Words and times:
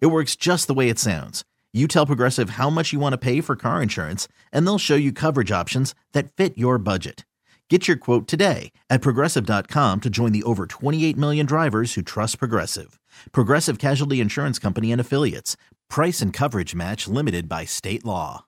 It 0.00 0.06
works 0.06 0.36
just 0.36 0.66
the 0.66 0.74
way 0.74 0.88
it 0.88 0.98
sounds. 0.98 1.44
You 1.72 1.88
tell 1.88 2.06
Progressive 2.06 2.50
how 2.50 2.70
much 2.70 2.92
you 2.92 3.00
want 3.00 3.12
to 3.14 3.18
pay 3.18 3.40
for 3.40 3.56
car 3.56 3.82
insurance, 3.82 4.28
and 4.52 4.66
they'll 4.66 4.78
show 4.78 4.94
you 4.94 5.12
coverage 5.12 5.50
options 5.50 5.94
that 6.12 6.32
fit 6.32 6.56
your 6.56 6.78
budget. 6.78 7.24
Get 7.70 7.88
your 7.88 7.96
quote 7.96 8.28
today 8.28 8.72
at 8.90 9.00
progressive.com 9.00 10.00
to 10.02 10.10
join 10.10 10.32
the 10.32 10.42
over 10.42 10.66
28 10.66 11.16
million 11.16 11.46
drivers 11.46 11.94
who 11.94 12.02
trust 12.02 12.38
Progressive. 12.38 13.00
Progressive 13.32 13.78
Casualty 13.78 14.20
Insurance 14.20 14.58
Company 14.58 14.92
and 14.92 15.00
Affiliates. 15.00 15.56
Price 15.88 16.20
and 16.20 16.30
coverage 16.30 16.74
match 16.74 17.08
limited 17.08 17.48
by 17.48 17.64
state 17.64 18.04
law. 18.04 18.44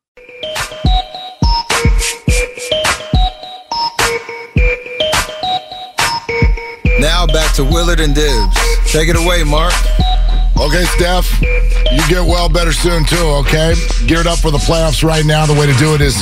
Now 6.98 7.26
back 7.26 7.54
to 7.54 7.64
Willard 7.64 8.00
and 8.00 8.14
Dibbs. 8.14 8.56
Take 8.92 9.08
it 9.08 9.16
away, 9.16 9.44
Mark. 9.44 9.72
Okay, 10.58 10.84
Steph, 10.84 11.40
you 11.42 12.00
get 12.08 12.22
well 12.26 12.48
better 12.48 12.72
soon 12.72 13.04
too, 13.04 13.16
okay? 13.44 13.74
Geared 14.06 14.26
up 14.26 14.38
for 14.38 14.50
the 14.50 14.58
playoffs 14.58 15.04
right 15.04 15.24
now. 15.24 15.44
The 15.46 15.52
way 15.52 15.66
to 15.66 15.74
do 15.74 15.94
it 15.94 16.00
is 16.00 16.14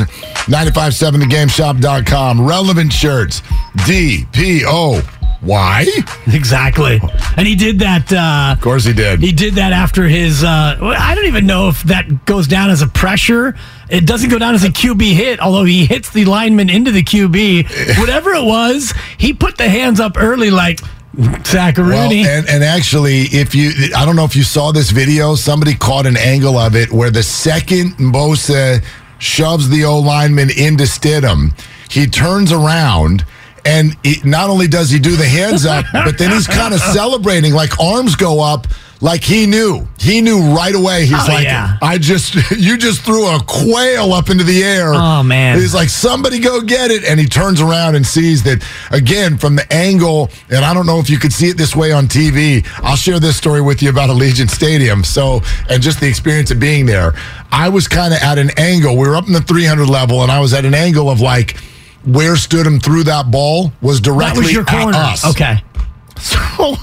957thegameshop.com. 0.50 2.40
Relevant 2.46 2.92
shirts. 2.92 3.42
D 3.86 4.26
P 4.32 4.62
O 4.66 5.00
Y. 5.42 5.86
Exactly. 6.26 7.00
And 7.36 7.46
he 7.46 7.54
did 7.54 7.78
that. 7.80 8.12
Uh, 8.12 8.54
Of 8.56 8.60
course 8.60 8.84
he 8.84 8.92
did. 8.92 9.20
he 9.20 9.30
did 9.32 9.54
that 9.54 9.72
after 9.72 10.08
his. 10.08 10.42
Uh, 10.42 10.76
I 10.80 11.14
don't 11.14 11.26
even 11.26 11.46
know 11.46 11.68
if 11.68 11.82
that 11.84 12.24
goes 12.26 12.46
down 12.48 12.70
as 12.70 12.82
a 12.82 12.86
pressure. 12.88 13.54
It 13.88 14.06
doesn't 14.06 14.30
go 14.30 14.38
down 14.38 14.54
as 14.54 14.64
a 14.64 14.68
QB 14.70 15.12
hit, 15.14 15.40
although 15.40 15.64
he 15.64 15.84
hits 15.86 16.10
the 16.10 16.24
lineman 16.24 16.70
into 16.70 16.90
the 16.90 17.02
QB. 17.04 17.98
Whatever 18.00 18.30
it 18.34 18.44
was, 18.44 18.92
he 19.18 19.32
put 19.34 19.58
the 19.58 19.68
hands 19.68 20.00
up 20.00 20.16
early, 20.16 20.50
like 20.50 20.80
Well, 21.16 21.28
Zacharuni. 21.42 22.24
and, 22.24 22.48
and 22.48 22.64
actually, 22.64 23.22
if 23.24 23.54
you, 23.54 23.72
I 23.96 24.04
don't 24.04 24.16
know 24.16 24.24
if 24.24 24.34
you 24.34 24.42
saw 24.42 24.72
this 24.72 24.90
video, 24.90 25.34
somebody 25.34 25.74
caught 25.74 26.06
an 26.06 26.16
angle 26.16 26.58
of 26.58 26.74
it 26.74 26.92
where 26.92 27.10
the 27.10 27.22
second 27.22 27.92
Bosa 27.96 28.84
shoves 29.18 29.68
the 29.68 29.84
O 29.84 29.98
lineman 29.98 30.50
into 30.50 30.84
Stidham, 30.84 31.58
he 31.90 32.06
turns 32.06 32.52
around. 32.52 33.24
And 33.66 33.96
he, 34.02 34.16
not 34.24 34.50
only 34.50 34.68
does 34.68 34.90
he 34.90 34.98
do 34.98 35.16
the 35.16 35.26
hands 35.26 35.64
up, 35.64 35.86
but 35.92 36.18
then 36.18 36.30
he's 36.30 36.46
kind 36.46 36.74
of 36.74 36.80
celebrating, 36.80 37.54
like 37.54 37.80
arms 37.80 38.14
go 38.14 38.40
up, 38.40 38.66
like 39.04 39.22
he 39.22 39.46
knew. 39.46 39.86
He 39.98 40.22
knew 40.22 40.54
right 40.56 40.74
away. 40.74 41.04
He's 41.04 41.12
Oh, 41.12 41.26
like, 41.28 41.44
yeah. 41.44 41.76
I 41.82 41.98
just, 41.98 42.34
you 42.56 42.78
just 42.78 43.02
threw 43.02 43.26
a 43.26 43.38
quail 43.46 44.14
up 44.14 44.30
into 44.30 44.44
the 44.44 44.62
air. 44.64 44.92
Oh, 44.94 45.22
man. 45.22 45.58
He's 45.58 45.74
like, 45.74 45.90
somebody 45.90 46.38
go 46.38 46.62
get 46.62 46.90
it. 46.90 47.04
And 47.04 47.20
he 47.20 47.26
turns 47.26 47.60
around 47.60 47.96
and 47.96 48.06
sees 48.06 48.42
that, 48.44 48.64
again, 48.90 49.36
from 49.36 49.56
the 49.56 49.70
angle, 49.70 50.30
and 50.48 50.64
I 50.64 50.72
don't 50.72 50.86
know 50.86 51.00
if 51.00 51.10
you 51.10 51.18
could 51.18 51.34
see 51.34 51.48
it 51.50 51.58
this 51.58 51.76
way 51.76 51.92
on 51.92 52.06
TV. 52.08 52.66
I'll 52.82 52.96
share 52.96 53.20
this 53.20 53.36
story 53.36 53.60
with 53.60 53.82
you 53.82 53.90
about 53.90 54.08
Allegiant 54.08 54.48
Stadium. 54.50 55.04
So, 55.04 55.42
and 55.68 55.82
just 55.82 56.00
the 56.00 56.08
experience 56.08 56.50
of 56.50 56.58
being 56.58 56.86
there. 56.86 57.12
I 57.52 57.68
was 57.68 57.86
kind 57.86 58.14
of 58.14 58.20
at 58.22 58.38
an 58.38 58.52
angle. 58.58 58.96
We 58.96 59.06
were 59.06 59.16
up 59.16 59.26
in 59.26 59.34
the 59.34 59.42
300 59.42 59.86
level, 59.86 60.22
and 60.22 60.32
I 60.32 60.40
was 60.40 60.54
at 60.54 60.64
an 60.64 60.72
angle 60.74 61.10
of 61.10 61.20
like, 61.20 61.58
where 62.06 62.36
stood 62.36 62.66
him 62.66 62.80
threw 62.80 63.04
that 63.04 63.30
ball 63.30 63.70
was 63.82 64.00
that 64.00 64.04
directly 64.10 64.44
was 64.44 64.52
your 64.52 64.62
at 64.62 64.68
corner. 64.82 64.96
us. 64.96 65.26
Okay. 65.26 65.62
So 66.16 66.76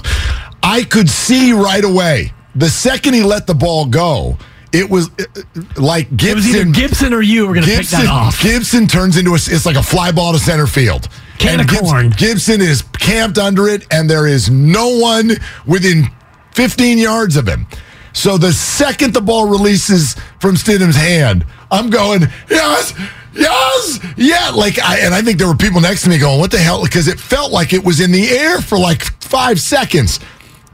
I 0.62 0.84
could 0.84 1.08
see 1.08 1.52
right 1.52 1.84
away 1.84 2.32
the 2.54 2.68
second 2.68 3.14
he 3.14 3.22
let 3.22 3.46
the 3.46 3.54
ball 3.54 3.86
go, 3.86 4.36
it 4.72 4.88
was 4.88 5.08
uh, 5.08 5.24
uh, 5.36 5.62
like 5.76 6.08
It 6.22 6.34
was 6.34 6.46
either 6.48 6.64
Gipson. 6.64 6.72
Gipson 6.72 7.12
or 7.12 7.22
you 7.22 7.46
were 7.46 7.54
going 7.54 7.66
to 7.66 7.70
pick 7.70 7.86
Gipson, 7.86 7.90
that 7.90 8.06
off. 8.08 8.40
Gipson 8.40 8.88
turns 8.88 9.16
into 9.16 9.32
a, 9.32 9.34
it's 9.34 9.66
like 9.66 9.76
a 9.76 9.82
fly 9.82 10.12
ball 10.12 10.32
to 10.32 10.38
center 10.38 10.66
field. 10.66 11.08
Can 11.38 11.60
And 11.60 11.62
of 11.62 11.66
Gipson, 11.66 11.90
corn. 11.90 12.10
Gipson 12.10 12.60
is 12.60 12.82
camped 12.98 13.38
under 13.38 13.68
it, 13.68 13.86
and 13.90 14.08
there 14.08 14.26
is 14.26 14.50
no 14.50 14.98
one 14.98 15.32
within 15.66 16.04
15 16.52 16.98
yards 16.98 17.36
of 17.36 17.46
him. 17.46 17.66
So 18.14 18.36
the 18.36 18.52
second 18.52 19.14
the 19.14 19.22
ball 19.22 19.48
releases 19.48 20.14
from 20.38 20.54
Stidham's 20.54 20.96
hand, 20.96 21.46
I'm 21.70 21.88
going, 21.88 22.22
yes, 22.50 22.92
yes, 23.32 23.98
yeah. 24.18 24.50
Like, 24.50 24.78
I, 24.78 24.98
and 24.98 25.14
I 25.14 25.22
think 25.22 25.38
there 25.38 25.48
were 25.48 25.56
people 25.56 25.80
next 25.80 26.02
to 26.02 26.10
me 26.10 26.18
going, 26.18 26.38
what 26.38 26.50
the 26.50 26.58
hell? 26.58 26.82
Because 26.82 27.08
it 27.08 27.18
felt 27.18 27.52
like 27.52 27.72
it 27.72 27.82
was 27.82 28.00
in 28.00 28.12
the 28.12 28.28
air 28.28 28.60
for 28.60 28.78
like 28.78 29.04
five 29.22 29.58
seconds. 29.60 30.20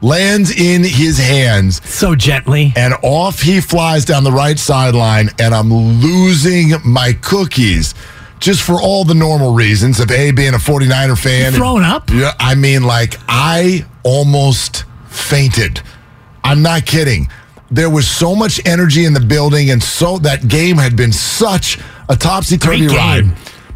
Lands 0.01 0.51
in 0.51 0.83
his 0.83 1.17
hands 1.17 1.81
So 1.87 2.15
gently. 2.15 2.71
and 2.77 2.93
off 3.03 3.41
he 3.41 3.59
flies 3.59 4.05
down 4.05 4.23
the 4.23 4.31
right 4.31 4.57
sideline, 4.57 5.29
and 5.39 5.53
I'm 5.53 5.71
losing 5.73 6.71
my 6.85 7.13
cookies. 7.13 7.93
Just 8.39 8.61
for 8.61 8.81
all 8.81 9.03
the 9.03 9.13
normal 9.13 9.53
reasons 9.53 9.99
of 9.99 10.09
A, 10.11 10.31
being 10.31 10.53
a 10.53 10.57
49er 10.57 11.17
fan. 11.21 11.51
Thrown 11.51 11.83
up? 11.83 12.09
Yeah, 12.09 12.31
I 12.39 12.55
mean, 12.55 12.83
like, 12.83 13.15
I 13.27 13.85
almost 14.03 14.85
fainted. 15.09 15.81
I'm 16.45 16.61
not 16.61 16.85
kidding. 16.85 17.27
There 17.69 17.89
was 17.89 18.07
so 18.07 18.35
much 18.35 18.65
energy 18.65 19.03
in 19.03 19.11
the 19.13 19.19
building, 19.19 19.69
and 19.71 19.83
so 19.83 20.17
that 20.19 20.47
game 20.47 20.77
had 20.77 20.95
been 20.95 21.11
such 21.11 21.77
a 22.07 22.15
topsy 22.15 22.57
turvy 22.57 22.87
ride. 22.87 23.25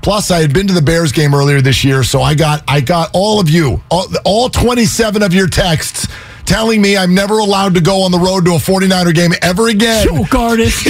Plus, 0.03 0.31
I 0.31 0.41
had 0.41 0.53
been 0.53 0.67
to 0.67 0.73
the 0.73 0.81
Bears 0.81 1.11
game 1.11 1.33
earlier 1.33 1.61
this 1.61 1.83
year, 1.83 2.03
so 2.03 2.21
I 2.21 2.35
got 2.35 2.63
I 2.67 2.81
got 2.81 3.09
all 3.13 3.39
of 3.39 3.49
you, 3.49 3.81
all, 3.89 4.07
all 4.25 4.49
27 4.49 5.23
of 5.23 5.33
your 5.33 5.47
texts 5.47 6.07
telling 6.45 6.81
me 6.81 6.97
I'm 6.97 7.15
never 7.15 7.39
allowed 7.39 7.73
to 7.75 7.81
go 7.81 8.03
on 8.03 8.11
the 8.11 8.19
road 8.19 8.43
to 8.45 8.51
a 8.51 8.57
49er 8.57 9.15
game 9.15 9.31
ever 9.41 9.69
again. 9.69 10.05
Choke 10.05 10.35
artist. 10.35 10.87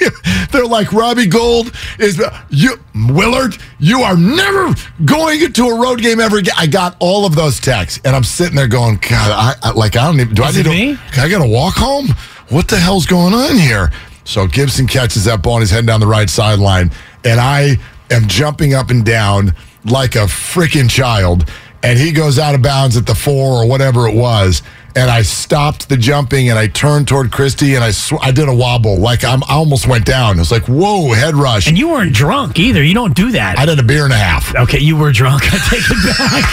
They're 0.50 0.66
like 0.66 0.92
Robbie 0.92 1.26
Gould 1.26 1.72
is 1.98 2.20
you 2.48 2.74
Willard. 2.94 3.56
You 3.78 4.00
are 4.00 4.16
never 4.16 4.74
going 5.04 5.42
into 5.42 5.66
a 5.66 5.80
road 5.80 6.00
game 6.00 6.18
ever 6.20 6.38
again. 6.38 6.54
I 6.58 6.66
got 6.66 6.96
all 6.98 7.24
of 7.26 7.34
those 7.36 7.60
texts, 7.60 8.00
and 8.04 8.16
I'm 8.16 8.24
sitting 8.24 8.56
there 8.56 8.66
going, 8.68 8.96
God, 8.96 9.12
I, 9.12 9.54
I 9.62 9.72
like 9.72 9.96
I 9.96 10.06
don't 10.06 10.18
even. 10.20 10.34
Do 10.34 10.42
Is 10.42 10.58
I 10.58 10.62
need 10.62 10.68
me? 10.68 10.96
to? 10.96 11.20
I 11.20 11.28
got 11.28 11.42
to 11.44 11.48
walk 11.48 11.74
home. 11.74 12.08
What 12.48 12.66
the 12.66 12.78
hell's 12.78 13.06
going 13.06 13.32
on 13.32 13.56
here? 13.56 13.92
So 14.24 14.46
Gipson 14.46 14.88
catches 14.88 15.24
that 15.26 15.42
ball 15.42 15.54
and 15.54 15.62
he's 15.62 15.70
heading 15.70 15.86
down 15.86 16.00
the 16.00 16.06
right 16.06 16.28
sideline, 16.28 16.90
and 17.24 17.38
I 17.38 17.78
am 18.10 18.26
jumping 18.26 18.74
up 18.74 18.90
and 18.90 19.04
down 19.04 19.54
like 19.84 20.14
a 20.14 20.26
freaking 20.26 20.90
child. 20.90 21.48
And 21.82 21.98
he 21.98 22.12
goes 22.12 22.38
out 22.38 22.54
of 22.54 22.62
bounds 22.62 22.96
at 22.96 23.06
the 23.06 23.14
four 23.14 23.62
or 23.62 23.66
whatever 23.66 24.06
it 24.06 24.14
was. 24.14 24.62
And 24.96 25.10
I 25.10 25.22
stopped 25.22 25.88
the 25.88 25.96
jumping 25.96 26.50
and 26.50 26.58
I 26.58 26.66
turned 26.66 27.06
toward 27.06 27.30
Christy 27.30 27.74
and 27.74 27.84
I 27.84 27.92
sw- 27.92 28.20
I 28.20 28.32
did 28.32 28.48
a 28.48 28.54
wobble 28.54 28.96
like 28.96 29.24
I'm, 29.24 29.42
I 29.44 29.54
almost 29.54 29.86
went 29.86 30.04
down. 30.04 30.36
It 30.36 30.40
was 30.40 30.50
like 30.50 30.64
whoa, 30.64 31.12
head 31.12 31.34
rush. 31.34 31.68
and 31.68 31.78
you 31.78 31.88
weren't 31.88 32.12
drunk 32.12 32.58
either. 32.58 32.82
You 32.82 32.94
don't 32.94 33.14
do 33.14 33.30
that. 33.32 33.58
I 33.58 33.66
did 33.66 33.78
a 33.78 33.82
beer 33.82 34.04
and 34.04 34.12
a 34.12 34.16
half. 34.16 34.54
Okay, 34.54 34.78
you 34.80 34.96
were 34.96 35.12
drunk. 35.12 35.42
I 35.52 35.58
take 35.68 35.84
it 35.88 36.18
back. 36.18 36.44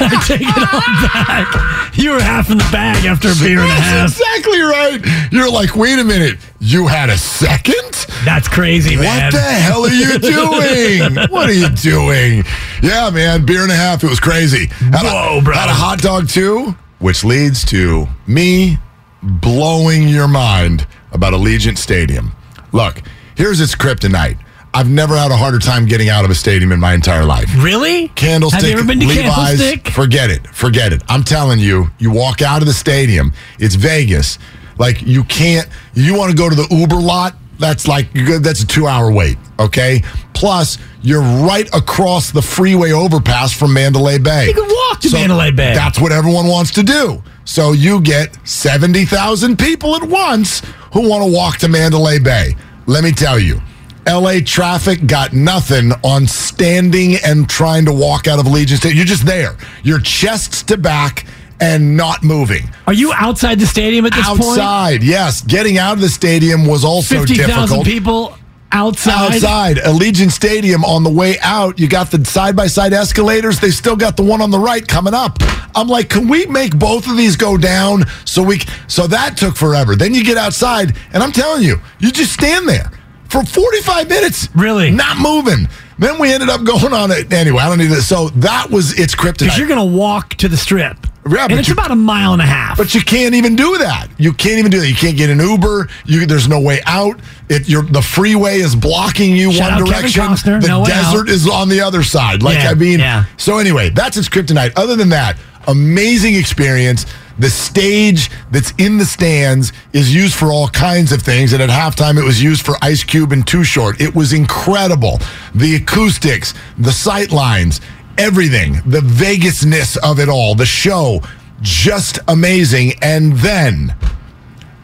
I 0.00 0.24
take 0.26 0.42
it 0.42 0.68
all 0.72 1.24
back. 1.24 1.96
You 1.98 2.12
were 2.12 2.20
half 2.20 2.50
in 2.50 2.58
the 2.58 2.68
bag 2.70 3.04
after 3.06 3.28
a 3.28 3.34
beer 3.34 3.60
and 3.60 3.70
a 3.70 3.74
half. 3.74 4.10
That's 4.10 4.20
exactly 4.20 4.60
right. 4.60 5.32
You're 5.32 5.50
like, 5.50 5.74
wait 5.76 5.98
a 5.98 6.04
minute, 6.04 6.38
you 6.60 6.86
had 6.86 7.10
a 7.10 7.18
second? 7.18 8.06
That's 8.24 8.48
crazy, 8.48 8.96
man. 8.96 9.24
What 9.24 9.32
the 9.32 9.40
hell 9.40 9.84
are 9.84 9.88
you 9.88 10.18
doing? 10.18 11.14
what 11.30 11.48
are 11.48 11.52
you 11.52 11.68
doing? 11.70 12.44
Yeah, 12.82 13.10
man, 13.10 13.44
beer 13.44 13.62
and 13.62 13.70
a 13.72 13.74
half. 13.76 14.02
It 14.04 14.10
was 14.10 14.20
crazy. 14.20 14.66
Had 14.66 15.02
Whoa, 15.02 15.38
a, 15.38 15.42
bro. 15.42 15.54
Had 15.54 15.68
a 15.68 15.74
hot 15.74 15.98
dog 16.00 16.28
too, 16.28 16.76
which 16.98 17.24
leads 17.24 17.64
to 17.66 18.06
me 18.26 18.78
blowing 19.22 20.08
your 20.08 20.28
mind 20.28 20.86
about 21.12 21.32
Allegiant 21.32 21.78
Stadium. 21.78 22.32
Look, 22.72 23.02
here's 23.36 23.60
its 23.60 23.74
kryptonite. 23.74 24.38
I've 24.74 24.90
never 24.90 25.16
had 25.16 25.30
a 25.30 25.36
harder 25.36 25.58
time 25.58 25.86
getting 25.86 26.08
out 26.10 26.24
of 26.24 26.30
a 26.30 26.34
stadium 26.34 26.72
in 26.72 26.78
my 26.78 26.92
entire 26.92 27.24
life. 27.24 27.50
Really? 27.58 28.08
Candlestick, 28.08 28.60
Have 28.60 28.70
you 28.70 28.76
ever 28.78 28.86
been 28.86 29.00
to 29.00 29.06
Levi's, 29.06 29.24
Candlestick? 29.58 29.88
forget 29.88 30.30
it, 30.30 30.46
forget 30.48 30.92
it. 30.92 31.02
I'm 31.08 31.24
telling 31.24 31.58
you, 31.58 31.90
you 31.98 32.10
walk 32.10 32.42
out 32.42 32.60
of 32.60 32.66
the 32.68 32.74
stadium, 32.74 33.32
it's 33.58 33.74
Vegas. 33.74 34.38
Like 34.78 35.02
you 35.02 35.24
can't, 35.24 35.68
you 35.94 36.14
want 36.16 36.30
to 36.30 36.36
go 36.36 36.48
to 36.48 36.54
the 36.54 36.68
Uber 36.70 36.96
lot, 36.96 37.34
that's 37.58 37.88
like, 37.88 38.12
that's 38.12 38.62
a 38.62 38.66
two 38.66 38.86
hour 38.86 39.10
wait, 39.10 39.36
okay? 39.58 40.02
Plus, 40.38 40.78
you're 41.02 41.20
right 41.20 41.68
across 41.74 42.30
the 42.30 42.40
freeway 42.40 42.92
overpass 42.92 43.52
from 43.52 43.72
Mandalay 43.74 44.18
Bay. 44.18 44.46
You 44.46 44.54
can 44.54 44.68
walk 44.68 45.00
to 45.00 45.10
Mandalay 45.10 45.50
Bay. 45.50 45.74
That's 45.74 45.98
what 46.00 46.12
everyone 46.12 46.46
wants 46.46 46.70
to 46.72 46.84
do. 46.84 47.20
So 47.44 47.72
you 47.72 48.00
get 48.00 48.36
70,000 48.48 49.58
people 49.58 49.96
at 49.96 50.04
once 50.04 50.62
who 50.92 51.08
want 51.08 51.24
to 51.24 51.32
walk 51.32 51.56
to 51.58 51.68
Mandalay 51.68 52.20
Bay. 52.20 52.54
Let 52.86 53.02
me 53.02 53.10
tell 53.10 53.36
you, 53.36 53.60
LA 54.06 54.34
traffic 54.44 55.08
got 55.08 55.32
nothing 55.32 55.90
on 56.04 56.28
standing 56.28 57.16
and 57.24 57.48
trying 57.48 57.84
to 57.86 57.92
walk 57.92 58.28
out 58.28 58.38
of 58.38 58.46
Allegiant 58.46 58.76
Stadium. 58.76 58.96
You're 58.96 59.06
just 59.06 59.26
there. 59.26 59.56
You're 59.82 60.00
chest 60.00 60.68
to 60.68 60.76
back 60.78 61.26
and 61.60 61.96
not 61.96 62.22
moving. 62.22 62.70
Are 62.86 62.92
you 62.92 63.12
outside 63.12 63.58
the 63.58 63.66
stadium 63.66 64.06
at 64.06 64.12
this 64.14 64.24
point? 64.28 64.40
Outside, 64.40 65.02
yes. 65.02 65.42
Getting 65.42 65.78
out 65.78 65.94
of 65.94 66.00
the 66.00 66.08
stadium 66.08 66.64
was 66.64 66.84
also 66.84 67.16
Fifty 67.26 67.34
thousand 67.34 67.80
difficult. 67.82 67.84
people 67.86 68.37
outside. 68.72 69.34
Outside, 69.34 69.76
Allegiant 69.78 70.30
Stadium 70.30 70.84
on 70.84 71.02
the 71.04 71.10
way 71.10 71.38
out, 71.40 71.78
you 71.78 71.88
got 71.88 72.10
the 72.10 72.24
side 72.24 72.56
by 72.56 72.66
side 72.66 72.92
escalators. 72.92 73.60
They 73.60 73.70
still 73.70 73.96
got 73.96 74.16
the 74.16 74.22
one 74.22 74.40
on 74.40 74.50
the 74.50 74.58
right 74.58 74.86
coming 74.86 75.14
up. 75.14 75.38
I'm 75.74 75.88
like, 75.88 76.08
can 76.08 76.28
we 76.28 76.46
make 76.46 76.76
both 76.78 77.06
of 77.08 77.16
these 77.16 77.36
go 77.36 77.56
down 77.56 78.04
so 78.24 78.42
we? 78.42 78.60
So 78.86 79.06
that 79.06 79.36
took 79.36 79.56
forever. 79.56 79.96
Then 79.96 80.14
you 80.14 80.24
get 80.24 80.36
outside, 80.36 80.96
and 81.12 81.22
I'm 81.22 81.32
telling 81.32 81.62
you, 81.62 81.76
you 81.98 82.10
just 82.10 82.32
stand 82.32 82.68
there 82.68 82.90
for 83.28 83.44
45 83.44 84.08
minutes, 84.08 84.48
Really? 84.54 84.90
not 84.90 85.18
moving. 85.18 85.68
Then 85.98 86.18
we 86.20 86.32
ended 86.32 86.48
up 86.48 86.64
going 86.64 86.92
on 86.92 87.10
it 87.10 87.32
anyway. 87.32 87.58
I 87.58 87.68
don't 87.68 87.78
need 87.78 87.86
this. 87.86 88.08
So 88.08 88.28
that 88.30 88.70
was 88.70 88.98
its 88.98 89.14
Because 89.14 89.58
you're 89.58 89.66
going 89.68 89.90
to 89.90 89.96
walk 89.96 90.34
to 90.36 90.48
the 90.48 90.56
strip. 90.56 90.96
Yeah, 91.30 91.42
and 91.44 91.50
but 91.50 91.58
it's 91.58 91.68
you- 91.68 91.74
about 91.74 91.90
a 91.90 91.96
mile 91.96 92.32
and 92.32 92.42
a 92.42 92.46
half. 92.46 92.76
But 92.76 92.94
you 92.94 93.00
can't 93.00 93.34
even 93.34 93.56
do 93.56 93.78
that. 93.78 94.08
You 94.18 94.32
can't 94.32 94.58
even 94.58 94.70
do 94.70 94.80
that. 94.80 94.88
You 94.88 94.94
can't 94.94 95.16
get 95.16 95.30
an 95.30 95.40
Uber. 95.40 95.88
You, 96.04 96.26
there's 96.26 96.48
no 96.48 96.60
way 96.60 96.80
out. 96.86 97.18
It, 97.48 97.66
the 97.92 98.02
freeway 98.02 98.58
is 98.58 98.74
blocking 98.76 99.34
you 99.34 99.52
Shout 99.52 99.80
one 99.80 99.84
direction. 99.90 100.22
Costner, 100.22 100.60
the 100.60 100.68
no 100.68 100.84
desert 100.84 101.28
is 101.28 101.48
on 101.48 101.68
the 101.68 101.80
other 101.80 102.02
side. 102.02 102.42
Like 102.42 102.58
Yeah, 102.58 102.70
I 102.70 102.74
mean, 102.74 102.98
yeah. 102.98 103.24
so 103.36 103.58
anyway, 103.58 103.90
that's 103.90 104.16
its 104.16 104.28
kryptonite. 104.28 104.72
Other 104.76 104.96
than 104.96 105.08
that, 105.10 105.38
amazing 105.66 106.34
experience. 106.34 107.06
The 107.38 107.48
stage 107.50 108.30
that's 108.50 108.72
in 108.78 108.98
the 108.98 109.04
stands 109.04 109.72
is 109.92 110.12
used 110.12 110.34
for 110.34 110.46
all 110.46 110.68
kinds 110.68 111.12
of 111.12 111.22
things, 111.22 111.52
and 111.52 111.62
at 111.62 111.70
halftime 111.70 112.18
it 112.18 112.24
was 112.24 112.42
used 112.42 112.66
for 112.66 112.74
Ice 112.82 113.04
Cube 113.04 113.30
and 113.30 113.46
Too 113.46 113.62
Short. 113.62 114.00
It 114.00 114.12
was 114.12 114.32
incredible. 114.32 115.20
The 115.54 115.76
acoustics, 115.76 116.52
the 116.78 116.90
sight 116.90 117.30
lines, 117.30 117.80
everything, 118.18 118.74
the 118.86 119.00
Vegasness 119.00 119.96
of 119.98 120.18
it 120.18 120.28
all, 120.28 120.54
the 120.54 120.66
show, 120.66 121.22
just 121.60 122.18
amazing. 122.28 122.92
And 123.02 123.32
then, 123.38 123.94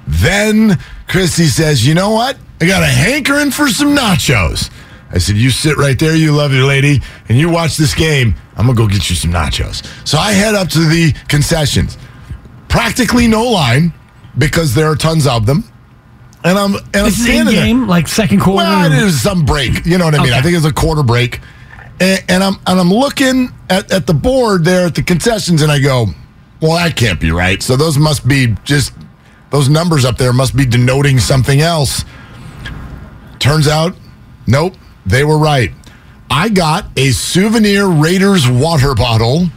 then 0.07 0.79
Christy 1.09 1.47
says, 1.47 1.87
"You 1.87 1.95
know 1.95 2.11
what? 2.11 2.37
I 2.61 2.67
got 2.67 2.83
a 2.83 2.87
hankering 2.87 3.51
for 3.51 3.69
some 3.69 3.95
nachos." 3.97 4.71
I 5.13 5.19
said, 5.19 5.37
"You 5.37 5.51
sit 5.51 5.77
right 5.77 5.99
there, 5.99 6.17
you 6.17 6.33
lovely 6.33 6.61
lady, 6.63 7.01
and 7.29 7.39
you 7.39 7.49
watch 7.49 7.77
this 7.77 7.95
game. 7.95 8.35
I'm 8.57 8.67
gonna 8.67 8.77
go 8.77 8.87
get 8.87 9.09
you 9.11 9.17
some 9.17 9.33
nachos." 9.33 9.83
So 10.05 10.19
I 10.19 10.33
head 10.33 10.55
up 10.55 10.69
to 10.71 10.81
the 10.81 11.13
concessions. 11.29 11.97
Practically 12.69 13.29
no 13.29 13.45
line 13.45 13.93
because 14.37 14.75
there 14.75 14.91
are 14.91 14.97
tons 14.97 15.27
of 15.27 15.47
them, 15.47 15.65
and 16.43 16.59
I'm 16.59 16.75
and 16.75 16.85
I'm 16.97 17.07
is 17.07 17.19
in 17.21 17.25
standing 17.25 17.55
there. 17.55 17.65
game, 17.65 17.87
like 17.87 18.09
second 18.09 18.41
quarter. 18.41 18.67
Well, 18.69 18.93
it 18.93 19.05
was 19.05 19.21
some 19.21 19.45
break. 19.45 19.87
You 19.87 19.99
know 19.99 20.07
what 20.07 20.15
I 20.15 20.25
mean? 20.25 20.33
I 20.33 20.41
think 20.43 20.55
it 20.55 20.59
was 20.59 20.65
a 20.65 20.73
quarter 20.73 21.05
break. 21.05 21.41
And, 22.01 22.25
and 22.29 22.45
I'm 22.45 22.55
and 22.67 22.81
I'm 22.81 22.91
looking 22.91 23.51
at, 23.71 23.91
at 23.93 24.07
the 24.07 24.15
board 24.15 24.65
there 24.65 24.87
at 24.87 24.95
the 24.95 25.03
concessions, 25.03 25.63
and 25.63 25.71
I 25.71 25.81
go, 25.81 26.07
"Well, 26.61 26.75
that 26.77 26.97
can't 26.97 27.21
be 27.21 27.31
right. 27.31 27.63
So 27.63 27.77
those 27.77 27.99
must 27.99 28.27
be 28.27 28.57
just 28.65 28.93
those 29.51 29.69
numbers 29.69 30.05
up 30.05 30.17
there 30.19 30.33
must 30.33 30.57
be 30.57 30.67
denoting 30.67 31.19
something 31.19 31.61
else." 31.61 32.05
Turns 33.39 33.69
out, 33.69 33.95
nope, 34.47 34.75
they 35.05 35.23
were 35.23 35.39
right. 35.39 35.71
I 36.31 36.49
got 36.49 36.87
a 36.97 37.11
souvenir 37.11 37.87
Raiders 37.87 38.49
water 38.49 38.95
bottle, 38.95 39.49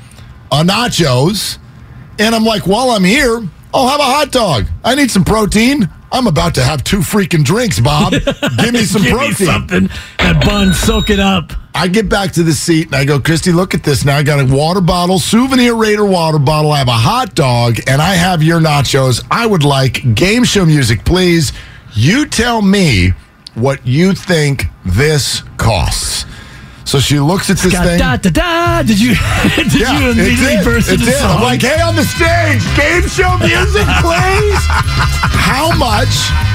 a 0.51 0.63
nachos, 0.63 1.57
and 2.19 2.35
I'm 2.35 2.43
like, 2.43 2.67
while 2.67 2.91
I'm 2.91 3.03
here, 3.03 3.47
I'll 3.73 3.87
have 3.87 3.99
a 3.99 4.03
hot 4.03 4.31
dog. 4.31 4.65
I 4.83 4.95
need 4.95 5.09
some 5.09 5.23
protein. 5.23 5.89
I'm 6.11 6.27
about 6.27 6.55
to 6.55 6.63
have 6.63 6.83
two 6.83 6.99
freaking 6.99 7.43
drinks, 7.43 7.79
Bob. 7.79 8.11
Give 8.57 8.73
me 8.73 8.83
some 8.83 9.01
Give 9.03 9.11
me 9.13 9.17
protein. 9.17 9.47
something. 9.47 9.89
That 10.19 10.43
bun, 10.45 10.73
soak 10.73 11.09
it 11.09 11.19
up. 11.19 11.51
I 11.75 11.87
get 11.87 12.09
back 12.09 12.31
to 12.33 12.43
the 12.43 12.53
seat 12.53 12.87
and 12.87 12.95
I 12.95 13.05
go, 13.05 13.19
Christy, 13.19 13.51
look 13.51 13.73
at 13.75 13.83
this. 13.83 14.03
Now 14.03 14.17
I 14.17 14.23
got 14.23 14.39
a 14.39 14.45
water 14.51 14.81
bottle, 14.81 15.19
souvenir 15.19 15.75
Raider 15.75 16.05
water 16.05 16.39
bottle. 16.39 16.71
I 16.71 16.79
have 16.79 16.87
a 16.87 16.91
hot 16.91 17.35
dog, 17.35 17.77
and 17.87 18.01
I 18.01 18.15
have 18.15 18.41
your 18.41 18.59
nachos. 18.59 19.23
I 19.29 19.45
would 19.45 19.63
like 19.63 20.15
game 20.15 20.43
show 20.43 20.65
music, 20.65 21.05
please. 21.05 21.53
You 21.93 22.25
tell 22.25 22.61
me 22.63 23.11
what 23.53 23.85
you 23.85 24.13
think 24.13 24.65
this 24.85 25.43
costs. 25.57 26.25
So 26.87 26.99
she 26.99 27.19
looks 27.19 27.49
at 27.49 27.57
this 27.57 27.73
Got 27.73 27.85
thing. 27.85 27.99
da 27.99 28.15
da 28.15 28.29
da. 28.29 28.81
Did 28.83 28.97
you? 28.99 29.09
did 29.57 29.73
you 29.75 30.07
it 30.07 30.17
immediately 30.17 30.55
did. 30.55 30.63
burst 30.63 30.87
It. 30.89 31.01
I'm 31.21 31.43
like, 31.43 31.61
hey, 31.61 31.81
on 31.81 31.95
the 31.99 32.03
stage, 32.07 32.63
game 32.79 33.03
show 33.11 33.35
music, 33.43 33.83
please. 33.99 34.63
how 35.35 35.75
much? 35.75 36.07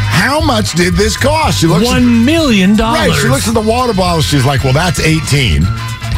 How 0.09 0.41
much 0.41 0.73
did 0.73 0.95
this 0.95 1.17
cost? 1.19 1.61
She 1.61 1.67
looks. 1.67 1.85
One 1.85 2.25
million 2.25 2.77
dollars. 2.77 3.09
Right. 3.11 3.21
She 3.21 3.29
looks 3.29 3.47
at 3.47 3.53
the 3.55 3.61
water 3.61 3.93
bottle. 3.93 4.23
She's 4.23 4.47
like, 4.47 4.65
well, 4.65 4.73
that's 4.73 5.01
18. 5.01 5.65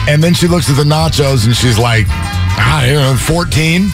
And 0.07 0.23
then 0.23 0.33
she 0.35 0.47
looks 0.47 0.71
at 0.71 0.77
the 0.77 0.85
nachos 0.85 1.47
and 1.47 1.57
she's 1.57 1.79
like, 1.79 2.07
I 2.09 2.91
don't 2.93 3.03
know, 3.03 3.17
14. 3.19 3.91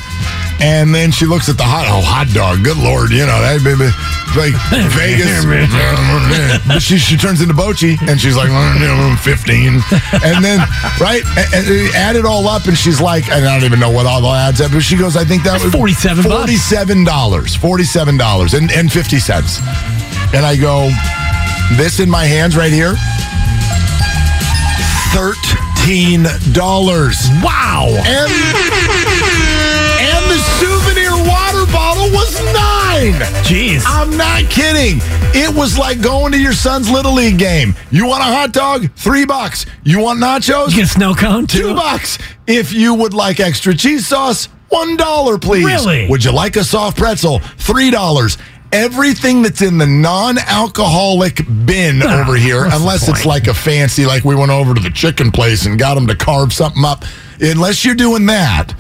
And 0.61 0.95
then 0.95 1.11
she 1.11 1.25
looks 1.25 1.49
at 1.49 1.57
the 1.57 1.65
hot 1.65 1.87
oh 1.89 2.05
hot 2.05 2.29
dog. 2.35 2.63
Good 2.63 2.77
lord, 2.77 3.11
you 3.11 3.25
know 3.25 3.41
that 3.41 3.65
baby, 3.65 3.89
like 4.37 4.53
Vegas. 4.93 5.41
but 6.69 6.81
she 6.81 6.99
she 6.99 7.17
turns 7.17 7.41
into 7.41 7.55
Bochy 7.55 7.97
and 8.09 8.21
she's 8.21 8.37
like 8.37 8.51
"Mm, 8.51 8.81
know, 8.81 9.17
fifteen. 9.17 9.81
And 10.21 10.45
then 10.45 10.61
right, 11.01 11.25
and, 11.55 11.65
and 11.65 11.95
add 11.97 12.17
it 12.17 12.27
all 12.27 12.47
up 12.47 12.67
and 12.67 12.77
she's 12.77 13.01
like, 13.01 13.31
I 13.31 13.41
don't 13.41 13.65
even 13.65 13.81
know 13.81 13.91
what 13.91 14.05
all 14.05 14.21
the 14.21 14.29
adds 14.29 14.61
up. 14.61 14.73
But 14.73 14.81
she 14.81 14.97
goes, 14.97 15.17
I 15.17 15.25
think 15.25 15.45
that 15.45 15.53
That's 15.53 15.65
was 15.65 15.75
47 15.75 16.25
bucks. 16.25 16.37
Forty-seven 16.37 17.05
dollars. 17.05 17.57
Forty-seven 17.57 18.17
dollars 18.19 18.53
and 18.55 18.71
and 18.71 18.93
fifty 18.93 19.19
cents. 19.19 19.59
And 20.37 20.45
I 20.45 20.57
go, 20.61 20.91
this 21.77 22.01
in 22.01 22.11
my 22.11 22.25
hands 22.25 22.57
right 22.57 22.73
here. 22.73 22.95
Thirteen 25.17 26.27
dollars. 26.53 27.17
Wow. 27.43 27.89
And 28.07 29.90
bottle 31.73 32.11
was 32.13 32.35
nine. 32.53 33.15
Jeez. 33.45 33.83
I'm 33.87 34.17
not 34.17 34.51
kidding. 34.51 34.99
It 35.35 35.55
was 35.55 35.79
like 35.79 36.01
going 36.03 36.33
to 36.33 36.39
your 36.39 36.53
son's 36.53 36.91
little 36.91 37.13
league 37.15 37.39
game. 37.39 37.75
You 37.91 38.07
want 38.07 38.23
a 38.23 38.27
hot 38.27 38.53
dog? 38.53 38.91
Three 38.97 39.25
bucks. 39.25 39.67
You 39.85 40.01
want 40.01 40.21
nachos? 40.21 40.71
you 40.71 40.77
get 40.77 40.85
a 40.85 40.89
snow 40.89 41.15
cone 41.15 41.47
too. 41.47 41.59
Two 41.71 41.75
bucks. 41.75 42.19
If 42.47 42.73
you 42.73 42.95
would 42.95 43.15
like 43.15 43.41
extra 43.41 43.75
cheese 43.75 44.07
sauce, 44.07 44.47
one 44.69 44.97
dollar, 44.97 45.39
please. 45.39 45.65
Really? 45.65 46.09
Would 46.09 46.25
you 46.25 46.33
like 46.33 46.57
a 46.57 46.65
soft 46.65 46.97
pretzel? 46.99 47.39
Three 47.59 47.91
dollars. 47.91 48.39
Everything 48.73 49.43
that's 49.43 49.63
in 49.63 49.79
the 49.79 49.87
non-alcoholic 49.87 51.41
bin 51.67 52.01
Ah, 52.05 52.21
over 52.23 52.37
here, 52.37 52.67
unless 52.67 53.09
it's 53.09 53.27
like 53.27 53.49
a 53.49 53.55
fancy, 53.55 54.07
like 54.07 54.25
we 54.25 54.37
went 54.37 54.53
over 54.53 54.75
to 54.75 54.81
the 54.81 54.91
chicken 54.91 55.33
place 55.33 55.67
and 55.67 55.77
got 55.77 55.95
them 55.95 56.07
to 56.07 56.15
carve 56.15 56.53
something 56.53 56.85
up. 56.85 57.05
Unless 57.41 57.85
you're 57.85 57.97
doing 57.97 58.27
that, 58.27 58.73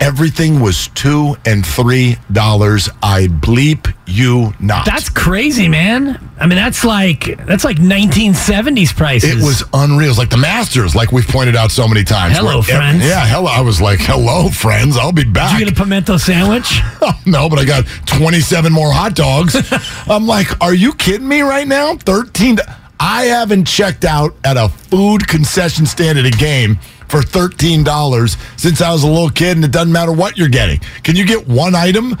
everything 0.00 0.60
was 0.60 0.88
two 0.88 1.36
and 1.44 1.64
three 1.64 2.16
dollars. 2.32 2.88
I 3.02 3.26
bleep 3.28 3.92
you 4.06 4.52
not. 4.58 4.86
That's 4.86 5.08
crazy, 5.08 5.68
man. 5.68 6.18
I 6.38 6.46
mean, 6.46 6.56
that's 6.56 6.84
like 6.84 7.36
that's 7.46 7.64
like 7.64 7.76
1970s 7.76 8.96
prices. 8.96 9.30
It 9.30 9.44
was 9.44 9.62
unreal. 9.72 10.08
It's 10.10 10.18
like 10.18 10.30
the 10.30 10.36
Masters, 10.38 10.94
like 10.96 11.12
we've 11.12 11.26
pointed 11.28 11.54
out 11.56 11.70
so 11.70 11.86
many 11.86 12.02
times. 12.02 12.36
Hello, 12.36 12.54
Where 12.56 12.62
friends. 12.62 13.04
yeah, 13.04 13.26
hello. 13.26 13.50
I 13.50 13.60
was 13.60 13.80
like, 13.80 14.00
hello, 14.00 14.48
friends. 14.48 14.96
I'll 14.96 15.12
be 15.12 15.24
back. 15.24 15.52
Did 15.52 15.60
you 15.60 15.66
get 15.66 15.78
a 15.78 15.82
pimento 15.82 16.16
sandwich? 16.16 16.80
Oh, 17.02 17.18
no, 17.24 17.48
but 17.48 17.58
I 17.58 17.64
got 17.64 17.86
27 18.04 18.70
more 18.70 18.92
hot 18.92 19.14
dogs. 19.14 19.56
I'm 20.06 20.26
like, 20.26 20.60
are 20.60 20.74
you 20.74 20.92
kidding 20.92 21.26
me 21.26 21.40
right 21.40 21.66
now? 21.66 21.94
13. 21.96 22.58
I 22.98 23.22
haven't 23.24 23.64
checked 23.66 24.04
out 24.04 24.34
at 24.44 24.58
a 24.58 24.68
food 24.68 25.26
concession 25.26 25.86
stand 25.86 26.18
at 26.18 26.26
a 26.26 26.30
game 26.30 26.78
for 27.10 27.20
$13 27.20 28.36
since 28.58 28.80
I 28.80 28.92
was 28.92 29.02
a 29.02 29.08
little 29.08 29.30
kid, 29.30 29.56
and 29.56 29.64
it 29.64 29.72
doesn't 29.72 29.92
matter 29.92 30.12
what 30.12 30.38
you're 30.38 30.48
getting. 30.48 30.80
Can 31.02 31.16
you 31.16 31.26
get 31.26 31.46
one 31.46 31.74
item 31.74 32.16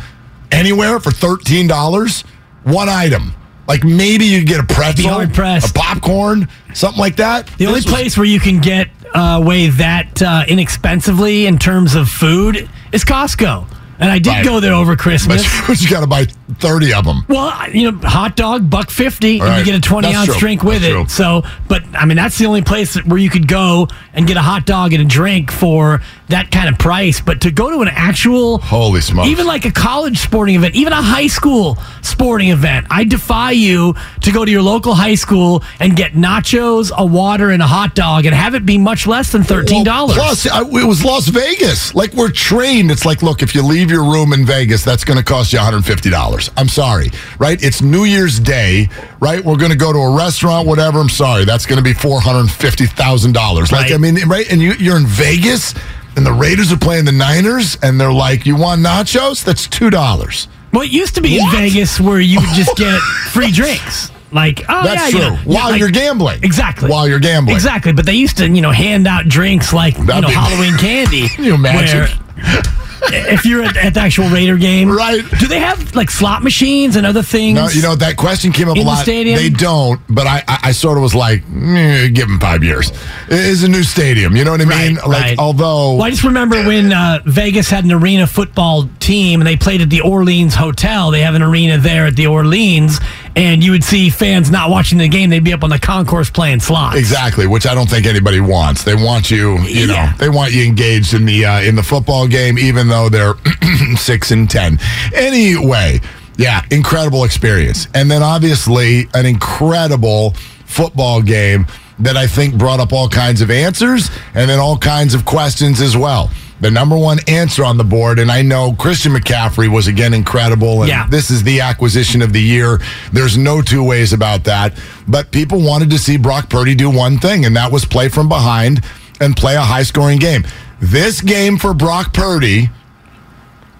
anywhere 0.50 0.98
for 1.00 1.10
$13? 1.10 2.24
One 2.64 2.88
item. 2.88 3.34
Like 3.68 3.84
maybe 3.84 4.24
you 4.24 4.44
get 4.44 4.58
a 4.58 4.64
pretzel, 4.64 5.20
a 5.20 5.60
popcorn, 5.74 6.48
something 6.74 6.98
like 6.98 7.16
that. 7.16 7.46
The 7.56 7.66
only 7.66 7.78
was- 7.78 7.86
place 7.86 8.16
where 8.16 8.26
you 8.26 8.40
can 8.40 8.60
get 8.60 8.88
uh, 9.14 9.40
way 9.44 9.68
that 9.68 10.20
uh, 10.22 10.44
inexpensively 10.48 11.46
in 11.46 11.58
terms 11.58 11.94
of 11.94 12.08
food 12.08 12.68
is 12.92 13.04
Costco. 13.04 13.66
And 14.00 14.10
I 14.10 14.18
did 14.18 14.30
Right. 14.30 14.44
go 14.44 14.60
there 14.60 14.72
over 14.72 14.96
Christmas. 14.96 15.44
but 15.66 15.80
you 15.82 15.90
got 15.90 16.00
to 16.00 16.06
buy 16.06 16.24
30 16.58 16.94
of 16.94 17.04
them. 17.04 17.24
Well, 17.28 17.70
you 17.70 17.92
know, 17.92 17.98
hot 18.08 18.34
dog, 18.34 18.68
buck 18.70 18.90
fifty, 18.90 19.38
and 19.40 19.58
you 19.58 19.64
get 19.64 19.74
a 19.74 19.80
twenty 19.80 20.08
That's 20.08 20.18
ounce 20.18 20.30
true. 20.30 20.38
drink 20.40 20.62
with 20.62 20.82
That's 20.82 20.92
it. 20.92 20.96
true. 20.96 21.08
So, 21.08 21.42
but 21.68 21.82
I 21.94 22.06
mean, 22.06 22.16
that's 22.16 22.38
the 22.38 22.46
only 22.46 22.62
place 22.62 22.96
where 23.04 23.18
you 23.18 23.28
could 23.30 23.46
go 23.46 23.88
and 24.14 24.26
get 24.26 24.36
a 24.36 24.42
hot 24.42 24.64
dog 24.66 24.92
and 24.94 25.02
a 25.02 25.04
drink 25.06 25.52
for 25.52 26.00
that 26.30 26.50
kind 26.50 26.68
of 26.68 26.78
price. 26.78 27.20
But 27.20 27.40
to 27.42 27.50
go 27.50 27.70
to 27.70 27.80
an 27.80 27.88
actual, 27.88 28.58
Holy 28.58 29.00
smokes. 29.00 29.28
even 29.28 29.46
like 29.46 29.64
a 29.64 29.70
college 29.70 30.18
sporting 30.18 30.54
event, 30.56 30.74
even 30.74 30.92
a 30.92 31.02
high 31.02 31.26
school 31.26 31.76
sporting 32.02 32.48
event, 32.50 32.86
I 32.90 33.04
defy 33.04 33.52
you 33.52 33.94
to 34.22 34.32
go 34.32 34.44
to 34.44 34.50
your 34.50 34.62
local 34.62 34.94
high 34.94 35.14
school 35.14 35.62
and 35.78 35.94
get 35.96 36.12
nachos, 36.12 36.90
a 36.96 37.04
water, 37.04 37.50
and 37.50 37.62
a 37.62 37.66
hot 37.66 37.94
dog, 37.94 38.24
and 38.26 38.34
have 38.34 38.54
it 38.54 38.64
be 38.66 38.78
much 38.78 39.06
less 39.06 39.32
than 39.32 39.42
thirteen 39.44 39.84
dollars. 39.84 40.16
Well, 40.16 40.26
plus, 40.26 40.46
I, 40.46 40.62
it 40.62 40.86
was 40.86 41.04
Las 41.04 41.28
Vegas. 41.28 41.94
Like 41.94 42.12
we're 42.14 42.30
trained. 42.30 42.90
It's 42.90 43.04
like, 43.04 43.22
look, 43.22 43.42
if 43.42 43.54
you 43.54 43.62
leave 43.62 43.90
your 43.90 44.04
room 44.04 44.32
in 44.32 44.44
Vegas, 44.46 44.84
that's 44.84 45.04
going 45.04 45.18
to 45.18 45.24
cost 45.24 45.52
you 45.52 45.58
$150. 45.58 46.50
I'm 46.56 46.68
sorry, 46.68 47.10
right? 47.38 47.62
It's 47.62 47.82
New 47.82 48.04
Year's 48.04 48.38
Day, 48.40 48.88
right? 49.20 49.44
We're 49.44 49.56
going 49.56 49.70
to 49.72 49.76
go 49.76 49.92
to 49.92 49.98
a 49.98 50.16
restaurant, 50.16 50.66
whatever. 50.66 50.98
I'm 51.00 51.08
sorry, 51.08 51.44
that's 51.44 51.66
going 51.66 51.78
to 51.78 51.82
be 51.84 51.92
$450,000. 51.94 53.34
Like, 53.34 53.70
Right. 53.72 53.92
I 53.92 53.96
mean, 53.98 54.16
right? 54.28 54.50
And 54.50 54.60
you, 54.60 54.72
you're 54.74 54.96
in 54.96 55.06
Vegas. 55.06 55.74
And 56.16 56.24
the 56.26 56.32
Raiders 56.32 56.72
are 56.72 56.76
playing 56.78 57.04
the 57.04 57.12
Niners, 57.12 57.76
and 57.82 58.00
they're 58.00 58.12
like, 58.12 58.46
"You 58.46 58.56
want 58.56 58.80
nachos? 58.80 59.44
That's 59.44 59.66
two 59.66 59.90
dollars." 59.90 60.48
Well, 60.72 60.82
it 60.82 60.90
used 60.92 61.14
to 61.16 61.20
be 61.20 61.38
What? 61.38 61.54
in 61.54 61.60
Vegas 61.62 62.00
where 62.00 62.20
you 62.20 62.40
would 62.40 62.50
just 62.54 62.76
get 62.76 63.00
free 63.32 63.50
drinks. 63.50 64.10
Like, 64.32 64.62
oh 64.68 64.84
That's 64.84 65.00
yeah, 65.00 65.06
you 65.06 65.12
true. 65.12 65.20
know, 65.20 65.34
yeah, 65.34 65.58
While 65.60 65.70
like- 65.72 65.80
you're 65.80 65.90
gambling, 65.90 66.44
Exactly. 66.44 66.88
While 66.88 67.08
you're 67.08 67.18
gambling, 67.18 67.56
Exactly. 67.56 67.92
But 67.92 68.06
they 68.06 68.12
used 68.14 68.36
to, 68.36 68.48
you 68.48 68.60
know, 68.62 68.70
hand 68.70 69.08
out 69.08 69.26
drinks 69.26 69.72
like, 69.72 69.98
you 69.98 70.04
That'd 70.04 70.22
know, 70.22 70.28
be- 70.28 70.34
Halloween 70.34 70.76
candy. 70.78 71.28
Can 71.28 71.42
you 71.44 71.54
imagine? 71.54 72.02
where- 72.36 72.62
if 73.08 73.44
you're 73.44 73.62
at, 73.62 73.76
at 73.76 73.94
the 73.94 74.00
actual 74.00 74.28
Raider 74.28 74.56
game. 74.56 74.90
Right. 74.90 75.22
Do 75.38 75.46
they 75.46 75.58
have 75.58 75.94
like 75.94 76.10
slot 76.10 76.42
machines 76.42 76.96
and 76.96 77.06
other 77.06 77.22
things? 77.22 77.56
No, 77.56 77.68
you 77.68 77.82
know 77.82 77.94
that 77.96 78.16
question 78.16 78.52
came 78.52 78.68
up 78.68 78.76
a 78.76 78.80
the 78.80 78.86
lot. 78.86 79.02
stadium? 79.02 79.36
They 79.36 79.50
don't, 79.50 80.00
but 80.08 80.26
I, 80.26 80.42
I, 80.46 80.58
I 80.64 80.72
sort 80.72 80.96
of 80.96 81.02
was 81.02 81.14
like, 81.14 81.42
eh, 81.54 82.08
give 82.08 82.28
them 82.28 82.38
five 82.40 82.62
years. 82.62 82.90
It 83.28 83.40
is 83.40 83.64
a 83.64 83.68
new 83.68 83.82
stadium. 83.82 84.36
You 84.36 84.44
know 84.44 84.52
what 84.52 84.60
I 84.60 84.64
mean? 84.64 84.96
Right, 84.96 85.06
like, 85.06 85.22
right. 85.22 85.38
although 85.38 85.94
Well, 85.94 86.04
I 86.04 86.10
just 86.10 86.24
remember 86.24 86.64
when 86.66 86.92
uh, 86.92 87.20
Vegas 87.26 87.70
had 87.70 87.84
an 87.84 87.92
arena 87.92 88.26
football 88.26 88.88
team 89.00 89.40
and 89.40 89.46
they 89.46 89.56
played 89.56 89.80
at 89.80 89.90
the 89.90 90.00
Orleans 90.00 90.54
Hotel. 90.54 91.10
They 91.10 91.22
have 91.22 91.34
an 91.34 91.42
arena 91.42 91.78
there 91.78 92.06
at 92.06 92.16
the 92.16 92.26
Orleans, 92.26 92.98
and 93.36 93.62
you 93.62 93.70
would 93.72 93.84
see 93.84 94.10
fans 94.10 94.50
not 94.50 94.70
watching 94.70 94.98
the 94.98 95.08
game. 95.08 95.30
They'd 95.30 95.44
be 95.44 95.52
up 95.52 95.62
on 95.64 95.70
the 95.70 95.78
concourse 95.78 96.30
playing 96.30 96.60
slots. 96.60 96.96
Exactly, 96.96 97.46
which 97.46 97.66
I 97.66 97.74
don't 97.74 97.88
think 97.88 98.06
anybody 98.06 98.40
wants. 98.40 98.84
They 98.84 98.94
want 98.94 99.30
you, 99.30 99.58
you 99.60 99.86
know, 99.86 99.94
Yeah. 99.94 100.12
they 100.18 100.28
want 100.28 100.52
you 100.52 100.64
engaged 100.64 101.14
in 101.14 101.24
the 101.26 101.44
uh, 101.44 101.60
in 101.60 101.74
the 101.76 101.82
football 101.82 102.26
game, 102.26 102.58
even 102.58 102.88
though 102.88 103.08
they're 103.08 103.34
six 103.96 104.30
and 104.30 104.48
ten. 104.50 104.78
Anyway, 105.14 106.00
yeah, 106.36 106.62
incredible 106.70 107.24
experience, 107.24 107.86
and 107.94 108.10
then 108.10 108.22
obviously 108.22 109.06
an 109.14 109.26
incredible 109.26 110.32
football 110.66 111.20
game 111.22 111.66
that 111.98 112.16
I 112.16 112.26
think 112.26 112.56
brought 112.56 112.80
up 112.80 112.92
all 112.94 113.08
kinds 113.08 113.42
of 113.42 113.50
answers 113.50 114.10
and 114.34 114.48
then 114.48 114.58
all 114.58 114.78
kinds 114.78 115.12
of 115.12 115.24
questions 115.26 115.80
as 115.82 115.96
well. 115.96 116.30
The 116.60 116.70
number 116.70 116.96
one 116.96 117.18
answer 117.26 117.64
on 117.64 117.78
the 117.78 117.84
board, 117.84 118.18
and 118.18 118.30
I 118.30 118.42
know 118.42 118.74
Christian 118.74 119.12
McCaffrey 119.14 119.66
was 119.68 119.86
again 119.86 120.12
incredible, 120.12 120.82
and 120.82 120.88
Yeah. 120.90 121.06
this 121.08 121.30
is 121.30 121.42
the 121.42 121.60
acquisition 121.62 122.20
of 122.20 122.32
the 122.34 122.42
year. 122.42 122.80
There's 123.12 123.38
no 123.38 123.62
two 123.62 123.82
ways 123.82 124.12
about 124.12 124.44
that. 124.44 124.74
But 125.08 125.30
people 125.30 125.62
wanted 125.62 125.88
to 125.90 125.98
see 125.98 126.18
Brock 126.18 126.50
Purdy 126.50 126.74
do 126.74 126.90
one 126.90 127.18
thing, 127.18 127.46
and 127.46 127.56
that 127.56 127.72
was 127.72 127.84
play 127.86 128.08
from 128.08 128.28
behind 128.28 128.82
and 129.20 129.34
play 129.34 129.54
a 129.54 129.62
high 129.62 129.84
scoring 129.84 130.18
game. 130.18 130.44
This 130.80 131.20
game 131.22 131.56
for 131.56 131.72
Brock 131.72 132.12
Purdy 132.12 132.68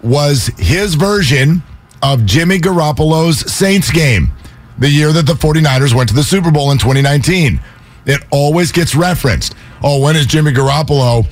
was 0.03 0.51
his 0.59 0.95
version 0.95 1.63
of 2.03 2.25
Jimmy 2.25 2.59
Garoppolo's 2.59 3.51
Saints 3.53 3.91
game, 3.91 4.33
the 4.79 4.89
year 4.89 5.13
that 5.13 5.27
the 5.27 5.35
49ers 5.35 5.93
went 5.95 6.09
to 6.09 6.15
the 6.15 6.23
Super 6.23 6.51
Bowl 6.51 6.71
in 6.71 6.79
2019. 6.79 7.61
It 8.07 8.23
always 8.31 8.73
gets 8.73 8.95
referenced. 8.95 9.55
Oh, 9.83 10.01
when 10.01 10.17
is 10.17 10.25
Jimmy 10.27 10.53
Garoppolo 10.53 11.27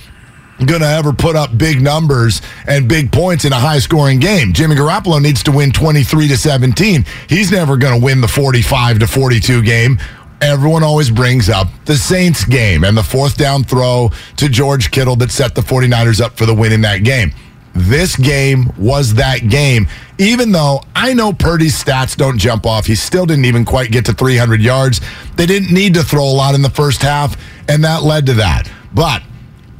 going 0.66 0.80
to 0.80 0.88
ever 0.88 1.12
put 1.12 1.36
up 1.36 1.56
big 1.56 1.80
numbers 1.80 2.42
and 2.66 2.88
big 2.88 3.12
points 3.12 3.44
in 3.44 3.52
a 3.52 3.58
high 3.58 3.78
scoring 3.78 4.18
game. 4.18 4.52
Jimmy 4.52 4.74
Garoppolo 4.74 5.22
needs 5.22 5.42
to 5.44 5.52
win 5.52 5.70
23 5.70 6.28
to 6.28 6.36
17. 6.36 7.04
He's 7.28 7.52
never 7.52 7.76
going 7.76 7.98
to 7.98 8.04
win 8.04 8.20
the 8.20 8.28
45 8.28 8.98
to 9.00 9.06
42 9.06 9.62
game. 9.62 9.98
Everyone 10.40 10.82
always 10.82 11.10
brings 11.10 11.48
up 11.48 11.68
the 11.84 11.96
Saints 11.96 12.44
game 12.44 12.84
and 12.84 12.96
the 12.96 13.02
fourth 13.02 13.36
down 13.36 13.64
throw 13.64 14.10
to 14.36 14.48
George 14.48 14.90
Kittle 14.90 15.16
that 15.16 15.30
set 15.30 15.54
the 15.54 15.60
49ers 15.60 16.20
up 16.20 16.36
for 16.36 16.46
the 16.46 16.54
win 16.54 16.72
in 16.72 16.80
that 16.82 16.98
game. 16.98 17.32
This 17.74 18.16
game 18.16 18.72
was 18.76 19.14
that 19.14 19.48
game. 19.48 19.86
Even 20.18 20.50
though 20.50 20.82
I 20.96 21.14
know 21.14 21.32
Purdy's 21.32 21.80
stats 21.82 22.16
don't 22.16 22.38
jump 22.38 22.66
off, 22.66 22.86
he 22.86 22.96
still 22.96 23.24
didn't 23.24 23.44
even 23.44 23.64
quite 23.64 23.92
get 23.92 24.04
to 24.06 24.12
300 24.12 24.60
yards. 24.60 25.00
They 25.36 25.46
didn't 25.46 25.72
need 25.72 25.94
to 25.94 26.02
throw 26.02 26.24
a 26.24 26.34
lot 26.34 26.56
in 26.56 26.62
the 26.62 26.70
first 26.70 27.02
half, 27.02 27.36
and 27.68 27.84
that 27.84 28.02
led 28.02 28.26
to 28.26 28.34
that. 28.34 28.68
But 28.92 29.22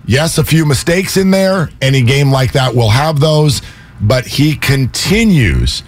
Yes, 0.09 0.38
a 0.38 0.43
few 0.43 0.65
mistakes 0.65 1.19
in 1.19 1.31
there. 1.31 1.69
Any 1.83 2.00
game 2.00 2.33
like 2.33 2.53
that 2.53 2.75
will 2.75 2.88
have 2.88 3.21
those, 3.21 3.61
but 4.00 4.27
he 4.27 4.57
continues 4.57 5.83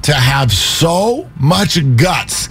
to 0.00 0.14
have 0.14 0.50
so 0.50 1.28
much 1.38 1.78
guts 1.96 2.48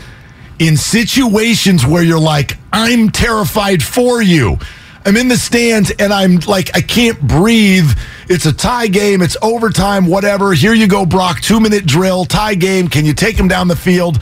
in 0.60 0.78
situations 0.78 1.84
where 1.84 2.04
you're 2.04 2.20
like, 2.20 2.58
I'm 2.72 3.10
terrified 3.10 3.82
for 3.82 4.22
you. 4.22 4.60
I'm 5.04 5.18
in 5.18 5.30
the 5.30 5.38
stands 5.38 5.89
and 5.98 6.13
I'm 6.13 6.36
like, 6.48 6.70
I 6.78 6.82
can't 6.82 7.20
breathe. 7.20 7.89
It's 8.28 8.46
a 8.46 8.54
tie 8.54 8.86
game. 8.86 9.24
It's 9.24 9.36
overtime, 9.42 10.06
whatever. 10.06 10.54
Here 10.54 10.75
you 10.75 10.86
go, 10.86 11.08
Brock. 11.08 11.42
Two 11.42 11.60
minute 11.60 11.88
drill, 11.88 12.25
tie 12.25 12.54
game. 12.54 12.88
Can 12.88 13.04
you 13.04 13.16
take 13.16 13.36
him 13.36 13.48
down 13.48 13.68
the 13.68 13.75
field? 13.75 14.22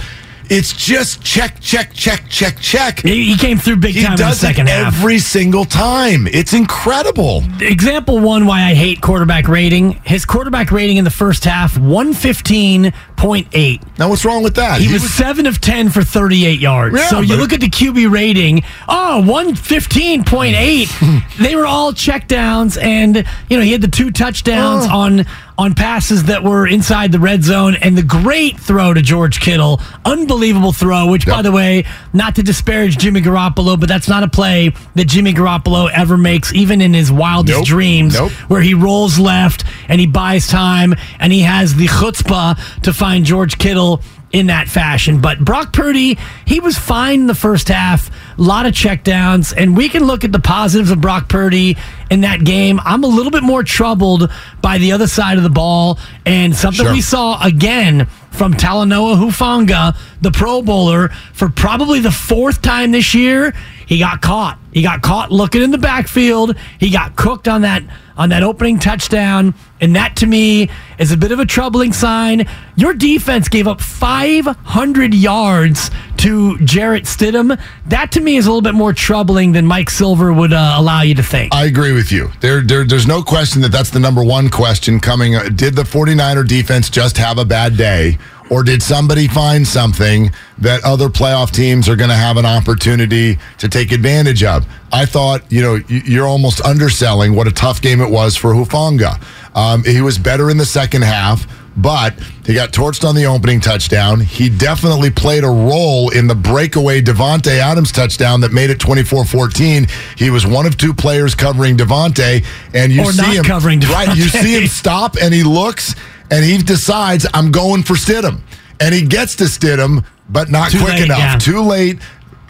It's 0.50 0.74
just 0.74 1.24
check, 1.24 1.60
check, 1.60 1.94
check, 1.94 2.24
check, 2.30 2.60
check. 2.60 3.00
He, 3.02 3.26
he 3.32 3.38
came 3.38 3.58
through 3.58 3.78
big 3.78 3.96
He 3.96 4.04
time 4.04 4.14
in 4.14 4.18
the 4.20 4.32
second 4.34 4.68
it 4.68 4.72
half. 4.72 4.94
every 4.96 5.20
single 5.20 5.66
time. 5.66 6.28
It's 6.28 6.54
incredible. 6.54 7.44
Example 7.60 8.20
one 8.20 8.46
why 8.46 8.64
I 8.64 8.74
hate 8.74 9.02
quarterback 9.02 9.48
rating. 9.48 9.94
His 10.04 10.26
quarterback 10.26 10.72
rating 10.72 10.98
in 10.98 11.04
the 11.04 11.10
first 11.10 11.44
half, 11.44 11.76
115.8. 11.76 13.98
Now, 14.00 14.10
what's 14.10 14.26
wrong 14.26 14.44
with 14.44 14.56
that? 14.56 14.80
He, 14.82 14.92
was, 14.92 15.04
seven 15.14 15.46
of 15.48 15.60
ten 15.62 15.90
for 15.90 16.04
thirty-eight 16.04 16.60
yards. 16.60 16.96
Yeah, 16.98 17.08
so 17.10 17.20
you 17.22 17.36
look 17.36 17.54
at 17.54 17.62
the 17.62 17.70
QB 17.70 18.10
rating. 18.12 18.64
Oh, 18.88 19.24
115.8. 19.26 21.38
they 21.38 21.56
were 21.56 21.66
all 21.66 21.94
checkdowns, 21.94 22.82
and 22.82 23.26
you 23.50 23.58
know 23.58 23.64
he 23.64 23.72
had 23.72 23.82
the 23.82 23.88
two 23.88 24.12
touchdowns 24.12 24.86
Oh. 24.88 25.00
on 25.00 25.26
on 25.58 25.74
passes 25.74 26.26
that 26.26 26.44
were 26.44 26.68
inside 26.68 27.12
the 27.12 27.20
red 27.20 27.44
zone, 27.44 27.76
and 27.82 27.98
the 27.98 28.04
great 28.04 28.60
throw 28.60 28.94
to 28.94 29.02
George 29.02 29.40
Kittle, 29.40 29.82
unbelievable 30.06 30.72
throw. 30.72 31.08
Which, 31.10 31.26
by 31.26 31.42
the 31.42 31.52
way, 31.52 31.86
not 32.14 32.36
to 32.36 32.44
disparage 32.44 32.98
Jimmy 32.98 33.22
Garoppolo, 33.22 33.80
but 33.80 33.90
that's 33.90 34.08
not 34.08 34.22
a 34.24 34.28
play 34.28 34.72
that 34.96 35.06
Jimmy 35.06 35.34
Garoppolo 35.34 35.90
ever 35.92 36.16
makes, 36.18 36.54
even 36.54 36.80
in 36.82 36.94
his 36.94 37.12
wildest 37.12 37.58
Nope. 37.60 37.66
dreams, 37.66 38.14
Nope. 38.14 38.32
where 38.50 38.62
he 38.62 38.74
rolls 38.76 39.18
left 39.18 39.64
and 39.90 40.00
he 40.00 40.06
buys 40.08 40.48
time 40.48 40.94
and 41.20 41.34
he 41.34 41.42
has 41.42 41.74
the 41.76 41.88
chutzpah 41.88 42.82
to 42.84 42.94
find 42.94 43.26
George 43.26 43.58
Kittle 43.58 44.02
in 44.38 44.48
that 44.48 44.68
fashion. 44.68 45.20
But 45.20 45.40
Brock 45.40 45.74
Purdy, 45.74 46.18
he 46.46 46.60
was 46.60 46.78
fine 46.78 47.22
in 47.22 47.28
the 47.28 47.36
first 47.36 47.70
half, 47.70 48.10
a 48.38 48.42
lot 48.42 48.66
of 48.66 48.74
checkdowns, 48.74 49.54
and 49.56 49.76
we 49.76 49.90
can 49.90 50.04
look 50.06 50.24
at 50.24 50.32
the 50.32 50.40
positives 50.40 50.92
of 50.92 51.02
Brock 51.02 51.28
Purdy 51.28 51.76
in 52.12 52.22
that 52.22 52.44
game. 52.44 52.80
I'm 52.86 53.04
a 53.04 53.08
little 53.08 53.32
bit 53.32 53.44
more 53.44 53.64
troubled 53.64 54.32
by 54.62 54.78
the 54.78 54.92
other 54.92 55.08
side 55.08 55.38
of 55.38 55.44
the 55.44 55.50
ball 55.50 55.98
and 56.26 56.56
something 56.56 56.86
Sure. 56.86 56.94
we 56.94 57.02
saw 57.02 57.42
again 57.44 58.08
from 58.32 58.54
Talanoa 58.54 59.16
Hufanga, 59.18 59.98
the 60.22 60.32
Pro 60.32 60.62
Bowler, 60.62 61.10
for 61.34 61.50
probably 61.50 62.00
the 62.00 62.12
fourth 62.12 62.62
time 62.62 62.92
this 62.92 63.16
year. 63.16 63.54
He 63.88 63.98
got 63.98 64.22
caught. 64.22 64.60
He 64.72 64.84
got 64.84 65.02
caught 65.02 65.32
looking 65.32 65.64
in 65.64 65.72
the 65.72 65.78
backfield. 65.80 66.56
He 66.80 66.92
got 66.92 67.16
cooked 67.16 67.48
on 67.48 67.62
that 67.62 67.82
on 68.18 68.30
that 68.30 68.44
opening 68.44 68.80
touchdown, 68.80 69.54
and 69.80 69.96
that 69.96 70.16
to 70.18 70.26
me 70.26 70.70
is 70.98 71.12
a 71.12 71.18
bit 71.18 71.32
of 71.32 71.40
a 71.40 71.46
troubling 71.46 71.94
sign. 71.94 72.48
Your 72.76 72.94
defense 72.94 73.48
gave 73.48 73.68
up 73.68 73.80
500 73.80 75.14
yards 75.14 75.92
to 76.18 76.58
Jarrett 76.60 77.04
Stidham. 77.04 77.60
That 77.86 78.12
to 78.14 78.20
me 78.20 78.38
is 78.38 78.46
a 78.48 78.50
little 78.50 78.62
bit 78.62 78.74
more 78.74 78.92
troubling 78.94 79.52
than 79.52 79.66
Mike 79.68 79.90
Silver 79.90 80.34
would 80.34 80.52
uh, 80.54 80.76
allow 80.78 81.02
you 81.02 81.14
to 81.16 81.24
think. 81.24 81.54
I 81.54 81.66
agree 81.66 81.94
with 81.94 82.12
you. 82.12 82.32
There, 82.42 82.62
there, 82.62 82.84
there's 82.86 83.08
no 83.08 83.22
question 83.22 83.62
that 83.62 83.72
that's 83.72 83.92
the 83.92 84.00
number 84.00 84.24
one 84.24 84.50
question 84.50 85.00
coming. 85.00 85.36
uh, 85.36 85.50
Did 85.50 85.76
the 85.76 85.84
49er 85.84 86.48
defense 86.48 86.90
just 86.90 87.18
have 87.18 87.38
a 87.38 87.46
bad 87.46 87.78
day? 87.78 88.18
Or 88.50 88.64
did 88.64 88.82
somebody 88.82 89.28
find 89.28 89.68
something 89.68 90.32
that 90.60 90.84
other 90.86 91.10
playoff 91.10 91.52
teams 91.52 91.90
are 91.90 91.96
going 91.98 92.10
to 92.10 92.16
have 92.16 92.38
an 92.38 92.46
opportunity 92.46 93.38
to 93.58 93.68
take 93.68 93.92
advantage 93.92 94.44
of? 94.44 94.66
I 94.92 95.06
thought, 95.06 95.52
you 95.52 95.62
know, 95.62 95.76
you're 95.90 96.28
almost 96.28 96.62
underselling 96.62 97.36
what 97.36 97.48
a 97.48 97.52
tough 97.52 97.82
game 97.82 98.00
it 98.02 98.10
was 98.10 98.38
for 98.38 98.54
Hufanga. 98.54 99.22
Um, 99.54 99.84
he 99.84 100.02
was 100.02 100.18
better 100.18 100.50
in 100.50 100.58
the 100.58 100.66
second 100.66 101.02
half, 101.04 101.46
but 101.76 102.14
he 102.46 102.54
got 102.54 102.72
torched 102.72 103.08
on 103.08 103.16
the 103.16 103.26
opening 103.26 103.60
touchdown. 103.60 104.22
He 104.22 104.50
definitely 104.50 105.12
played 105.12 105.44
a 105.44 105.50
role 105.50 106.10
in 106.12 106.28
the 106.28 106.36
breakaway 106.36 107.02
Davante 107.02 107.58
Adams 107.60 107.92
touchdown 107.92 108.40
that 108.42 108.54
made 108.54 108.70
it 108.70 108.80
24-14. 108.80 109.90
He 110.18 110.30
was 110.30 110.48
one 110.48 110.66
of 110.66 110.78
two 110.78 110.94
players 110.94 111.36
covering 111.36 111.76
Davante, 111.76 112.46
and 112.74 112.92
you 112.94 113.02
Or 113.02 113.12
see 113.12 113.22
not 113.22 113.36
him 113.36 113.44
covering 113.44 113.80
right. 113.82 114.16
You 114.16 114.24
see 114.30 114.56
him 114.56 114.68
stop, 114.68 115.18
and 115.22 115.34
he 115.34 115.44
looks, 115.44 115.96
and 116.32 116.44
he 116.46 116.58
decides, 116.58 117.26
"I'm 117.34 117.52
going 117.52 117.84
for 117.84 117.96
Stidham," 117.96 118.42
and 118.80 118.94
he 118.94 119.02
gets 119.02 119.36
to 119.38 119.46
Stidham, 119.46 120.04
but 120.30 120.50
not 120.50 120.72
Too 120.72 120.80
quick 120.80 120.94
late, 120.94 121.06
enough. 121.06 121.20
yeah. 121.20 121.38
Too 121.38 121.62
late. 121.62 122.00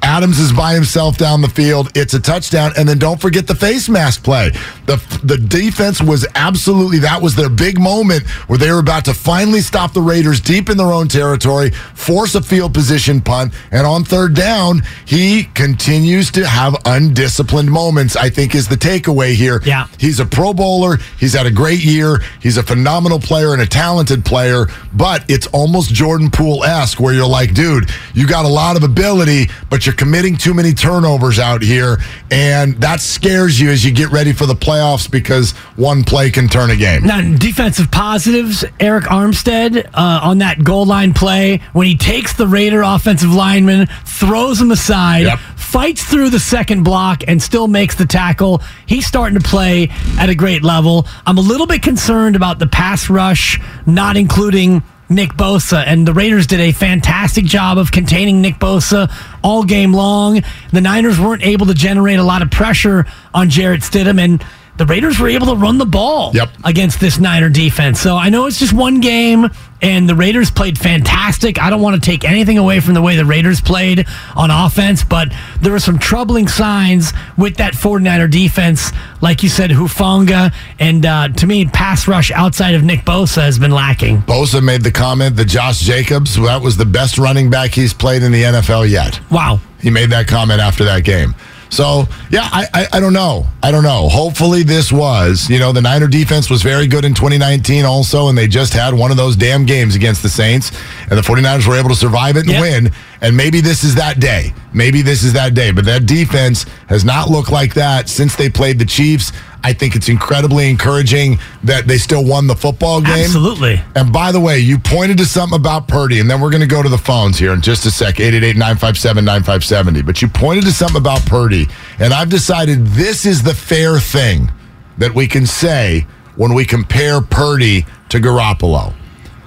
Adams 0.07 0.39
is 0.39 0.53
by 0.53 0.73
himself 0.73 1.17
down 1.17 1.41
the 1.41 1.49
field. 1.49 1.91
It's 1.93 2.13
a 2.13 2.19
touchdown, 2.21 2.71
and 2.77 2.87
then 2.87 2.97
don't 2.97 3.19
forget 3.19 3.45
the 3.45 3.53
face 3.53 3.89
mask 3.89 4.23
play. 4.23 4.51
the 4.85 4.95
The 5.25 5.37
defense 5.37 6.01
was 6.01 6.25
absolutely 6.33 6.99
that 6.99 7.21
was 7.21 7.35
their 7.35 7.49
big 7.49 7.77
moment 7.77 8.25
where 8.47 8.57
they 8.57 8.71
were 8.71 8.79
about 8.79 9.03
to 9.05 9.13
finally 9.13 9.59
stop 9.59 9.91
the 9.91 10.01
Raiders 10.01 10.39
deep 10.39 10.69
in 10.69 10.77
their 10.77 10.93
own 10.93 11.09
territory, 11.09 11.71
force 11.71 12.35
a 12.35 12.41
field 12.41 12.73
position 12.73 13.19
punt, 13.19 13.53
and 13.71 13.85
on 13.85 14.05
third 14.05 14.33
down, 14.33 14.81
he 15.05 15.43
continues 15.55 16.31
to 16.31 16.47
have 16.47 16.77
undisciplined 16.85 17.69
moments. 17.69 18.15
I 18.15 18.29
think 18.29 18.55
is 18.55 18.69
the 18.69 18.77
takeaway 18.77 19.33
here. 19.33 19.61
Yeah. 19.65 19.87
He's 19.99 20.21
a 20.21 20.25
Pro 20.25 20.53
Bowler. 20.53 20.99
He's 21.19 21.33
had 21.33 21.47
a 21.47 21.51
great 21.51 21.83
year. 21.83 22.23
He's 22.41 22.55
a 22.55 22.63
phenomenal 22.63 23.19
player 23.19 23.51
and 23.51 23.61
a 23.61 23.67
talented 23.67 24.23
player, 24.23 24.67
but 24.93 25.29
it's 25.29 25.47
almost 25.47 25.93
Jordan 25.93 26.31
Poole 26.31 26.63
esque 26.63 27.01
where 27.01 27.13
you're 27.13 27.27
like, 27.27 27.53
dude, 27.53 27.89
you 28.13 28.25
got 28.25 28.45
a 28.45 28.47
lot 28.47 28.77
of 28.77 28.83
ability, 28.83 29.49
but 29.69 29.85
you're 29.85 29.96
committing 29.97 30.37
too 30.37 30.53
many 30.53 30.73
turnovers 30.73 31.39
out 31.39 31.61
here, 31.61 31.97
and 32.31 32.75
that 32.81 33.01
scares 33.01 33.59
you 33.59 33.69
as 33.69 33.83
you 33.83 33.91
get 33.91 34.11
ready 34.11 34.31
for 34.33 34.45
the 34.45 34.53
playoffs 34.53 35.09
because 35.09 35.51
one 35.75 36.03
play 36.03 36.29
can 36.31 36.47
turn 36.47 36.69
a 36.69 36.75
game. 36.75 37.03
Now, 37.05 37.21
defensive 37.37 37.91
positives, 37.91 38.63
Arik 38.79 39.03
Armstead 39.03 39.87
uh, 39.93 40.19
on 40.23 40.37
that 40.39 40.63
goal 40.63 40.85
line 40.85 41.13
play 41.13 41.61
when 41.73 41.87
he 41.87 41.97
takes 41.97 42.33
the 42.33 42.47
Raider 42.47 42.81
offensive 42.83 43.33
lineman, 43.33 43.87
throws 44.05 44.61
him 44.61 44.71
aside, 44.71 45.23
Yep. 45.25 45.39
fights 45.55 46.03
through 46.03 46.29
the 46.29 46.39
second 46.39 46.83
block, 46.83 47.23
and 47.27 47.41
still 47.41 47.67
makes 47.67 47.95
the 47.95 48.05
tackle. 48.05 48.61
He's 48.85 49.05
starting 49.07 49.37
to 49.39 49.45
play 49.47 49.89
at 50.19 50.29
a 50.29 50.35
great 50.35 50.63
level. 50.63 51.07
I'm 51.25 51.37
a 51.37 51.41
little 51.41 51.67
bit 51.67 51.81
concerned 51.81 52.35
about 52.35 52.59
the 52.59 52.67
pass 52.67 53.09
rush, 53.09 53.59
not 53.85 54.15
including 54.17 54.83
Nick 55.09 55.31
Bosa, 55.33 55.83
and 55.85 56.07
the 56.07 56.13
Raiders 56.13 56.47
did 56.47 56.59
a 56.59 56.71
fantastic 56.71 57.45
job 57.45 57.77
of 57.77 57.91
containing 57.91 58.41
Nick 58.41 58.55
Bosa 58.55 59.11
all 59.43 59.63
game 59.63 59.93
long. 59.93 60.41
The 60.71 60.81
Niners 60.81 61.19
weren't 61.19 61.43
able 61.43 61.67
to 61.67 61.73
generate 61.73 62.19
a 62.19 62.23
lot 62.23 62.41
of 62.41 62.51
pressure 62.51 63.05
on 63.33 63.49
Jarrett 63.49 63.81
Stidham, 63.81 64.19
and 64.19 64.43
the 64.77 64.85
Raiders 64.85 65.19
were 65.19 65.27
able 65.29 65.47
to 65.47 65.55
run 65.55 65.77
the 65.77 65.85
ball 65.85 66.31
Yep. 66.33 66.49
against 66.63 66.99
this 66.99 67.17
Niner 67.19 67.49
defense. 67.49 67.99
So 67.99 68.15
I 68.15 68.29
know 68.29 68.45
it's 68.45 68.59
just 68.59 68.73
one 68.73 68.99
game, 69.01 69.49
and 69.81 70.07
the 70.09 70.15
Raiders 70.15 70.49
played 70.51 70.77
fantastic. 70.77 71.59
I 71.61 71.69
don't 71.69 71.81
want 71.81 72.01
to 72.01 72.05
take 72.09 72.23
anything 72.23 72.57
away 72.57 72.79
from 72.79 72.93
the 72.93 73.01
way 73.01 73.15
the 73.15 73.25
Raiders 73.25 73.59
played 73.61 74.05
on 74.35 74.51
offense, 74.51 75.03
but 75.03 75.31
there 75.61 75.71
were 75.71 75.79
some 75.79 75.97
troubling 75.99 76.47
signs 76.47 77.13
with 77.37 77.57
that 77.57 77.73
49er 77.73 78.29
defense. 78.29 78.91
Like 79.21 79.43
you 79.43 79.49
said, 79.49 79.71
Hufanga, 79.71 80.53
and 80.79 81.05
uh, 81.05 81.29
to 81.29 81.47
me, 81.47 81.65
pass 81.65 82.07
rush 82.07 82.31
outside 82.31 82.75
of 82.75 82.83
Nick 82.83 83.01
Bosa 83.01 83.41
has 83.41 83.57
been 83.59 83.71
lacking. 83.71 84.21
Bosa 84.23 84.63
made 84.63 84.81
the 84.83 84.91
comment 84.91 85.35
that 85.37 85.45
Josh 85.45 85.79
Jacobs, 85.79 86.35
that 86.35 86.61
was 86.61 86.77
the 86.77 86.85
best 86.85 87.17
running 87.17 87.49
back 87.49 87.71
he's 87.71 87.93
played 87.93 88.21
in 88.23 88.31
the 88.31 88.43
NFL 88.43 88.89
yet. 88.89 89.19
Wow. 89.31 89.59
He 89.81 89.89
made 89.89 90.09
that 90.11 90.27
comment 90.27 90.59
after 90.59 90.83
that 90.85 91.03
game. 91.03 91.35
So, 91.69 92.05
yeah, 92.29 92.47
I, 92.51 92.65
I, 92.73 92.87
I 92.93 92.99
don't 92.99 93.13
know. 93.13 93.45
I 93.61 93.71
don't 93.71 93.83
know. 93.83 94.07
Hopefully, 94.09 94.63
this 94.63 94.91
was, 94.91 95.49
you 95.49 95.59
know, 95.59 95.71
the 95.73 95.81
Niner 95.81 96.07
defense 96.07 96.49
was 96.49 96.61
very 96.61 96.87
good 96.87 97.03
in 97.05 97.13
2019 97.13 97.83
also, 97.85 98.29
and 98.29 98.37
they 98.37 98.47
just 98.47 98.73
had 98.73 98.93
one 98.93 99.11
of 99.11 99.17
those 99.17 99.35
damn 99.35 99.65
games 99.65 99.95
against 99.95 100.23
the 100.23 100.29
Saints, 100.29 100.71
and 101.09 101.17
the 101.17 101.21
49ers 101.21 101.67
were 101.67 101.75
able 101.75 101.89
to 101.89 101.95
survive 101.95 102.37
it 102.37 102.41
and 102.45 102.51
Yep. 102.51 102.61
win. 102.61 102.91
And 103.21 103.35
maybe 103.35 103.61
this 103.61 103.83
is 103.83 103.95
that 103.95 104.19
day. 104.19 104.53
Maybe 104.73 105.01
this 105.01 105.23
is 105.23 105.33
that 105.33 105.53
day. 105.53 105.71
But 105.71 105.85
that 105.85 106.05
defense 106.05 106.63
has 106.87 107.03
not 107.03 107.29
looked 107.29 107.51
like 107.51 107.73
that 107.73 108.09
since 108.09 108.35
they 108.35 108.49
played 108.49 108.79
the 108.79 108.85
Chiefs. 108.85 109.31
I 109.63 109.73
think 109.73 109.95
it's 109.95 110.07
incredibly 110.07 110.69
encouraging 110.69 111.39
that 111.63 111.87
they 111.87 111.97
still 111.97 112.23
won 112.23 112.47
the 112.47 112.55
football 112.55 113.01
game. 113.01 113.25
Absolutely. 113.25 113.81
And 113.95 114.13
by 114.13 114.31
the 114.31 114.39
way, 114.39 114.59
you 114.59 114.77
pointed 114.77 115.17
to 115.17 115.25
something 115.25 115.59
about 115.59 115.87
Purdy, 115.87 116.19
and 116.19 116.29
then 116.29 116.39
we're 116.39 116.51
going 116.51 116.61
to 116.61 116.67
go 116.67 116.83
to 116.83 116.89
the 116.89 116.97
phones 116.97 117.37
here 117.37 117.53
in 117.53 117.61
just 117.61 117.85
a 117.85 117.91
sec 117.91 118.19
888 118.19 118.55
957 118.55 119.25
9570. 119.25 120.01
But 120.03 120.21
you 120.21 120.27
pointed 120.27 120.63
to 120.65 120.71
something 120.71 120.97
about 120.97 121.25
Purdy, 121.25 121.67
and 121.99 122.13
I've 122.13 122.29
decided 122.29 122.85
this 122.87 123.25
is 123.25 123.41
the 123.43 123.53
fair 123.53 123.99
thing 123.99 124.51
that 124.99 125.13
we 125.13 125.27
can 125.27 125.45
say 125.45 126.05
when 126.35 126.53
we 126.53 126.63
compare 126.63 127.19
Purdy 127.19 127.85
to 128.09 128.19
Garoppolo. 128.19 128.93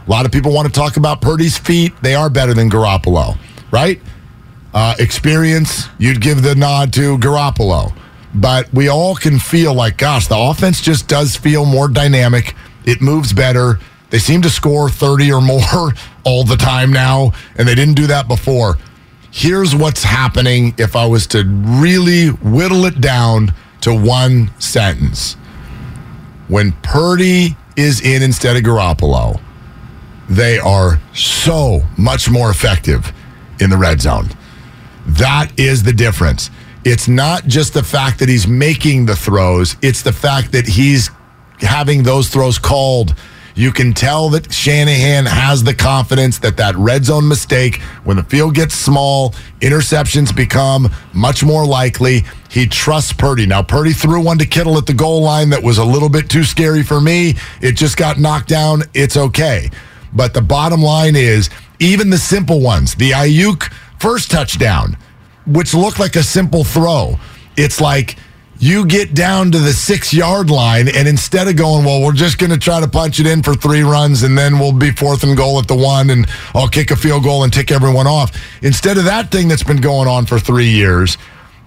A 0.07 0.11
lot 0.11 0.27
of 0.27 0.33
people 0.33 0.53
want 0.53 0.67
to 0.67 0.73
talk 0.73 0.97
about 0.97 1.21
Purdy's 1.21 1.57
feet. 1.57 1.93
They 2.03 2.15
are 2.15 2.29
better 2.29 2.53
than 2.53 2.69
Garoppolo, 2.69 3.39
right? 3.71 4.01
Uh, 4.73 4.95
experience, 4.99 5.89
you'd 5.99 6.21
give 6.21 6.43
the 6.43 6.55
nod 6.55 6.93
to 6.93 7.19
Garoppolo. 7.19 7.93
But 8.35 8.73
we 8.73 8.89
all 8.89 9.17
can 9.17 9.39
feel 9.39 9.75
like, 9.75 9.97
gosh, 9.97 10.29
the 10.29 10.39
offense 10.39 10.81
just 10.81 11.09
does 11.09 11.35
feel 11.35 11.65
more 11.65 11.89
dynamic. 11.89 12.55
It 12.85 13.01
moves 13.01 13.33
better. 13.33 13.81
They 14.11 14.19
seem 14.19 14.43
to 14.43 14.51
score 14.51 14.89
30 14.89 15.33
or 15.33 15.41
more 15.41 15.93
all 16.25 16.45
the 16.45 16.57
time 16.57 16.93
now, 16.93 17.33
and 17.57 17.67
they 17.67 17.75
didn't 17.75 17.95
do 17.95 18.07
that 18.09 18.29
before. 18.29 18.77
Here's 19.33 19.75
what's 19.75 20.03
happening 20.03 20.75
if 20.79 20.97
I 20.97 21.07
was 21.07 21.27
to 21.29 21.45
really 21.45 22.29
whittle 22.29 22.85
it 22.85 23.01
down 23.01 23.55
to 23.83 23.95
one 23.95 24.51
sentence. 24.61 25.35
When 26.49 26.73
Purdy 26.83 27.57
is 27.77 28.01
in 28.01 28.23
instead 28.23 28.57
of 28.57 28.63
Garoppolo, 28.63 29.41
they 30.29 30.59
are 30.59 31.01
so 31.15 31.83
much 31.97 32.29
more 32.29 32.51
effective 32.51 33.13
in 33.61 33.71
the 33.71 33.77
red 33.77 34.01
zone. 34.01 34.29
That 35.07 35.53
is 35.59 35.83
the 35.83 35.93
difference. 35.93 36.51
It's 36.85 37.09
not 37.09 37.47
just 37.47 37.75
the 37.75 37.83
fact 37.83 38.19
that 38.21 38.29
he's 38.29 38.47
making 38.47 39.07
the 39.07 39.17
throws, 39.17 39.77
it's 39.83 40.03
the 40.03 40.13
fact 40.13 40.53
that 40.53 40.67
he's 40.67 41.11
having 41.61 42.03
those 42.03 42.29
throws 42.29 42.59
called. 42.59 43.15
You 43.55 43.73
can 43.73 43.93
tell 43.93 44.31
that 44.31 44.51
Shanahan 44.51 45.27
has 45.27 45.63
the 45.63 45.75
confidence 45.75 46.39
that 46.39 46.57
that 46.57 46.77
red 46.77 47.05
zone 47.05 47.29
mistake, 47.29 47.83
when 48.05 48.17
the 48.17 48.23
field 48.23 48.55
gets 48.55 48.75
small, 48.75 49.35
interceptions 49.61 50.35
become 50.35 50.89
much 51.13 51.45
more 51.45 51.67
likely. 51.67 52.25
He 52.49 52.67
trusts 52.67 53.13
Purdy. 53.13 53.47
Now, 53.47 53.63
Purdy 53.63 53.93
threw 53.93 54.23
one 54.23 54.39
to 54.39 54.47
Kittle 54.47 54.79
at 54.79 54.87
the 54.87 54.95
goal 54.95 55.21
line 55.21 55.51
that 55.51 55.63
was 55.63 55.79
a 55.79 55.85
little 55.85 56.09
bit 56.09 56.31
too 56.31 56.45
scary 56.45 56.83
for 56.83 57.01
me. 57.01 57.35
It 57.61 57.73
just 57.73 57.97
got 57.97 58.19
knocked 58.19 58.49
down. 58.49 58.85
It's 58.95 59.17
okay. 59.17 59.69
But 60.15 60.33
the 60.33 60.43
bottom 60.43 60.81
line 60.81 61.17
is, 61.17 61.51
even 61.81 62.11
the 62.11 62.19
simple 62.19 62.61
ones, 62.61 62.95
the 62.95 63.11
Aiyuk 63.11 63.73
first 63.99 64.31
touchdown, 64.31 64.97
which 65.47 65.75
looked 65.75 65.99
like 65.99 66.17
a 66.17 66.23
simple 66.23 66.65
throw, 66.65 67.19
it's 67.57 67.81
like 67.81 68.17
you 68.59 68.85
get 68.85 69.15
down 69.15 69.51
to 69.51 69.59
the 69.59 69.73
six 69.73 70.13
yard 70.13 70.51
line, 70.51 70.87
and 70.89 71.09
instead 71.09 71.49
of 71.49 71.57
going, 71.57 71.85
well, 71.85 72.03
we're 72.03 72.13
just 72.13 72.39
going 72.39 72.51
to 72.51 72.59
try 72.59 72.79
to 72.79 72.87
punch 72.87 73.19
it 73.19 73.27
in 73.27 73.43
for 73.43 73.55
three 73.55 73.83
runs, 73.83 74.23
and 74.23 74.37
then 74.37 74.59
we'll 74.59 74.73
be 74.73 74.91
fourth 74.91 75.23
and 75.23 75.37
goal 75.37 75.59
at 75.59 75.67
the 75.67 75.75
one, 75.75 76.11
and 76.11 76.27
I'll 76.55 76.69
kick 76.69 76.91
a 76.91 76.97
field 76.97 77.25
goal 77.25 77.43
and 77.43 77.53
tick 77.53 77.73
everyone 77.73 78.07
off. 78.07 78.37
Instead 78.63 78.99
of 78.99 79.05
that 79.05 79.31
thing 79.31 79.49
that's 79.49 79.63
been 79.63 79.81
going 79.81 80.09
on 80.09 80.27
for 80.27 80.39
three 80.39 80.69
years, 80.69 81.17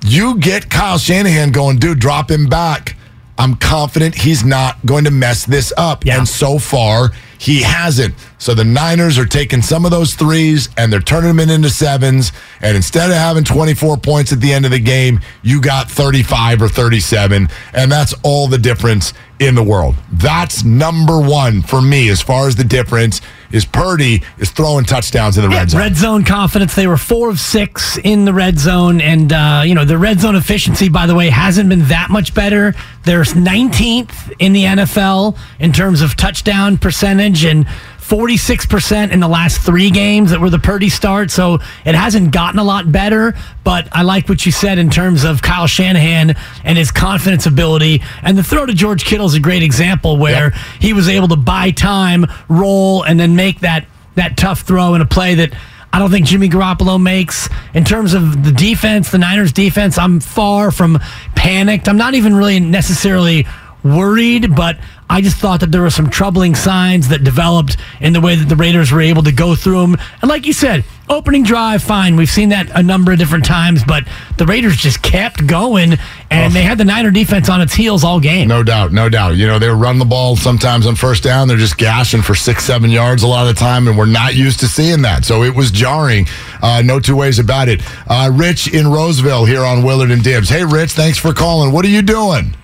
you 0.05 0.37
get 0.37 0.69
Kyle 0.69 0.99
Shanahan 0.99 1.51
going, 1.51 1.77
dude, 1.77 1.99
drop 1.99 2.29
him 2.29 2.45
back. 2.45 2.95
I'm 3.37 3.55
confident 3.55 4.15
he's 4.15 4.43
not 4.43 4.85
going 4.85 5.05
to 5.05 5.11
mess 5.11 5.45
this 5.45 5.73
up. 5.75 6.05
Yeah. 6.05 6.17
And 6.17 6.27
so 6.27 6.59
far, 6.59 7.11
he 7.39 7.61
hasn't. 7.61 8.13
So 8.37 8.53
the 8.53 8.63
Niners 8.63 9.17
are 9.17 9.25
taking 9.25 9.61
some 9.61 9.85
of 9.85 9.91
those 9.91 10.13
threes 10.13 10.69
and 10.77 10.93
they're 10.93 10.99
turning 10.99 11.35
them 11.35 11.49
into 11.49 11.69
sevens. 11.69 12.31
And 12.61 12.75
instead 12.75 13.09
of 13.09 13.17
having 13.17 13.43
24 13.43 13.97
points 13.97 14.31
at 14.31 14.39
the 14.39 14.53
end 14.53 14.65
of 14.65 14.71
the 14.71 14.79
game, 14.79 15.19
you 15.41 15.61
got 15.61 15.89
35 15.89 16.61
or 16.61 16.69
37. 16.69 17.49
And 17.73 17.91
that's 17.91 18.13
all 18.23 18.47
the 18.47 18.57
difference 18.57 19.13
in 19.45 19.55
the 19.55 19.63
world. 19.63 19.95
That's 20.11 20.63
number 20.63 21.19
one 21.19 21.61
for 21.61 21.81
me 21.81 22.09
as 22.09 22.21
far 22.21 22.47
as 22.47 22.55
the 22.55 22.63
difference 22.63 23.21
is 23.51 23.65
Purdy 23.65 24.23
is 24.39 24.49
throwing 24.49 24.83
touchdowns 24.83 25.37
in 25.37 25.43
the 25.43 25.49
red 25.49 25.69
zone. 25.69 25.79
Red 25.79 25.95
zone 25.95 26.23
confidence. 26.23 26.73
They 26.75 26.87
were 26.87 26.97
four 26.97 27.29
of 27.29 27.39
six 27.39 27.97
in 27.97 28.25
the 28.25 28.33
red 28.33 28.57
zone, 28.57 28.99
and 28.99 29.31
uh, 29.31 29.61
you 29.65 29.75
know 29.75 29.85
the 29.85 29.97
red 29.97 30.19
zone 30.19 30.35
efficiency, 30.35 30.89
by 30.89 31.05
the 31.05 31.15
way, 31.15 31.29
hasn't 31.29 31.69
been 31.69 31.85
that 31.85 32.09
much 32.09 32.33
better. 32.33 32.73
There's 33.03 33.33
19th 33.33 34.33
in 34.39 34.53
the 34.53 34.63
NFL 34.63 35.37
in 35.59 35.71
terms 35.71 36.01
of 36.01 36.15
touchdown 36.15 36.77
percentage, 36.77 37.45
and 37.45 37.67
46% 38.03 39.11
in 39.11 39.19
the 39.19 39.27
last 39.27 39.61
three 39.61 39.89
games 39.89 40.31
that 40.31 40.39
were 40.39 40.49
the 40.49 40.59
Purdy 40.59 40.89
start. 40.89 41.31
So 41.31 41.59
it 41.85 41.95
hasn't 41.95 42.31
gotten 42.31 42.59
a 42.59 42.63
lot 42.63 42.91
better, 42.91 43.33
but 43.63 43.87
I 43.91 44.03
like 44.03 44.27
what 44.29 44.45
you 44.45 44.51
said 44.51 44.77
in 44.77 44.89
terms 44.89 45.23
of 45.23 45.41
Kyle 45.41 45.67
Shanahan 45.67 46.35
and 46.63 46.77
his 46.77 46.91
confidence 46.91 47.45
ability. 47.45 48.01
And 48.21 48.37
the 48.37 48.43
throw 48.43 48.65
to 48.65 48.73
George 48.73 49.05
Kittle 49.05 49.25
is 49.25 49.33
a 49.35 49.39
great 49.39 49.63
example 49.63 50.17
where 50.17 50.51
Yep. 50.51 50.53
he 50.79 50.93
was 50.93 51.07
able 51.09 51.27
to 51.29 51.35
buy 51.35 51.71
time, 51.71 52.25
roll, 52.49 53.03
and 53.03 53.19
then 53.19 53.35
make 53.35 53.61
that 53.61 53.85
that 54.15 54.37
tough 54.37 54.61
throw 54.61 54.93
in 54.93 55.01
a 55.01 55.05
play 55.07 55.33
that 55.35 55.51
I 55.91 55.97
don't 55.99 56.11
think 56.11 56.25
Jimmy 56.27 56.47
Garoppolo 56.49 57.01
makes. 57.01 57.49
In 57.73 57.83
terms 57.83 58.13
of 58.13 58.43
the 58.43 58.51
defense, 58.51 59.09
the 59.11 59.17
Niners 59.17 59.51
defense, 59.51 59.97
I'm 59.97 60.19
far 60.19 60.69
from 60.71 60.99
panicked. 61.35 61.87
I'm 61.89 61.97
not 61.97 62.13
even 62.13 62.35
really 62.35 62.59
necessarily 62.59 63.47
worried, 63.83 64.55
but 64.55 64.77
I 65.13 65.21
just 65.21 65.37
thought 65.37 65.59
that 65.59 65.71
there 65.71 65.83
were 65.83 65.91
some 65.91 66.09
troubling 66.09 66.55
signs 66.55 67.09
that 67.09 67.23
developed 67.23 67.77
in 68.01 68.13
the 68.13 68.19
way 68.19 68.35
that 68.35 68.49
the 68.49 68.55
Raiders 68.55 68.91
were 68.91 68.99
able 68.99 69.21
to 69.21 69.31
go 69.31 69.53
through 69.53 69.81
them. 69.81 69.97
And 70.23 70.27
like 70.27 70.47
you 70.47 70.53
said, 70.53 70.83
opening 71.07 71.43
drive, 71.43 71.83
fine. 71.83 72.15
We've 72.15 72.27
seen 72.27 72.49
that 72.49 72.71
a 72.71 72.81
number 72.81 73.11
of 73.11 73.19
different 73.19 73.45
times, 73.45 73.83
but 73.83 74.07
the 74.39 74.47
Raiders 74.47 74.75
just 74.75 75.03
kept 75.03 75.45
going, 75.45 75.99
and 76.31 76.51
they 76.51 76.63
had 76.63 76.79
the 76.79 76.85
Niner 76.85 77.11
defense 77.11 77.47
on 77.47 77.61
its 77.61 77.75
heels 77.75 78.03
all 78.03 78.19
game. 78.19 78.47
No 78.47 78.63
doubt, 78.63 78.91
no 78.91 79.07
doubt. 79.07 79.35
You 79.35 79.45
know, 79.45 79.59
they 79.59 79.67
run 79.67 79.99
the 79.99 80.05
ball 80.05 80.35
sometimes 80.35 80.87
on 80.87 80.95
first 80.95 81.21
down. 81.21 81.47
They're 81.47 81.57
just 81.57 81.77
gashing 81.77 82.23
for 82.23 82.33
six, 82.33 82.63
seven 82.63 82.89
yards 82.89 83.21
a 83.21 83.27
lot 83.27 83.47
of 83.47 83.53
the 83.53 83.59
time, 83.59 83.87
and 83.87 83.95
we're 83.95 84.07
not 84.07 84.33
used 84.33 84.61
to 84.61 84.67
seeing 84.67 85.03
that. 85.03 85.25
So 85.25 85.43
it 85.43 85.53
was 85.53 85.69
jarring. 85.69 86.25
Uh, 86.59 86.81
no 86.83 86.99
two 86.99 87.15
ways 87.15 87.37
about 87.37 87.67
it. 87.69 87.83
Uh, 88.07 88.31
Rich 88.33 88.73
in 88.73 88.87
Roseville 88.87 89.45
here 89.45 89.63
on 89.63 89.83
Willard 89.83 90.09
and 90.09 90.23
Dibbs. 90.23 90.49
Hey, 90.49 90.63
Rich, 90.63 90.93
thanks 90.93 91.19
for 91.19 91.35
calling. 91.35 91.71
What 91.71 91.85
are 91.85 91.89
you 91.89 92.01
doing? 92.01 92.55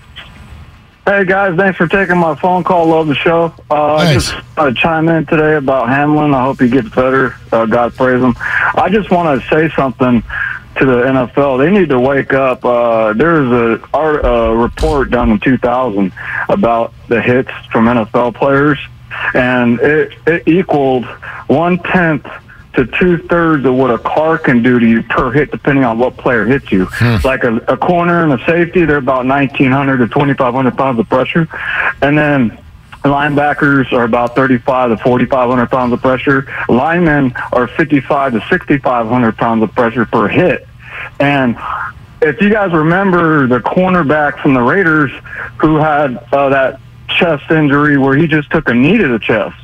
Hey 1.09 1.25
guys, 1.25 1.57
thanks 1.57 1.75
for 1.75 1.87
taking 1.87 2.19
my 2.19 2.35
phone 2.35 2.63
call. 2.63 2.85
Love 2.85 3.07
the 3.07 3.15
show. 3.15 3.51
Uh, 3.71 3.95
I 3.95 4.13
just 4.13 4.31
to 4.57 4.71
chime 4.75 5.09
in 5.09 5.25
today 5.25 5.55
about 5.55 5.89
Hamlin. 5.89 6.35
I 6.35 6.43
hope 6.43 6.59
he 6.59 6.69
gets 6.69 6.87
better. 6.89 7.33
Uh, 7.51 7.65
God 7.65 7.95
praise 7.95 8.21
him. 8.21 8.35
I 8.37 8.89
just 8.91 9.09
want 9.09 9.41
to 9.41 9.49
say 9.49 9.73
something 9.75 10.21
to 10.77 10.85
the 10.85 11.01
NFL. 11.01 11.57
They 11.57 11.71
need 11.71 11.89
to 11.89 11.99
wake 11.99 12.33
up. 12.33 12.63
Uh, 12.63 13.13
there 13.13 13.41
was 13.41 13.51
a 13.81 13.89
art, 13.91 14.23
uh, 14.23 14.53
report 14.53 15.09
done 15.09 15.31
in 15.31 15.39
2000 15.39 16.13
about 16.47 16.93
the 17.07 17.19
hits 17.19 17.49
from 17.71 17.85
NFL 17.85 18.35
players, 18.35 18.77
and 19.33 19.79
it, 19.79 20.13
it 20.27 20.47
equaled 20.47 21.05
one 21.47 21.79
tenth 21.79 22.27
to 22.79 22.97
two 22.97 23.17
thirds 23.27 23.65
of 23.65 23.75
what 23.75 23.91
a 23.91 23.97
car 23.97 24.37
can 24.37 24.63
do 24.63 24.79
to 24.79 24.87
you 24.87 25.03
per 25.03 25.31
hit, 25.31 25.51
depending 25.51 25.83
on 25.83 25.99
what 25.99 26.15
player 26.15 26.45
hits 26.45 26.71
you. 26.71 26.87
Like 27.25 27.43
a, 27.43 27.57
a 27.67 27.75
corner 27.75 28.23
and 28.23 28.31
a 28.39 28.45
safety, 28.45 28.85
they're 28.85 28.97
about 28.97 29.25
1,900 29.25 29.97
to 29.97 30.07
2,500 30.07 30.77
pounds 30.77 30.97
of 30.99 31.09
pressure. 31.09 31.47
And 32.01 32.17
then 32.17 32.57
linebackers 33.03 33.91
are 33.91 34.05
about 34.05 34.33
35 34.35 34.91
to 34.91 34.97
4,500 35.03 35.67
pounds 35.67 35.91
of 35.91 36.01
pressure. 36.01 36.43
Linemen 36.69 37.33
are 37.51 37.67
55 37.67 38.33
to 38.33 38.41
6,500 38.49 39.37
pounds 39.37 39.63
of 39.63 39.73
pressure 39.73 40.05
per 40.05 40.29
hit. 40.29 40.65
And 41.19 41.57
if 42.21 42.41
you 42.41 42.49
guys 42.49 42.71
remember 42.71 43.47
the 43.47 43.59
cornerback 43.59 44.41
from 44.41 44.53
the 44.53 44.61
Raiders 44.61 45.11
who 45.57 45.77
had 45.77 46.15
uh, 46.31 46.49
that 46.49 46.79
chest 47.09 47.51
injury 47.51 47.97
where 47.97 48.15
he 48.15 48.25
just 48.27 48.49
took 48.51 48.69
a 48.69 48.73
knee 48.73 48.97
to 48.97 49.07
the 49.09 49.19
chest 49.19 49.57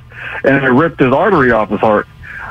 and 0.44 0.56
it 0.64 0.70
ripped 0.70 1.00
his 1.00 1.14
artery 1.14 1.52
off 1.52 1.70
his 1.70 1.80
heart. 1.80 2.08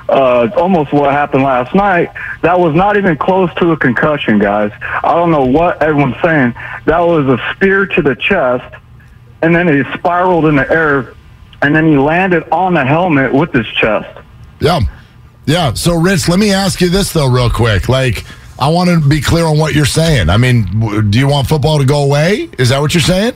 Uh, 0.08 0.50
almost 0.56 0.92
what 0.92 1.10
happened 1.12 1.42
last 1.42 1.74
night. 1.74 2.10
That 2.42 2.60
was 2.60 2.74
not 2.74 2.96
even 2.98 3.16
close 3.16 3.52
to 3.54 3.72
a 3.72 3.76
concussion, 3.76 4.38
guys. 4.38 4.70
I 4.80 5.14
don't 5.14 5.30
know 5.30 5.46
what 5.46 5.82
everyone's 5.82 6.20
saying. 6.22 6.54
That 6.84 7.00
was 7.00 7.26
a 7.26 7.38
spear 7.54 7.86
to 7.86 8.02
the 8.02 8.14
chest, 8.14 8.74
and 9.40 9.54
then 9.54 9.66
he 9.66 9.82
spiraled 9.94 10.44
in 10.44 10.56
the 10.56 10.70
air, 10.70 11.14
and 11.62 11.74
then 11.74 11.88
he 11.88 11.96
landed 11.96 12.46
on 12.50 12.74
the 12.74 12.84
helmet 12.84 13.32
with 13.32 13.52
his 13.52 13.66
chest. 13.68 14.18
Yeah. 14.60 14.80
Yeah. 15.46 15.72
So, 15.72 15.98
Rich, 15.98 16.28
let 16.28 16.38
me 16.38 16.52
ask 16.52 16.82
you 16.82 16.90
this, 16.90 17.12
though, 17.12 17.28
real 17.30 17.48
quick. 17.48 17.88
Like, 17.88 18.24
I 18.58 18.68
want 18.68 18.90
to 18.90 19.08
be 19.08 19.20
clear 19.20 19.46
on 19.46 19.58
what 19.58 19.74
you're 19.74 19.86
saying. 19.86 20.28
I 20.28 20.36
mean, 20.36 21.10
do 21.10 21.18
you 21.18 21.28
want 21.28 21.48
football 21.48 21.78
to 21.78 21.86
go 21.86 22.04
away? 22.04 22.50
Is 22.58 22.68
that 22.68 22.80
what 22.80 22.94
you're 22.94 23.00
saying? 23.00 23.34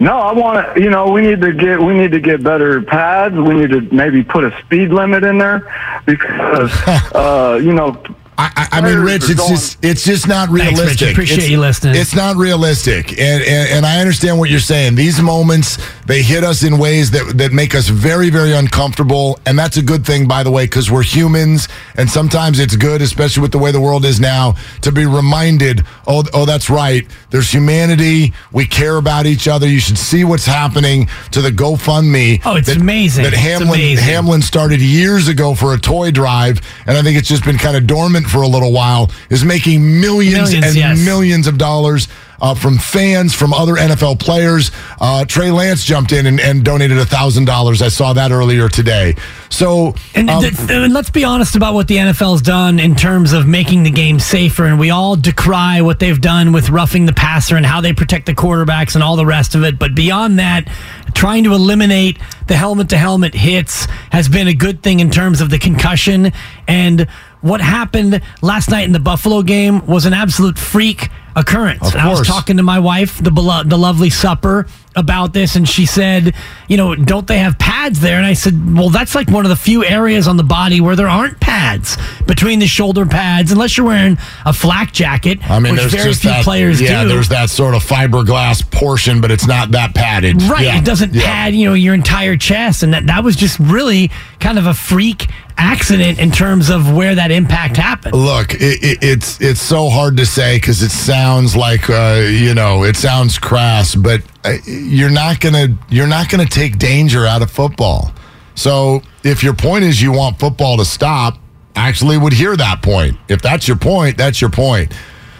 No, 0.00 0.18
I 0.18 0.32
want 0.32 0.74
to. 0.74 0.82
You 0.82 0.90
know, 0.90 1.10
we 1.10 1.22
need 1.22 1.40
to 1.40 1.52
get 1.52 1.80
we 1.80 1.94
need 1.94 2.10
to 2.12 2.20
get 2.20 2.42
better 2.42 2.82
pads. 2.82 3.34
We 3.36 3.54
need 3.54 3.70
to 3.70 3.80
maybe 3.94 4.22
put 4.22 4.44
a 4.44 4.56
speed 4.62 4.90
limit 4.90 5.22
in 5.24 5.38
there 5.38 5.72
because 6.04 6.70
uh, 7.14 7.60
you 7.62 7.72
know. 7.72 8.02
I, 8.36 8.68
I, 8.72 8.78
I 8.78 8.80
mean, 8.80 8.92
players 9.02 9.04
Rich, 9.04 9.30
it's 9.30 9.40
going- 9.40 9.50
just 9.54 9.84
it's 9.84 10.04
just 10.04 10.26
not 10.26 10.48
Thanks, 10.48 10.62
Rich. 10.70 10.78
realistic. 10.78 11.12
Appreciate 11.12 11.36
It's- 11.38 11.50
you 11.50 11.60
listening. 11.60 11.94
It's 11.94 12.14
not 12.16 12.36
realistic, 12.36 13.12
and, 13.12 13.42
and 13.44 13.68
and 13.70 13.86
I 13.86 14.00
understand 14.00 14.38
what 14.38 14.50
you're 14.50 14.58
saying. 14.60 14.96
These 14.96 15.20
moments 15.22 15.78
they 16.06 16.22
hit 16.22 16.42
us 16.44 16.62
in 16.64 16.78
ways 16.78 17.12
that 17.12 17.38
that 17.38 17.52
make 17.52 17.74
us 17.74 17.88
very 17.88 18.30
very 18.30 18.52
uncomfortable, 18.52 19.38
and 19.46 19.56
that's 19.58 19.76
a 19.76 19.82
good 19.82 20.04
thing, 20.04 20.26
by 20.26 20.42
the 20.42 20.50
way, 20.50 20.64
because 20.64 20.90
we're 20.90 21.02
humans, 21.04 21.68
and 21.96 22.10
sometimes 22.10 22.58
it's 22.58 22.74
good, 22.76 23.02
especially 23.02 23.42
with 23.42 23.52
the 23.52 23.58
way 23.58 23.70
the 23.70 23.80
world 23.80 24.04
is 24.04 24.18
now, 24.18 24.54
to 24.80 24.90
be 24.90 25.06
reminded. 25.06 25.82
Oh, 26.06 26.24
oh, 26.34 26.44
that's 26.44 26.68
right. 26.68 27.06
There's 27.30 27.50
humanity. 27.52 28.32
We 28.52 28.66
care 28.66 28.96
about 28.96 29.26
each 29.26 29.46
other. 29.48 29.68
You 29.68 29.78
should 29.80 29.98
see 29.98 30.24
what's 30.24 30.46
happening 30.46 31.08
to 31.30 31.40
the 31.40 31.50
GoFundMe. 31.50 32.40
Oh, 32.44 32.56
it's 32.56 32.66
that- 32.68 32.78
amazing. 32.78 33.24
That 33.24 33.32
Hamlin 33.32 33.68
amazing. 33.80 34.04
Hamlin 34.04 34.42
started 34.42 34.80
years 34.80 35.28
ago 35.28 35.54
for 35.54 35.72
a 35.74 35.78
toy 35.78 36.10
drive, 36.10 36.60
and 36.86 36.98
I 36.98 37.02
think 37.02 37.16
it's 37.16 37.28
just 37.28 37.44
been 37.44 37.58
kind 37.58 37.76
of 37.76 37.86
dormant 37.86 38.23
for 38.26 38.42
a 38.42 38.48
little 38.48 38.72
while. 38.72 39.10
Is 39.30 39.44
making 39.44 40.00
millions, 40.00 40.52
Millions, 40.52 40.66
and 40.66 40.76
yes. 40.76 41.04
millions 41.04 41.46
of 41.46 41.58
dollars 41.58 42.08
uh, 42.40 42.54
from 42.54 42.76
fans, 42.78 43.34
from 43.34 43.54
other 43.54 43.74
NFL 43.74 44.18
players. 44.20 44.70
Uh, 45.00 45.24
Trey 45.24 45.50
Lance 45.50 45.84
jumped 45.84 46.12
in 46.12 46.26
and, 46.26 46.40
and 46.40 46.64
donated 46.64 46.98
a 46.98 47.06
thousand 47.06 47.46
dollars. 47.46 47.80
I 47.80 47.88
saw 47.88 48.12
that 48.12 48.32
earlier 48.32 48.68
today. 48.68 49.16
So, 49.48 49.94
And, 50.14 50.28
um, 50.28 50.42
th- 50.42 50.54
and 50.68 50.92
let's 50.92 51.10
be 51.10 51.24
honest 51.24 51.56
about 51.56 51.74
what 51.74 51.88
the 51.88 51.96
NFL's 51.96 52.42
done 52.42 52.80
in 52.80 52.96
terms 52.96 53.32
of 53.32 53.46
making 53.46 53.84
the 53.84 53.90
game 53.90 54.18
safer. 54.18 54.66
And 54.66 54.78
we 54.78 54.90
all 54.90 55.16
decry 55.16 55.80
what 55.80 56.00
they've 56.00 56.20
done 56.20 56.52
with 56.52 56.70
roughing 56.70 57.06
the 57.06 57.12
passer 57.12 57.56
and 57.56 57.64
how 57.64 57.80
they 57.80 57.92
protect 57.92 58.26
the 58.26 58.34
quarterbacks 58.34 58.94
and 58.94 59.02
all 59.02 59.16
the 59.16 59.26
rest 59.26 59.54
of 59.54 59.62
it. 59.64 59.78
But 59.78 59.94
beyond 59.94 60.38
that, 60.38 60.68
trying 61.14 61.44
to 61.44 61.54
eliminate 61.54 62.18
the 62.46 62.56
helmet 62.56 62.88
to 62.90 62.98
helmet 62.98 63.32
hits 63.34 63.86
has 64.10 64.28
been 64.28 64.48
a 64.48 64.54
good 64.54 64.82
thing 64.82 65.00
in 65.00 65.10
terms 65.10 65.40
of 65.40 65.50
the 65.50 65.58
concussion. 65.58 66.32
And 66.66 67.06
what 67.44 67.60
happened 67.60 68.22
last 68.40 68.70
night 68.70 68.84
in 68.84 68.92
the 68.92 68.98
Buffalo 69.00 69.42
game 69.42 69.84
was 69.86 70.06
an 70.06 70.14
absolute 70.14 70.58
freak 70.58 71.10
occurrence. 71.36 71.94
I 71.94 72.08
was 72.08 72.26
talking 72.26 72.56
to 72.56 72.62
my 72.62 72.78
wife, 72.78 73.22
the 73.22 73.28
belo- 73.28 73.68
the 73.68 73.76
lovely 73.76 74.08
supper, 74.08 74.66
about 74.96 75.32
this, 75.32 75.56
and 75.56 75.68
she 75.68 75.86
said, 75.86 76.34
"You 76.68 76.76
know, 76.76 76.94
don't 76.94 77.26
they 77.26 77.38
have 77.38 77.58
pads 77.58 78.00
there?" 78.00 78.16
And 78.18 78.26
I 78.26 78.34
said, 78.34 78.76
"Well, 78.76 78.90
that's 78.90 79.14
like 79.14 79.30
one 79.30 79.44
of 79.44 79.48
the 79.50 79.56
few 79.56 79.84
areas 79.84 80.28
on 80.28 80.36
the 80.36 80.44
body 80.44 80.80
where 80.80 80.96
there 80.96 81.08
aren't 81.08 81.40
pads 81.40 81.96
between 82.26 82.58
the 82.58 82.66
shoulder 82.66 83.06
pads, 83.06 83.52
unless 83.52 83.76
you're 83.76 83.86
wearing 83.86 84.18
a 84.44 84.52
flak 84.52 84.92
jacket, 84.92 85.38
I 85.50 85.58
mean, 85.58 85.72
which 85.72 85.80
there's 85.82 85.92
very 85.94 86.08
just 86.10 86.22
few 86.22 86.30
that, 86.30 86.44
players 86.44 86.80
yeah, 86.80 87.02
do." 87.02 87.08
there's 87.08 87.28
that 87.28 87.50
sort 87.50 87.74
of 87.74 87.82
fiberglass 87.84 88.68
portion, 88.70 89.20
but 89.20 89.30
it's 89.30 89.46
not 89.46 89.70
that 89.72 89.94
padded. 89.94 90.42
Right. 90.42 90.64
Yeah. 90.64 90.78
It 90.78 90.84
doesn't 90.84 91.14
Yeah. 91.14 91.22
pad, 91.22 91.54
you 91.54 91.66
know, 91.68 91.74
your 91.74 91.94
entire 91.94 92.36
chest. 92.36 92.82
And 92.82 92.92
that, 92.94 93.06
that 93.06 93.24
was 93.24 93.36
just 93.36 93.58
really 93.58 94.10
kind 94.40 94.58
of 94.58 94.66
a 94.66 94.74
freak 94.74 95.28
accident 95.56 96.18
in 96.18 96.30
terms 96.30 96.68
of 96.70 96.92
where 96.92 97.14
that 97.14 97.30
impact 97.30 97.76
happened. 97.76 98.14
Look, 98.14 98.54
it, 98.54 98.82
it, 98.82 98.98
it's 99.02 99.40
it's 99.40 99.60
so 99.60 99.88
hard 99.88 100.16
to 100.16 100.26
say 100.26 100.56
because 100.56 100.82
it 100.82 100.90
sounds 100.90 101.54
like 101.56 101.88
uh, 101.88 102.22
you 102.28 102.54
know 102.54 102.82
it 102.84 102.96
sounds 102.96 103.38
crass, 103.38 103.94
but 103.94 104.22
you're 104.66 105.10
not 105.10 105.40
gonna 105.40 105.76
you're 105.88 106.06
not 106.06 106.28
gonna 106.28 106.46
take 106.46 106.78
danger 106.78 107.26
out 107.26 107.42
of 107.42 107.50
football. 107.50 108.12
So 108.54 109.02
if 109.22 109.42
your 109.42 109.54
point 109.54 109.84
is 109.84 110.00
you 110.00 110.12
want 110.12 110.38
football 110.38 110.76
to 110.76 110.84
stop, 110.84 111.38
actually 111.76 112.18
would 112.18 112.32
hear 112.32 112.56
that 112.56 112.82
point. 112.82 113.18
If 113.28 113.42
that's 113.42 113.66
your 113.66 113.76
point, 113.76 114.16
that's 114.16 114.40
your 114.40 114.50
point. 114.50 114.92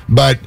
But 0.08 0.40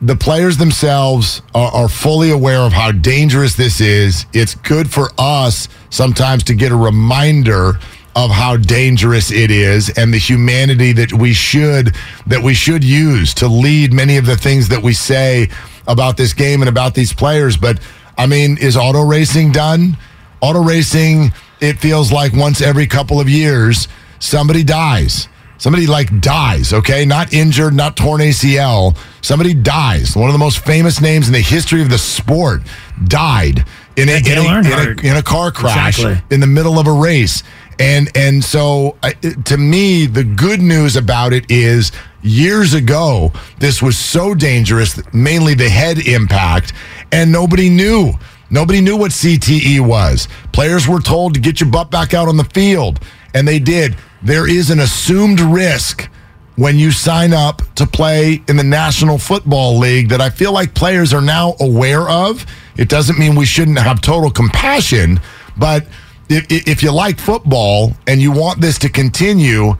the 0.00 0.14
players 0.14 0.56
themselves 0.56 1.42
are, 1.54 1.72
are 1.72 1.88
fully 1.88 2.30
aware 2.30 2.60
of 2.60 2.72
how 2.72 2.92
dangerous 2.92 3.56
this 3.56 3.80
is. 3.80 4.26
It's 4.32 4.54
good 4.54 4.90
for 4.90 5.10
us 5.18 5.68
sometimes 5.90 6.44
to 6.44 6.54
get 6.54 6.70
a 6.70 6.76
reminder 6.76 7.80
of 8.16 8.30
how 8.30 8.56
dangerous 8.56 9.30
it 9.30 9.50
is 9.50 9.90
and 9.96 10.12
the 10.12 10.18
humanity 10.18 10.92
that 10.92 11.12
we 11.12 11.32
should 11.32 11.94
that 12.26 12.42
we 12.42 12.54
should 12.54 12.82
use 12.82 13.32
to 13.34 13.46
lead 13.48 13.92
many 13.92 14.16
of 14.16 14.26
the 14.26 14.36
things 14.36 14.68
that 14.68 14.82
we 14.82 14.92
say 14.92 15.48
about 15.86 16.16
this 16.16 16.32
game 16.32 16.60
and 16.62 16.68
about 16.68 16.94
these 16.94 17.12
players. 17.12 17.56
But 17.56 17.80
I 18.16 18.26
mean, 18.26 18.58
is 18.58 18.76
auto 18.76 19.02
racing 19.04 19.52
done? 19.52 19.96
Auto 20.40 20.62
racing, 20.62 21.32
it 21.60 21.78
feels 21.78 22.10
like 22.12 22.32
once 22.32 22.60
every 22.60 22.86
couple 22.86 23.20
of 23.20 23.28
years 23.28 23.88
somebody 24.18 24.64
dies. 24.64 25.28
Somebody 25.58 25.88
like 25.88 26.20
dies, 26.20 26.72
okay? 26.72 27.04
Not 27.04 27.32
injured, 27.32 27.74
not 27.74 27.96
torn 27.96 28.20
ACL. 28.20 28.96
Somebody 29.22 29.54
dies. 29.54 30.14
One 30.14 30.28
of 30.28 30.32
the 30.32 30.38
most 30.38 30.64
famous 30.64 31.00
names 31.00 31.26
in 31.26 31.32
the 31.32 31.40
history 31.40 31.82
of 31.82 31.90
the 31.90 31.98
sport 31.98 32.62
died 33.04 33.64
in 33.96 34.08
a, 34.08 34.18
in 34.18 34.38
a, 34.38 34.58
in 34.60 34.66
a, 34.66 35.10
in 35.10 35.16
a 35.16 35.22
car 35.22 35.50
crash 35.50 35.98
Exactly. 35.98 36.34
in 36.34 36.38
the 36.40 36.46
middle 36.46 36.78
of 36.78 36.86
a 36.86 36.92
race. 36.92 37.42
And 37.78 38.10
and 38.16 38.42
so 38.44 38.96
uh, 39.02 39.10
I- 39.22 39.30
to 39.44 39.56
me, 39.56 40.06
the 40.06 40.24
good 40.24 40.60
news 40.60 40.96
about 40.96 41.32
it 41.32 41.50
is 41.50 41.92
years 42.22 42.74
ago, 42.74 43.32
this 43.60 43.80
was 43.80 43.96
so 43.96 44.34
dangerous, 44.34 45.00
mainly 45.14 45.54
the 45.54 45.68
head 45.68 45.98
impact, 45.98 46.72
and 47.12 47.30
nobody 47.30 47.68
knew. 47.70 48.12
Nobody 48.50 48.80
knew 48.80 48.96
what 48.96 49.10
CTE 49.12 49.80
was. 49.80 50.26
Players 50.52 50.88
were 50.88 51.00
told 51.00 51.34
to 51.34 51.40
get 51.40 51.60
your 51.60 51.70
butt 51.70 51.90
back 51.90 52.14
out 52.14 52.28
on 52.28 52.36
the 52.38 52.44
field, 52.44 52.98
and 53.34 53.46
they 53.46 53.58
did. 53.58 53.96
There 54.22 54.48
is 54.48 54.70
an 54.70 54.80
assumed 54.80 55.38
risk 55.38 56.08
when 56.56 56.76
you 56.76 56.90
sign 56.90 57.32
up 57.32 57.62
to 57.76 57.86
play 57.86 58.42
in 58.48 58.56
the 58.56 58.64
National 58.64 59.18
Football 59.18 59.78
League 59.78 60.08
that 60.08 60.20
I 60.20 60.30
feel 60.30 60.52
like 60.52 60.74
players 60.74 61.12
are 61.12 61.20
now 61.20 61.54
aware 61.60 62.08
of. 62.08 62.44
It 62.76 62.88
doesn't 62.88 63.18
mean 63.18 63.36
we 63.36 63.44
shouldn't 63.46 63.78
have 63.78 64.00
total 64.00 64.30
compassion, 64.30 65.20
but 65.56 65.86
if, 66.28 66.46
if 66.68 66.82
you 66.82 66.92
like 66.92 67.18
football 67.18 67.92
and 68.06 68.20
you 68.20 68.32
want 68.32 68.60
this 68.60 68.78
to 68.78 68.88
continue, 68.88 69.74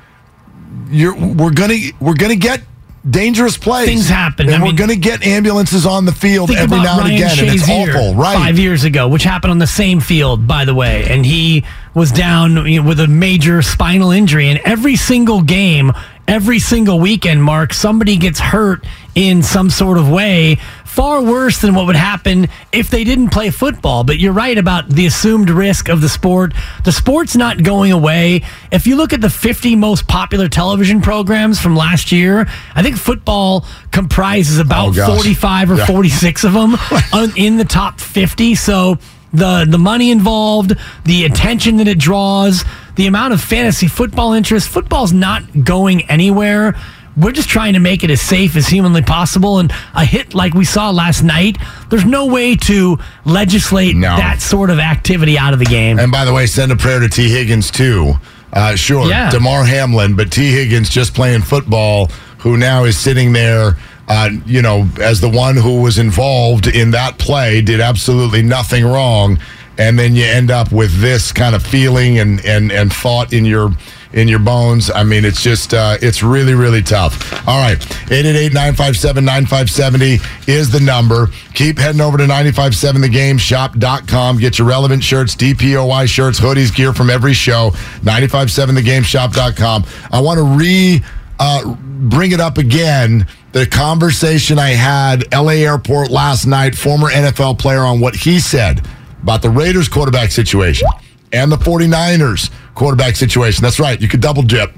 you're 0.88 1.14
we're 1.14 1.52
gonna 1.52 1.76
we're 2.00 2.14
gonna 2.14 2.36
get 2.36 2.62
dangerous 3.08 3.56
plays. 3.56 3.86
Things 3.86 4.08
happen. 4.08 4.46
and 4.46 4.56
I 4.56 4.58
we're 4.58 4.66
mean- 4.66 4.76
gonna 4.76 4.96
get 4.96 5.26
ambulances 5.26 5.86
on 5.86 6.04
the 6.04 6.12
field 6.12 6.50
every 6.50 6.78
now 6.78 7.00
and 7.00 7.12
again, 7.12 7.38
and 7.38 7.48
it's 7.48 7.68
awful. 7.68 8.14
Right? 8.14 8.34
Five 8.36 8.58
years 8.58 8.84
ago, 8.84 9.08
which 9.08 9.24
happened 9.24 9.50
on 9.50 9.58
the 9.58 9.66
same 9.66 10.00
field, 10.00 10.46
by 10.46 10.64
the 10.64 10.74
way, 10.74 11.04
and 11.08 11.24
he 11.24 11.64
was 11.94 12.12
down 12.12 12.66
you 12.66 12.82
know, 12.82 12.88
with 12.88 13.00
a 13.00 13.06
major 13.06 13.62
spinal 13.62 14.10
injury. 14.10 14.48
And 14.48 14.60
every 14.64 14.96
single 14.96 15.42
game, 15.42 15.92
every 16.26 16.58
single 16.58 17.00
weekend, 17.00 17.42
Mark, 17.42 17.72
somebody 17.72 18.16
gets 18.16 18.38
hurt 18.40 18.86
in 19.14 19.42
some 19.42 19.68
sort 19.70 19.98
of 19.98 20.08
way. 20.08 20.58
Far 20.88 21.22
worse 21.22 21.58
than 21.60 21.74
what 21.74 21.86
would 21.86 21.96
happen 21.96 22.48
if 22.72 22.90
they 22.90 23.04
didn't 23.04 23.28
play 23.30 23.50
football. 23.50 24.02
But 24.04 24.18
you're 24.18 24.32
right 24.32 24.58
about 24.58 24.88
the 24.88 25.06
assumed 25.06 25.48
risk 25.48 25.88
of 25.88 26.00
the 26.00 26.08
sport. 26.08 26.54
The 26.84 26.90
sport's 26.92 27.36
not 27.36 27.62
going 27.62 27.92
away. 27.92 28.42
If 28.72 28.86
you 28.86 28.96
look 28.96 29.12
at 29.12 29.20
the 29.20 29.30
50 29.30 29.76
most 29.76 30.08
popular 30.08 30.48
television 30.48 31.00
programs 31.00 31.60
from 31.60 31.76
last 31.76 32.10
year, 32.10 32.48
I 32.74 32.82
think 32.82 32.96
football 32.96 33.64
comprises 33.92 34.58
about 34.58 34.98
Oh, 34.98 35.06
45 35.06 35.70
or 35.70 35.76
Yeah. 35.76 35.86
46 35.86 36.44
of 36.44 36.52
them 36.54 36.76
in 37.36 37.58
the 37.58 37.64
top 37.64 38.00
50. 38.00 38.54
So 38.56 38.98
the 39.32 39.66
the 39.68 39.78
money 39.78 40.10
involved, 40.10 40.72
the 41.04 41.24
attention 41.26 41.76
that 41.76 41.86
it 41.86 41.98
draws, 41.98 42.64
the 42.96 43.06
amount 43.06 43.34
of 43.34 43.40
fantasy 43.40 43.86
football 43.86 44.32
interest, 44.32 44.68
football's 44.68 45.12
not 45.12 45.42
going 45.64 46.02
anywhere. 46.10 46.74
We're 47.18 47.32
just 47.32 47.48
trying 47.48 47.72
to 47.74 47.80
make 47.80 48.04
it 48.04 48.10
as 48.10 48.20
safe 48.20 48.54
as 48.56 48.68
humanly 48.68 49.02
possible. 49.02 49.58
And 49.58 49.72
a 49.94 50.04
hit 50.04 50.34
like 50.34 50.54
we 50.54 50.64
saw 50.64 50.90
last 50.90 51.22
night, 51.22 51.58
there's 51.90 52.04
no 52.04 52.26
way 52.26 52.54
to 52.56 52.98
legislate 53.24 53.96
No. 53.96 54.16
that 54.16 54.40
sort 54.40 54.70
of 54.70 54.78
activity 54.78 55.36
out 55.36 55.52
of 55.52 55.58
the 55.58 55.64
game. 55.64 55.98
And 55.98 56.12
by 56.12 56.24
the 56.24 56.32
way, 56.32 56.46
send 56.46 56.70
a 56.72 56.76
prayer 56.76 57.00
to 57.00 57.08
Tee 57.08 57.28
Higgins 57.30 57.70
too. 57.70 58.14
Uh, 58.52 58.76
sure, 58.76 59.08
Yeah. 59.08 59.30
Damar 59.30 59.64
Hamlin, 59.64 60.14
but 60.14 60.30
Tee 60.30 60.50
Higgins 60.52 60.88
just 60.88 61.12
playing 61.12 61.42
football, 61.42 62.10
who 62.38 62.56
now 62.56 62.84
is 62.84 62.96
sitting 62.96 63.32
there, 63.32 63.76
uh, 64.08 64.30
you 64.46 64.62
know, 64.62 64.88
as 65.00 65.20
the 65.20 65.28
one 65.28 65.56
who 65.56 65.80
was 65.82 65.98
involved 65.98 66.66
in 66.66 66.92
that 66.92 67.18
play, 67.18 67.60
did 67.60 67.80
absolutely 67.80 68.40
nothing 68.42 68.86
wrong, 68.86 69.38
and 69.76 69.98
then 69.98 70.14
you 70.16 70.24
end 70.24 70.50
up 70.50 70.72
with 70.72 71.00
this 71.00 71.30
kind 71.32 71.54
of 71.54 71.62
feeling 71.62 72.18
and 72.18 72.42
and 72.44 72.72
and 72.72 72.90
thought 72.92 73.32
in 73.34 73.44
your 73.44 73.70
in 74.12 74.28
your 74.28 74.38
bones. 74.38 74.90
I 74.90 75.02
mean, 75.04 75.24
it's 75.24 75.42
just 75.42 75.72
uh, 75.74 75.96
it's 76.00 76.22
really 76.22 76.54
really 76.54 76.82
tough. 76.82 77.46
All 77.46 77.60
right, 77.60 77.78
888-957-9570 77.78 80.48
is 80.48 80.70
the 80.70 80.80
number. 80.80 81.28
Keep 81.54 81.78
heading 81.78 82.00
over 82.00 82.16
to 82.18 82.24
957thegame.shop.com. 82.24 84.38
Get 84.38 84.58
your 84.58 84.66
relevant 84.68 85.04
shirts, 85.04 85.36
DPOY 85.36 86.08
shirts, 86.08 86.40
hoodies, 86.40 86.74
gear 86.74 86.92
from 86.92 87.08
every 87.10 87.34
show. 87.34 87.70
957thegame.shop.com. 88.02 89.84
I 90.10 90.20
want 90.20 90.38
to 90.38 90.44
re 90.44 91.00
uh, 91.38 91.74
bring 91.74 92.32
it 92.32 92.40
up 92.40 92.58
again. 92.58 93.26
The 93.52 93.66
conversation 93.66 94.58
I 94.58 94.70
had 94.70 95.32
LA 95.32 95.52
Airport 95.52 96.10
last 96.10 96.44
night, 96.46 96.74
former 96.74 97.08
NFL 97.08 97.58
player, 97.58 97.80
on 97.80 97.98
what 97.98 98.14
he 98.14 98.40
said 98.40 98.86
about 99.22 99.40
the 99.42 99.50
Raiders 99.50 99.88
quarterback 99.88 100.30
situation 100.30 100.86
and 101.32 101.50
the 101.50 101.56
49ers 101.56 102.50
quarterback 102.78 103.16
situation. 103.16 103.62
That's 103.62 103.80
right. 103.80 104.00
You 104.00 104.08
could 104.08 104.20
double 104.20 104.42
dip 104.42 104.72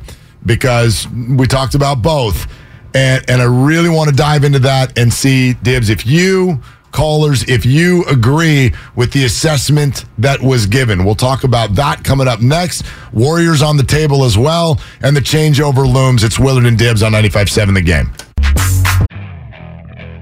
because 0.45 1.07
we 1.09 1.47
talked 1.47 1.75
about 1.75 2.03
both. 2.03 2.51
And, 2.95 3.25
and 3.29 3.41
I 3.41 3.45
really 3.45 3.89
want 3.89 4.11
to 4.11 4.17
dive 4.17 4.43
into 4.43 4.59
that 4.61 4.99
and 4.99 5.13
see, 5.13 5.53
Dibs, 5.55 5.91
if 5.91 6.05
you 6.07 6.61
callers, 6.93 7.45
if 7.49 7.65
you 7.65 8.05
agree 8.07 8.73
with 8.97 9.13
the 9.13 9.25
assessment 9.25 10.07
that 10.19 10.41
was 10.41 10.67
given. 10.67 11.05
We'll 11.05 11.15
talk 11.15 11.45
about 11.45 11.77
that 11.77 12.03
coming 12.03 12.27
up 12.27 12.41
next. 12.41 12.83
Warriors 13.13 13.63
on 13.63 13.77
the 13.77 13.85
table 13.85 14.25
as 14.25 14.37
well, 14.37 14.81
and 15.03 15.17
the 15.17 15.21
changeover 15.21 15.87
looms. 15.87 16.25
It's 16.25 16.39
Willard 16.39 16.67
and 16.67 16.77
Dibs 16.77 17.05
on 17.05 17.13
95.7 17.13 17.75
The 17.75 17.81
Game. 17.81 18.13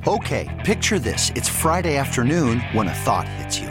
Okay, 0.07 0.63
picture 0.65 0.99
this. 0.99 1.31
It's 1.35 1.49
Friday 1.49 1.97
afternoon 1.97 2.61
when 2.73 2.89
a 2.89 2.95
thought 2.95 3.27
hits 3.29 3.59
you. 3.59 3.71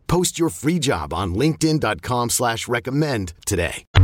Post 0.11 0.35
your 0.37 0.49
free 0.49 0.77
job 0.77 1.13
on 1.13 1.35
linkedin.com 1.35 2.31
slash 2.31 2.67
recommend 2.67 3.31
today. 3.47 3.87
He 3.95 4.01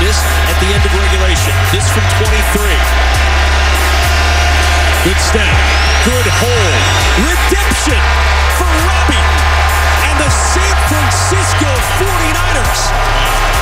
missed 0.00 0.24
at 0.48 0.56
the 0.56 0.72
end 0.72 0.80
of 0.80 0.88
regulation. 0.96 1.52
This 1.68 1.84
from 1.92 2.08
23. 2.24 2.32
Good 5.04 5.20
snap. 5.20 5.44
Good 6.08 6.24
hold. 6.40 6.80
Redemption 7.20 8.00
for 8.56 8.64
Robbie. 8.88 9.28
And 10.08 10.16
the 10.24 10.32
San 10.32 10.72
Francisco 10.88 11.68
49ers 12.00 12.80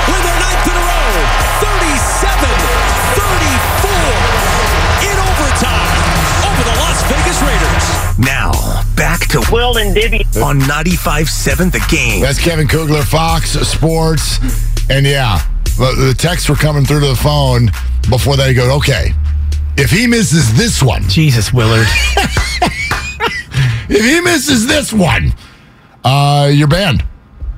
win 0.07 0.23
their 0.23 0.39
ninth 0.47 0.63
in 0.63 0.79
a 0.79 0.85
row. 0.95 1.11
37 1.59 2.39
34 3.19 5.11
in 5.11 5.19
overtime 5.27 6.06
over 6.57 6.65
the 6.65 6.77
Las 6.77 7.03
Vegas 7.11 7.41
Raiders. 7.43 8.19
Now, 8.19 8.53
back 8.97 9.29
to 9.29 9.43
Will 9.53 9.77
and 9.77 9.95
Dibby. 9.95 10.25
on 10.43 10.61
95.7 10.61 11.73
The 11.73 11.85
Game. 11.95 12.23
That's 12.23 12.39
Kevin 12.39 12.67
Kugler, 12.67 13.03
Fox 13.03 13.51
Sports. 13.53 14.39
And 14.89 15.05
yeah, 15.07 15.39
the, 15.65 15.95
the 16.09 16.15
texts 16.17 16.49
were 16.49 16.55
coming 16.57 16.85
through 16.85 17.01
to 17.01 17.09
the 17.09 17.17
phone 17.17 17.67
before 18.09 18.37
they 18.37 18.55
go, 18.55 18.75
okay, 18.77 19.13
if 19.77 19.91
he 19.91 20.07
misses 20.07 20.57
this 20.57 20.83
one, 20.83 21.03
Jesus, 21.09 21.53
Willard. 21.53 21.87
if 23.89 24.05
he 24.05 24.21
misses 24.23 24.67
this 24.67 24.93
one, 24.93 25.35
uh, 26.05 26.51
you're 26.53 26.69
banned. 26.69 27.05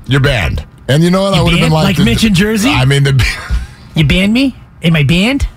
You're 0.07 0.19
banned. 0.19 0.65
And 0.89 1.03
you 1.03 1.11
know 1.11 1.21
what? 1.21 1.35
I 1.35 1.41
would 1.41 1.51
have 1.51 1.59
been 1.59 1.71
banned? 1.71 1.73
like, 1.73 1.97
Like 1.97 2.05
Mitch 2.05 2.23
in 2.25 2.33
Jersey? 2.33 2.69
I 2.69 2.83
mean, 2.83 3.03
the, 3.03 3.25
You 3.95 4.05
banned 4.05 4.33
me? 4.33 4.55
Am 4.83 4.95
I 4.95 5.03
banned? 5.03 5.47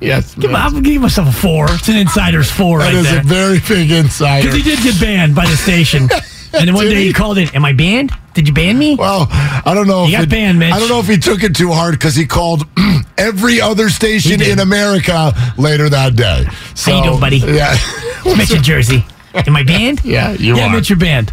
Yes, 0.00 0.34
Give, 0.34 0.54
I'll 0.54 0.80
give 0.80 1.02
myself 1.02 1.28
a 1.28 1.32
four. 1.32 1.66
It's 1.70 1.88
an 1.88 1.96
insider's 1.96 2.50
four 2.50 2.78
that 2.78 2.86
right 2.86 2.94
is 2.94 3.04
there. 3.04 3.20
a 3.20 3.24
very 3.24 3.58
big 3.66 3.90
insider. 3.90 4.46
Because 4.48 4.56
he 4.56 4.62
did 4.62 4.82
get 4.82 5.00
banned 5.00 5.34
by 5.34 5.46
the 5.46 5.56
station. 5.56 6.08
And 6.50 6.66
then 6.66 6.74
one 6.74 6.86
day 6.86 7.04
he? 7.04 7.12
called 7.12 7.36
in, 7.36 7.46
Am 7.54 7.62
I 7.64 7.74
banned? 7.74 8.10
Did 8.32 8.48
you 8.48 8.54
ban 8.54 8.78
me? 8.78 8.94
Well, 8.94 9.26
I 9.30 9.72
don't 9.74 9.86
know. 9.86 10.06
You 10.06 10.14
if 10.14 10.20
got 10.22 10.28
banned, 10.30 10.58
Mitch. 10.58 10.72
I 10.72 10.78
don't 10.78 10.88
know 10.88 10.98
if 10.98 11.06
he 11.06 11.18
took 11.18 11.42
it 11.42 11.54
too 11.54 11.70
hard 11.72 11.92
because 11.92 12.14
he 12.14 12.24
called 12.26 12.66
every 13.18 13.60
other 13.60 13.90
station 13.90 14.40
in 14.40 14.58
America 14.58 15.34
later 15.58 15.90
that 15.90 16.16
day. 16.16 16.46
So, 16.74 16.96
you 16.96 17.04
doing, 17.04 17.20
buddy? 17.20 17.36
Yeah. 17.38 17.76
Mitch 18.24 18.50
in 18.54 18.62
Jersey. 18.62 19.04
Am 19.34 19.54
I 19.56 19.62
banned? 19.62 20.00
Yeah, 20.04 20.32
you 20.32 20.56
yeah, 20.56 20.62
are. 20.62 20.66
Yeah, 20.68 20.72
Mitch, 20.74 20.88
you're 20.88 20.98
banned. 20.98 21.32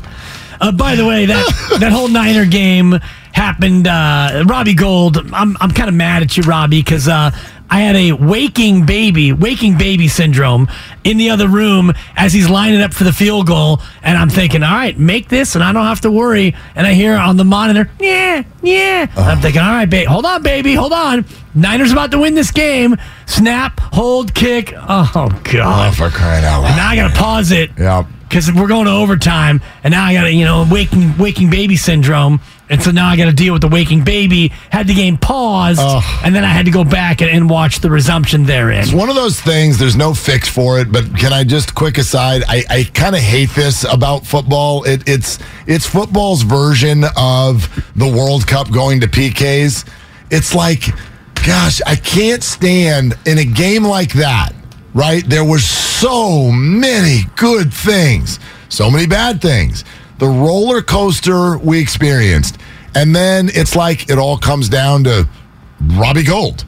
Uh, 0.59 0.71
by 0.73 0.95
the 0.95 1.05
way, 1.05 1.25
that 1.25 1.77
that 1.79 1.91
whole 1.93 2.07
Niner 2.09 2.45
game 2.45 2.99
happened. 3.31 3.87
Uh, 3.87 4.43
Robbie 4.45 4.73
Gould, 4.73 5.17
I'm 5.33 5.55
I'm 5.61 5.71
kind 5.71 5.87
of 5.89 5.95
mad 5.95 6.23
at 6.23 6.35
you, 6.35 6.43
Robbie, 6.43 6.81
because 6.81 7.07
uh, 7.07 7.31
I 7.69 7.81
had 7.81 7.95
a 7.95 8.11
waking 8.13 8.85
baby, 8.85 9.33
waking 9.33 9.77
baby 9.77 10.07
syndrome 10.07 10.67
in 11.03 11.17
the 11.17 11.29
other 11.31 11.47
room 11.47 11.93
as 12.15 12.31
he's 12.31 12.49
lining 12.49 12.81
up 12.81 12.93
for 12.93 13.03
the 13.03 13.13
field 13.13 13.47
goal, 13.47 13.81
and 14.03 14.17
I'm 14.17 14.29
thinking, 14.29 14.63
all 14.63 14.73
right, 14.73 14.97
make 14.97 15.29
this, 15.29 15.55
and 15.55 15.63
I 15.63 15.73
don't 15.73 15.85
have 15.85 16.01
to 16.01 16.11
worry. 16.11 16.55
And 16.75 16.85
I 16.85 16.93
hear 16.93 17.15
on 17.15 17.37
the 17.37 17.43
monitor, 17.43 17.89
yeah, 17.99 18.43
yeah. 18.61 19.07
I'm 19.11 19.17
uh-huh. 19.17 19.41
thinking, 19.41 19.61
all 19.61 19.71
right, 19.71 19.89
baby, 19.89 20.05
hold 20.05 20.25
on, 20.25 20.43
baby, 20.43 20.73
hold 20.75 20.93
on. 20.93 21.25
Niners 21.53 21.91
about 21.91 22.11
to 22.11 22.19
win 22.19 22.35
this 22.35 22.51
game. 22.51 22.97
Snap, 23.25 23.79
hold, 23.79 24.33
kick. 24.33 24.73
Oh 24.75 25.29
God. 25.43 25.89
Oh, 25.89 25.91
for 25.95 26.09
crying 26.09 26.43
out 26.45 26.61
loud. 26.61 26.75
Now 26.75 26.89
I 26.89 26.95
got 26.95 27.13
to 27.13 27.15
pause 27.19 27.51
it 27.51 27.71
Yeah. 27.77 28.05
because 28.27 28.51
we're 28.51 28.67
going 28.67 28.85
to 28.85 28.91
overtime, 28.91 29.61
and 29.83 29.91
now 29.91 30.05
I 30.05 30.13
got 30.13 30.23
to, 30.23 30.31
you 30.31 30.45
know, 30.45 30.67
waking 30.69 31.17
waking 31.17 31.49
baby 31.49 31.77
syndrome, 31.77 32.41
and 32.69 32.81
so 32.81 32.91
now 32.91 33.07
I 33.07 33.15
got 33.15 33.25
to 33.25 33.33
deal 33.33 33.53
with 33.53 33.61
the 33.61 33.67
waking 33.67 34.03
baby. 34.03 34.49
Had 34.71 34.87
the 34.87 34.95
game 34.95 35.17
paused, 35.17 35.79
and 36.23 36.35
then 36.35 36.43
I 36.43 36.47
had 36.47 36.65
to 36.65 36.71
go 36.71 36.83
back 36.83 37.21
and, 37.21 37.29
and 37.29 37.49
watch 37.49 37.79
the 37.79 37.89
resumption 37.89 38.45
therein. 38.45 38.83
It's 38.83 38.93
one 38.93 39.09
of 39.09 39.15
those 39.15 39.39
things, 39.39 39.77
there's 39.77 39.95
no 39.95 40.13
fix 40.13 40.49
for 40.49 40.79
it, 40.79 40.91
but 40.91 41.05
can 41.17 41.31
I 41.31 41.43
just 41.43 41.75
quick 41.75 41.97
aside? 41.97 42.43
I, 42.47 42.63
I 42.69 42.83
kind 42.93 43.15
of 43.15 43.21
hate 43.21 43.49
this 43.51 43.83
about 43.83 44.25
football. 44.25 44.83
It, 44.83 45.07
it's 45.07 45.39
it's 45.67 45.85
football's 45.85 46.41
version 46.41 47.03
of 47.15 47.69
the 47.95 48.07
World 48.07 48.47
Cup 48.47 48.71
going 48.71 49.01
to 49.01 49.07
PKs. 49.07 49.87
It's 50.31 50.55
like, 50.55 50.83
gosh, 51.45 51.81
I 51.85 51.95
can't 51.95 52.43
stand 52.43 53.13
in 53.25 53.37
a 53.37 53.45
game 53.45 53.83
like 53.83 54.13
that, 54.13 54.53
right? 54.93 55.23
There 55.27 55.45
were 55.45 55.59
so 55.59 56.51
many 56.51 57.21
good 57.35 57.73
things, 57.73 58.39
so 58.69 58.89
many 58.89 59.05
bad 59.05 59.41
things. 59.41 59.83
The 60.19 60.27
roller 60.27 60.81
coaster 60.81 61.57
we 61.57 61.79
experienced. 61.79 62.57
And 62.95 63.13
then 63.15 63.49
it's 63.53 63.75
like 63.75 64.09
it 64.09 64.17
all 64.17 64.37
comes 64.37 64.69
down 64.69 65.03
to 65.03 65.27
Robbie 65.95 66.23
Gould 66.23 66.63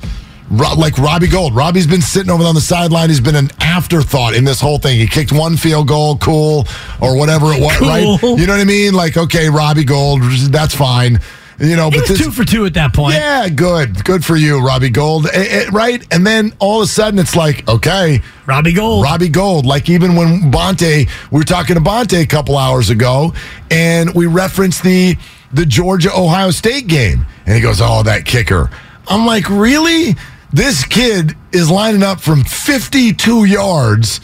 Ro- 0.50 0.74
like 0.78 0.98
Robbie 0.98 1.28
Gould. 1.30 1.56
Robbie's 1.56 1.88
been 1.88 2.02
sitting 2.02 2.30
over 2.30 2.44
on 2.44 2.56
the 2.56 2.62
sideline. 2.62 3.10
He's 3.10 3.22
been 3.22 3.36
an 3.36 3.50
afterthought 3.62 4.34
in 4.36 4.44
this 4.44 4.60
whole 4.60 4.78
thing. 4.78 5.00
He 5.00 5.08
kicked 5.08 5.32
one 5.32 5.56
field 5.58 5.88
goal, 5.88 6.18
cool, 6.18 6.66
or 7.02 7.18
whatever 7.18 7.48
it 7.54 7.62
was, 7.62 7.78
Cool. 7.78 7.88
right? 7.88 8.22
You 8.40 8.46
know 8.48 8.54
what 8.54 8.62
I 8.62 8.66
mean? 8.66 8.94
Like, 8.94 9.16
okay, 9.18 9.50
Robbie 9.50 9.84
Gould, 9.86 10.22
that's 10.24 10.76
fine. 10.76 11.20
You 11.60 11.76
know, 11.76 11.90
He 11.90 11.98
but 12.00 12.08
this, 12.08 12.20
two 12.20 12.30
for 12.32 12.44
two 12.46 12.66
at 12.66 12.76
that 12.76 12.94
point. 12.94 13.16
yeah, 13.16 13.50
good, 13.50 14.04
good 14.06 14.24
for 14.24 14.36
you, 14.36 14.64
Robbie 14.64 14.92
Gould, 14.92 15.26
Eh, 15.26 15.30
eh, 15.34 15.70
right? 15.72 16.06
And 16.14 16.26
then 16.26 16.54
all 16.60 16.82
of 16.82 16.86
a 16.86 16.88
sudden, 16.88 17.20
it's 17.20 17.36
like, 17.36 17.68
okay, 17.68 18.22
Robbie 18.46 18.74
Gould. 18.74 19.04
Robbie 19.04 19.30
Gould. 19.30 19.66
Like 19.66 19.90
even 19.90 20.16
when 20.16 20.52
Bonte, 20.52 21.08
we 21.32 21.38
were 21.40 21.44
talking 21.44 21.74
to 21.76 21.82
Bonte 21.82 22.14
a 22.22 22.28
couple 22.28 22.58
hours 22.58 22.92
ago, 22.92 23.34
and 23.72 24.14
we 24.14 24.28
referenced 24.28 24.84
the 24.84 25.18
the 25.52 25.66
Georgia 25.66 26.12
Ohio 26.16 26.52
State 26.52 26.86
game, 26.88 27.26
and 27.48 27.56
he 27.56 27.62
goes, 27.62 27.80
"Oh, 27.82 28.04
that 28.04 28.26
kicker." 28.26 28.70
I'm 29.08 29.26
like, 29.26 29.50
really? 29.50 30.16
This 30.54 30.86
kid 30.86 31.36
is 31.52 31.70
lining 31.72 32.04
up 32.04 32.20
from 32.22 32.44
52 32.44 33.46
yards 33.46 34.22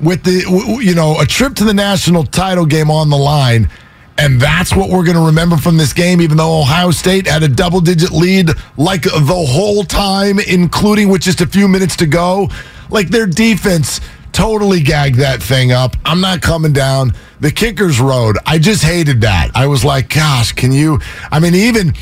with 0.00 0.22
the 0.24 0.78
you 0.82 0.94
know 0.94 1.18
a 1.20 1.24
trip 1.24 1.54
to 1.54 1.64
the 1.64 1.72
national 1.74 2.24
title 2.24 2.66
game 2.66 2.90
on 2.90 3.08
the 3.08 3.16
line. 3.16 3.70
And 4.16 4.40
that's 4.40 4.74
what 4.74 4.90
we're 4.90 5.04
going 5.04 5.16
to 5.16 5.26
remember 5.26 5.56
from 5.56 5.76
this 5.76 5.92
game, 5.92 6.20
even 6.20 6.36
though 6.36 6.60
Ohio 6.60 6.92
State 6.92 7.26
had 7.26 7.42
a 7.42 7.48
double 7.48 7.80
digit 7.80 8.12
lead 8.12 8.50
like 8.76 9.02
the 9.02 9.44
whole 9.48 9.82
time, 9.82 10.38
including 10.38 11.08
with 11.08 11.20
just 11.20 11.40
a 11.40 11.46
few 11.46 11.66
minutes 11.66 11.96
to 11.96 12.06
go. 12.06 12.48
Like 12.90 13.08
their 13.08 13.26
defense 13.26 14.00
totally 14.30 14.80
gagged 14.80 15.16
that 15.16 15.42
thing 15.42 15.72
up. 15.72 15.96
I'm 16.04 16.20
not 16.20 16.42
coming 16.42 16.72
down 16.72 17.12
the 17.40 17.50
kicker's 17.50 18.00
road. 18.00 18.38
I 18.46 18.58
just 18.58 18.84
hated 18.84 19.20
that. 19.22 19.50
I 19.54 19.66
was 19.66 19.84
like, 19.84 20.10
gosh, 20.10 20.52
can 20.52 20.72
you? 20.72 21.00
I 21.30 21.40
mean, 21.40 21.54
even. 21.54 21.94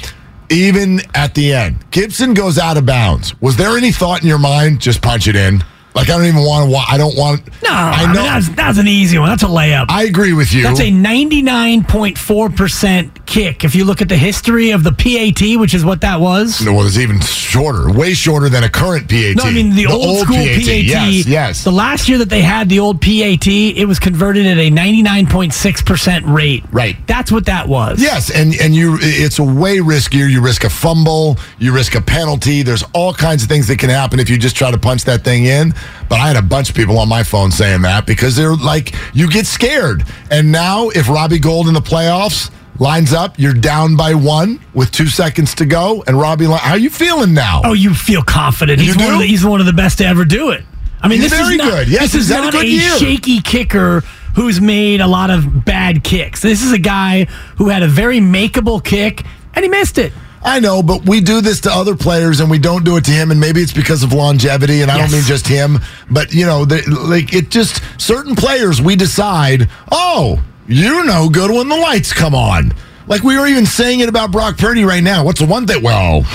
Even 0.50 1.00
at 1.14 1.34
the 1.34 1.54
end, 1.54 1.90
Gipson 1.90 2.34
goes 2.34 2.58
out 2.58 2.76
of 2.76 2.84
bounds. 2.84 3.40
Was 3.40 3.56
there 3.56 3.78
any 3.78 3.90
thought 3.90 4.20
in 4.20 4.28
your 4.28 4.38
mind? 4.38 4.82
Just 4.82 5.00
punch 5.00 5.26
it 5.26 5.34
in. 5.34 5.64
Like 5.94 6.08
I 6.08 6.16
don't 6.16 6.24
even 6.26 6.42
want 6.42 6.70
to. 6.70 6.76
I 6.76 6.96
don't 6.96 7.16
want. 7.16 7.46
No, 7.62 7.70
I 7.70 8.02
I 8.02 8.06
know. 8.06 8.22
mean, 8.22 8.32
that's, 8.32 8.48
that's 8.50 8.78
an 8.78 8.88
easy 8.88 9.18
one. 9.18 9.28
That's 9.28 9.42
a 9.42 9.46
layup. 9.46 9.86
I 9.88 10.04
agree 10.04 10.32
with 10.32 10.52
you. 10.52 10.62
That's 10.62 10.80
a 10.80 10.90
99.4% 10.90 13.26
kick. 13.26 13.64
If 13.64 13.74
you 13.74 13.84
look 13.84 14.00
at 14.00 14.08
the 14.08 14.16
history 14.16 14.70
of 14.70 14.84
the 14.84 14.92
PAT, 14.92 15.58
which 15.60 15.74
is 15.74 15.84
what 15.84 16.00
that 16.00 16.20
was. 16.20 16.64
No, 16.64 16.72
well, 16.74 16.86
it's 16.86 16.98
even 16.98 17.20
shorter, 17.20 17.90
way 17.92 18.14
shorter 18.14 18.48
than 18.48 18.64
a 18.64 18.68
current 18.68 19.08
PAT. 19.08 19.36
No, 19.36 19.44
I 19.44 19.50
mean 19.52 19.74
the, 19.74 19.86
old, 19.86 20.26
school 20.26 20.36
PAT. 20.36 20.66
Yes, 20.66 21.26
yes. 21.26 21.64
The 21.64 21.72
last 21.72 22.08
year 22.08 22.18
that 22.18 22.28
they 22.30 22.42
had 22.42 22.68
the 22.68 22.80
old 22.80 23.00
PAT, 23.00 23.46
it 23.46 23.86
was 23.86 23.98
converted 23.98 24.46
at 24.46 24.58
a 24.58 24.70
99.6% 24.70 26.32
rate. 26.32 26.64
Right. 26.72 26.96
That's 27.06 27.30
what 27.30 27.46
that 27.46 27.68
was. 27.68 28.00
Yes, 28.02 28.30
and 28.30 28.54
and 28.60 28.74
you, 28.74 28.96
it's 29.00 29.38
a 29.38 29.44
way 29.44 29.78
riskier. 29.78 30.28
You 30.30 30.40
risk 30.42 30.64
a 30.64 30.70
fumble, 30.70 31.38
you 31.58 31.72
risk 31.74 31.94
a 31.94 32.00
penalty. 32.00 32.62
There's 32.62 32.82
all 32.94 33.12
kinds 33.14 33.42
of 33.42 33.48
things 33.48 33.66
that 33.68 33.78
can 33.78 33.90
happen 33.90 34.18
if 34.20 34.30
you 34.30 34.38
just 34.38 34.56
try 34.56 34.70
to 34.70 34.78
punch 34.78 35.04
that 35.04 35.24
thing 35.24 35.44
in. 35.44 35.74
But 36.08 36.20
I 36.20 36.26
had 36.26 36.36
a 36.36 36.42
bunch 36.42 36.68
of 36.70 36.76
people 36.76 36.98
on 36.98 37.08
my 37.08 37.22
phone 37.22 37.50
saying 37.50 37.82
that 37.82 38.06
because 38.06 38.36
they're 38.36 38.54
like, 38.54 38.94
you 39.14 39.30
get 39.30 39.46
scared. 39.46 40.04
And 40.30 40.52
now, 40.52 40.90
if 40.90 41.08
Robbie 41.08 41.38
Gould 41.38 41.68
in 41.68 41.74
the 41.74 41.80
playoffs 41.80 42.50
lines 42.78 43.12
up, 43.12 43.38
you're 43.38 43.54
down 43.54 43.96
by 43.96 44.14
one 44.14 44.60
with 44.74 44.90
two 44.90 45.06
seconds 45.06 45.54
to 45.56 45.66
go, 45.66 46.02
and 46.06 46.18
Robbie, 46.18 46.46
how 46.46 46.74
you 46.74 46.90
feeling 46.90 47.32
now? 47.32 47.62
Oh, 47.64 47.72
you 47.72 47.94
feel 47.94 48.22
confident. 48.22 48.78
You 48.80 48.86
He's 48.86 48.96
one 48.96 49.06
do? 49.06 49.12
of 49.14 49.20
the, 49.20 49.26
he's 49.26 49.44
one 49.44 49.60
of 49.60 49.66
the 49.66 49.72
best 49.72 49.98
to 49.98 50.06
ever 50.06 50.24
do 50.24 50.50
it. 50.50 50.64
I 51.00 51.08
mean, 51.08 51.20
He's 51.20 51.30
this 51.30 51.40
very 51.40 51.54
is 51.54 51.58
not, 51.58 51.70
good. 51.70 51.88
Yes, 51.88 52.12
this 52.12 52.22
is 52.22 52.28
had 52.28 52.48
a 52.48 52.52
good 52.52 52.64
a 52.64 52.78
shaky 52.98 53.40
kicker 53.40 54.02
who's 54.34 54.60
made 54.60 55.00
a 55.00 55.06
lot 55.06 55.30
of 55.30 55.64
bad 55.64 56.04
kicks. 56.04 56.40
This 56.42 56.62
is 56.62 56.72
a 56.72 56.78
guy 56.78 57.24
who 57.56 57.68
had 57.68 57.82
a 57.82 57.88
very 57.88 58.18
makeable 58.20 58.82
kick 58.82 59.24
and 59.54 59.64
he 59.64 59.68
missed 59.68 59.98
it. 59.98 60.12
I 60.44 60.58
know, 60.60 60.82
but 60.82 61.06
we 61.06 61.20
do 61.20 61.40
this 61.40 61.60
to 61.62 61.70
other 61.72 61.94
players, 61.96 62.40
and 62.40 62.50
we 62.50 62.58
don't 62.58 62.84
do 62.84 62.96
it 62.96 63.04
to 63.04 63.10
him. 63.12 63.30
And 63.30 63.38
maybe 63.38 63.60
it's 63.60 63.72
because 63.72 64.02
of 64.02 64.12
longevity, 64.12 64.82
and 64.82 64.90
I 64.90 64.96
Yes. 64.98 65.10
don't 65.10 65.18
mean 65.20 65.26
just 65.26 65.46
him, 65.46 65.78
but 66.10 66.32
you 66.34 66.44
know, 66.46 66.64
they, 66.64 66.82
like 66.82 67.32
it 67.32 67.48
just 67.50 67.80
certain 67.98 68.34
players 68.34 68.80
we 68.82 68.96
decide, 68.96 69.68
oh, 69.92 70.42
you're 70.66 71.04
no 71.04 71.28
good 71.28 71.50
when 71.50 71.68
the 71.68 71.76
lights 71.76 72.12
come 72.12 72.34
on. 72.34 72.72
Like 73.06 73.22
we 73.22 73.36
were 73.38 73.46
even 73.46 73.66
saying 73.66 74.00
it 74.00 74.08
about 74.08 74.30
Brock 74.32 74.56
Purdy 74.58 74.84
right 74.84 75.02
now. 75.02 75.24
What's 75.24 75.40
the 75.40 75.46
one 75.46 75.66
thing? 75.66 75.82
Well, 75.82 76.22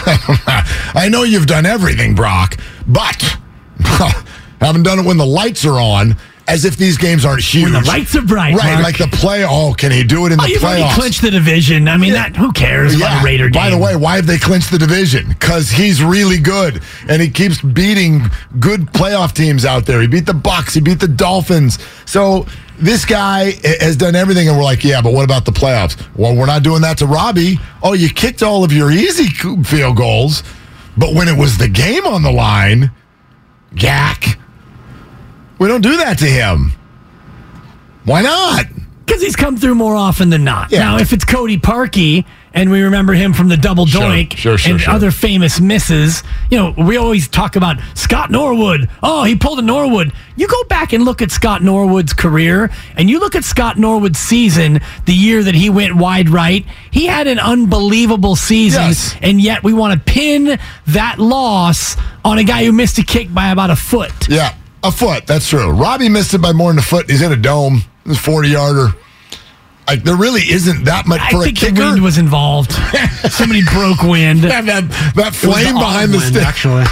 I 0.93 1.07
know 1.09 1.23
you've 1.23 1.45
done 1.47 1.65
everything, 1.65 2.13
Brock, 2.15 2.57
but 2.87 3.37
haven't 4.61 4.83
done 4.83 4.99
it 4.99 5.05
when 5.05 5.17
the 5.17 5.25
lights 5.25 5.65
are 5.65 5.79
on. 5.79 6.15
As 6.49 6.63
if 6.63 6.77
these 6.77 6.97
games 6.97 7.25
aren't 7.25 7.43
huge. 7.43 7.73
the 7.73 7.81
lights 7.81 8.15
are 8.15 8.21
bright, 8.21 8.55
right? 8.55 8.71
Mark. 8.75 8.83
Like 8.83 8.97
the 8.97 9.10
play. 9.17 9.43
Oh, 9.45 9.73
can 9.73 9.91
he 9.91 10.03
do 10.05 10.25
it 10.27 10.31
in 10.31 10.39
Oh, 10.39 10.43
the 10.43 10.49
you've 10.51 10.63
already 10.63 10.83
playoffs? 10.83 10.93
clinched 10.95 11.21
the 11.21 11.29
division. 11.31 11.89
I 11.89 11.97
mean, 11.97 12.13
that 12.13 12.38
who 12.38 12.53
cares 12.53 12.95
about 12.95 13.21
a 13.21 13.25
Raider 13.25 13.49
game? 13.49 13.62
By 13.62 13.69
the 13.69 13.77
way, 13.77 13.97
why 13.97 14.15
have 14.15 14.27
they 14.27 14.38
clinched 14.38 14.71
the 14.71 14.77
division? 14.77 15.27
Because 15.27 15.69
he's 15.69 16.01
really 16.01 16.39
good, 16.39 16.81
and 17.10 17.21
he 17.21 17.29
keeps 17.29 17.62
beating 17.62 18.21
good 18.62 18.81
playoff 18.93 19.33
teams 19.33 19.65
out 19.65 19.86
there. 19.86 19.99
He 19.99 20.07
beat 20.07 20.25
the 20.25 20.33
Bucks, 20.33 20.73
he 20.73 20.79
beat 20.79 21.01
the 21.01 21.07
Dolphins. 21.10 21.79
So 22.05 22.45
this 22.79 23.03
guy 23.03 23.51
has 23.81 23.97
done 23.97 24.15
everything, 24.15 24.47
and 24.47 24.55
we're 24.55 24.63
like, 24.63 24.86
yeah, 24.86 25.01
but 25.01 25.12
what 25.12 25.25
about 25.25 25.43
the 25.43 25.51
playoffs? 25.51 26.01
Well, 26.15 26.33
we're 26.33 26.45
not 26.45 26.63
doing 26.63 26.81
that 26.83 26.97
to 26.99 27.07
Robbie. 27.07 27.60
Oh, 27.83 27.91
you 27.91 28.07
kicked 28.10 28.41
all 28.41 28.63
of 28.63 28.71
your 28.71 28.89
easy 28.89 29.25
field 29.65 29.97
goals, 29.97 30.43
but 30.95 31.13
when 31.13 31.27
it 31.27 31.38
was 31.38 31.57
the 31.57 31.67
game 31.67 32.05
on 32.05 32.21
the 32.23 32.31
line, 32.31 32.89
yak. 33.75 34.38
We 35.59 35.67
don't 35.67 35.81
do 35.81 35.97
that 35.97 36.17
to 36.19 36.25
him. 36.25 36.71
Why 38.05 38.21
not? 38.21 38.65
Because 39.05 39.21
he's 39.21 39.35
come 39.35 39.55
through 39.57 39.75
more 39.75 39.95
often 39.95 40.29
than 40.29 40.43
not. 40.43 40.71
Yeah. 40.71 40.79
Now, 40.79 40.97
if 40.97 41.13
it's 41.13 41.23
Cody 41.25 41.57
Parkey, 41.57 42.25
and 42.53 42.69
we 42.71 42.81
remember 42.81 43.13
him 43.13 43.33
from 43.33 43.47
the 43.49 43.55
double 43.57 43.85
Sure, 43.85 44.01
doink 44.01 44.35
sure, 44.35 44.57
sure, 44.57 44.73
and 44.73 44.83
other 44.87 45.11
famous 45.11 45.59
misses, 45.61 46.23
you 46.51 46.57
know, 46.57 46.73
we 46.77 46.97
always 46.97 47.27
talk 47.27 47.55
about 47.55 47.77
Scott 47.93 48.31
Norwood. 48.31 48.89
Oh, 49.03 49.23
he 49.23 49.35
pulled 49.35 49.59
a 49.59 49.61
Norwood. 49.61 50.11
You 50.35 50.47
go 50.47 50.63
back 50.65 50.91
and 50.93 51.05
look 51.05 51.21
at 51.21 51.31
Scott 51.31 51.63
Norwood's 51.63 52.13
career, 52.13 52.69
and 52.95 53.09
you 53.09 53.19
look 53.19 53.35
at 53.35 53.43
Scott 53.43 53.77
Norwood's 53.77 54.19
season, 54.19 54.79
the 55.05 55.13
year 55.13 55.43
that 55.43 55.55
he 55.55 55.69
went 55.69 55.95
wide 55.95 56.29
right. 56.29 56.65
He 56.91 57.05
had 57.05 57.27
an 57.27 57.39
unbelievable 57.39 58.35
season, 58.35 58.81
Yes. 58.87 59.15
and 59.21 59.39
yet 59.39 59.63
we 59.63 59.73
want 59.73 59.93
to 59.93 59.99
pin 60.13 60.59
that 60.87 61.19
loss 61.19 61.95
on 62.25 62.39
a 62.39 62.43
guy 62.43 62.65
who 62.65 62.71
missed 62.73 62.97
a 62.97 63.03
kick 63.03 63.33
by 63.33 63.49
about 63.51 63.69
a 63.69 63.75
foot. 63.75 64.27
Yeah, 64.29 64.53
a 64.88 64.91
foot. 64.91 65.28
That's 65.28 65.50
true. 65.50 65.69
Robbie 65.69 66.10
missed 66.10 66.34
it 66.34 66.41
by 66.41 66.54
more 66.54 66.71
than 66.71 66.80
a 66.80 66.82
foot. 66.82 67.10
He's 67.10 67.21
in 67.21 67.32
a 67.32 67.36
dome. 67.36 67.82
It's 68.06 68.19
forty 68.19 68.50
yarder. 68.50 68.89
Like 69.88 70.04
there 70.04 70.17
really 70.17 70.41
isn't 70.41 70.84
that 70.84 71.08
much 71.08 71.21
I 71.21 71.32
for 71.32 71.41
a 71.41 71.45
think 71.45 71.60
the 71.60 71.71
wind 71.82 72.04
was 72.04 72.17
involved. 72.17 72.73
Somebody 73.32 73.62
broke 73.63 74.02
wind. 74.04 74.41
that, 74.43 74.65
that, 74.65 74.84
that 75.15 75.34
flame 75.34 75.76
the 75.76 75.80
behind 75.80 76.12
the 76.12 76.17
autumn 76.17 76.34
stick. 76.34 76.43
actually. 76.43 76.84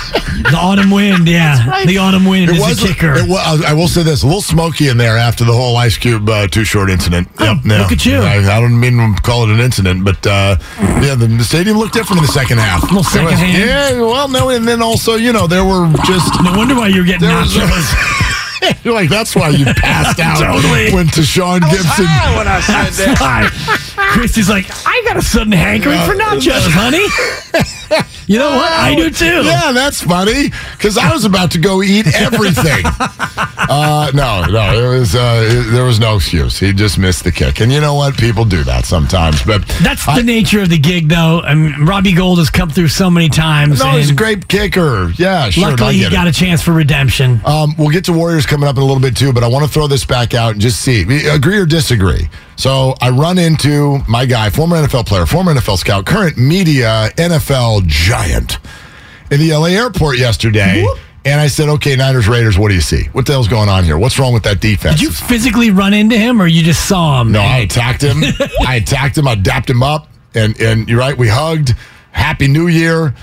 The 0.48 0.56
autumn 0.58 0.92
wind, 0.92 1.28
yeah. 1.28 1.84
The 1.86 1.98
autumn 1.98 2.24
wind 2.26 2.50
It 2.52 2.56
is 2.56 2.62
was. 2.62 2.84
a 2.84 2.88
kicker. 2.88 3.14
It 3.16 3.28
was, 3.28 3.64
I 3.64 3.74
will 3.74 3.88
say 3.90 4.04
this: 4.04 4.24
a 4.24 4.26
little 4.26 4.42
smoky 4.42 4.88
in 4.88 4.98
there 4.98 5.18
after 5.18 5.44
the 5.44 5.52
whole 5.54 5.76
Ice 5.78 5.98
Cube 5.98 6.28
uh, 6.30 6.48
Too 6.48 6.64
Short 6.64 6.90
incident. 6.90 7.28
Oh, 7.40 7.60
look 7.66 7.92
at 7.92 8.06
you. 8.06 8.18
I, 8.20 8.38
I 8.38 8.60
don't 8.62 8.80
mean 8.80 8.96
to 9.16 9.22
call 9.22 9.44
it 9.44 9.50
an 9.54 9.60
incident, 9.60 10.06
but 10.06 10.26
uh, 10.26 10.56
yeah, 11.04 11.16
the, 11.16 11.28
the 11.28 11.44
stadium 11.44 11.78
looked 11.78 11.94
different 11.94 12.20
in 12.22 12.26
the 12.28 12.32
second 12.32 12.60
half. 12.60 12.82
Little 12.84 13.04
There 13.04 13.24
was- 13.24 13.34
secondhand. 13.34 13.98
Yeah, 13.98 14.02
well, 14.02 14.28
no, 14.30 14.50
and 14.50 14.66
then 14.68 14.82
also, 14.82 15.16
you 15.16 15.34
know, 15.34 15.48
there 15.48 15.66
were 15.66 15.92
just 16.06 16.32
no 16.44 16.54
wonder 16.58 16.76
why 16.76 16.88
you're 16.88 17.06
getting 17.06 17.28
There 17.28 17.36
was- 17.38 17.54
nachos. 17.54 18.15
You're 18.84 18.94
like, 18.94 19.10
that's 19.10 19.36
why 19.36 19.50
you 19.50 19.66
passed 19.66 20.20
out 20.20 20.40
Totally. 20.40 20.92
when 20.94 21.08
Tashaun 21.08 21.60
Gipson. 21.60 22.38
when 22.38 22.48
I 22.48 22.60
said 22.62 22.92
That's 23.16 23.22
why. 23.22 23.50
Christy's 24.12 24.50
like, 24.50 24.66
I 24.86 25.02
got 25.06 25.18
a 25.18 25.22
sudden 25.22 25.52
hankering 25.54 26.00
for 26.02 26.14
uh, 26.14 26.36
nachos, 26.36 26.68
honey. 26.70 27.06
You 28.28 28.40
know 28.40 28.50
what? 28.56 28.72
I 28.72 28.96
do 28.96 29.10
too. 29.10 29.26
Yeah, 29.46 29.72
that's 29.72 30.02
funny 30.02 30.50
because 30.74 30.98
I 30.98 31.12
was 31.14 31.26
about 31.26 31.52
to 31.52 31.60
go 31.60 31.84
eat 31.84 32.08
everything. 32.16 32.84
uh, 33.58 34.12
no, 34.14 34.46
no, 34.46 34.74
it 34.94 35.00
was 35.00 35.16
uh, 35.16 35.48
it- 35.50 35.72
there 35.72 35.84
was 35.84 36.00
no 36.00 36.16
excuse. 36.16 36.58
He 36.60 36.74
just 36.74 36.98
missed 36.98 37.24
the 37.24 37.32
kick, 37.32 37.62
and 37.62 37.72
you 37.72 37.80
know 37.82 37.94
what? 37.96 38.18
People 38.18 38.46
do 38.46 38.64
that 38.64 38.86
sometimes. 38.86 39.44
But 39.44 39.66
That's 39.84 40.08
I- 40.08 40.18
the 40.18 40.24
nature 40.24 40.62
of 40.62 40.70
the 40.70 40.78
gig, 40.80 41.10
though. 41.10 41.42
I 41.42 41.54
mean, 41.54 41.86
Robbie 41.86 42.14
Gould 42.14 42.40
has 42.40 42.50
come 42.50 42.70
through 42.70 42.88
so 42.90 43.10
many 43.10 43.30
times. 43.30 43.80
no, 43.80 43.92
he's 43.92 44.12
a 44.12 44.16
great 44.16 44.48
kicker. 44.48 45.12
Yeah, 45.18 45.50
sure. 45.50 45.70
Luckily, 45.70 45.98
he 45.98 46.10
got 46.10 46.28
it. 46.28 46.36
a 46.36 46.40
chance 46.40 46.62
for 46.62 46.72
redemption. 46.74 47.42
Um, 47.46 47.76
we'll 47.78 47.90
get 47.90 48.06
to 48.06 48.14
Warriors 48.14 48.46
coming 48.46 48.68
up 48.68 48.78
in 48.78 48.82
a 48.84 48.86
little 48.86 49.02
bit 49.02 49.16
too, 49.16 49.34
but 49.34 49.44
I 49.44 49.48
want 49.48 49.66
to 49.66 49.72
throw 49.72 49.88
this 49.88 50.06
back 50.06 50.34
out 50.34 50.54
and 50.54 50.62
just 50.62 50.82
see, 50.82 51.02
agree 51.30 51.58
or 51.58 51.66
disagree. 51.66 52.30
So 52.56 52.96
I 53.02 53.10
run 53.10 53.38
into 53.38 54.00
my 54.08 54.26
guy, 54.26 54.50
former 54.50 54.78
NFL 54.78 55.06
player, 55.06 55.26
former 55.26 55.54
NFL 55.54 55.78
scout, 55.78 56.06
current 56.06 56.38
media 56.38 57.10
NFL 57.18 57.86
giant 57.86 58.60
in 59.30 59.40
the 59.40 59.54
LA 59.54 59.68
airport 59.68 60.18
yesterday. 60.18 60.86
And 61.26 61.42
I 61.42 61.48
said, 61.48 61.70
okay, 61.70 61.96
Niners, 61.96 62.28
Raiders, 62.28 62.58
what 62.58 62.70
do 62.70 62.76
you 62.76 62.82
see? 62.82 63.06
What 63.06 63.26
the 63.26 63.32
hell's 63.34 63.48
going 63.48 63.68
on 63.68 63.84
here? 63.84 63.98
What's 63.98 64.20
wrong 64.20 64.32
with 64.32 64.44
that 64.44 64.62
defense? 64.62 65.00
Did 65.00 65.02
you 65.02 65.12
physically 65.12 65.72
run 65.72 65.94
into 65.96 66.16
him, 66.16 66.40
or 66.40 66.46
you 66.46 66.62
just 66.62 66.88
saw 66.88 67.20
him? 67.20 67.32
No, 67.32 67.42
I 67.42 67.58
attacked 67.58 68.04
him. 68.04 68.22
I 68.68 68.76
attacked 68.76 69.18
him. 69.18 69.28
I 69.28 69.34
dapped 69.34 69.68
him 69.68 69.82
up, 69.82 70.08
and 70.36 70.60
and 70.62 70.88
you're 70.88 71.00
right. 71.00 71.18
We 71.18 71.28
hugged. 71.28 71.74
Happy 72.12 72.48
New 72.48 72.68
Year, 72.68 73.14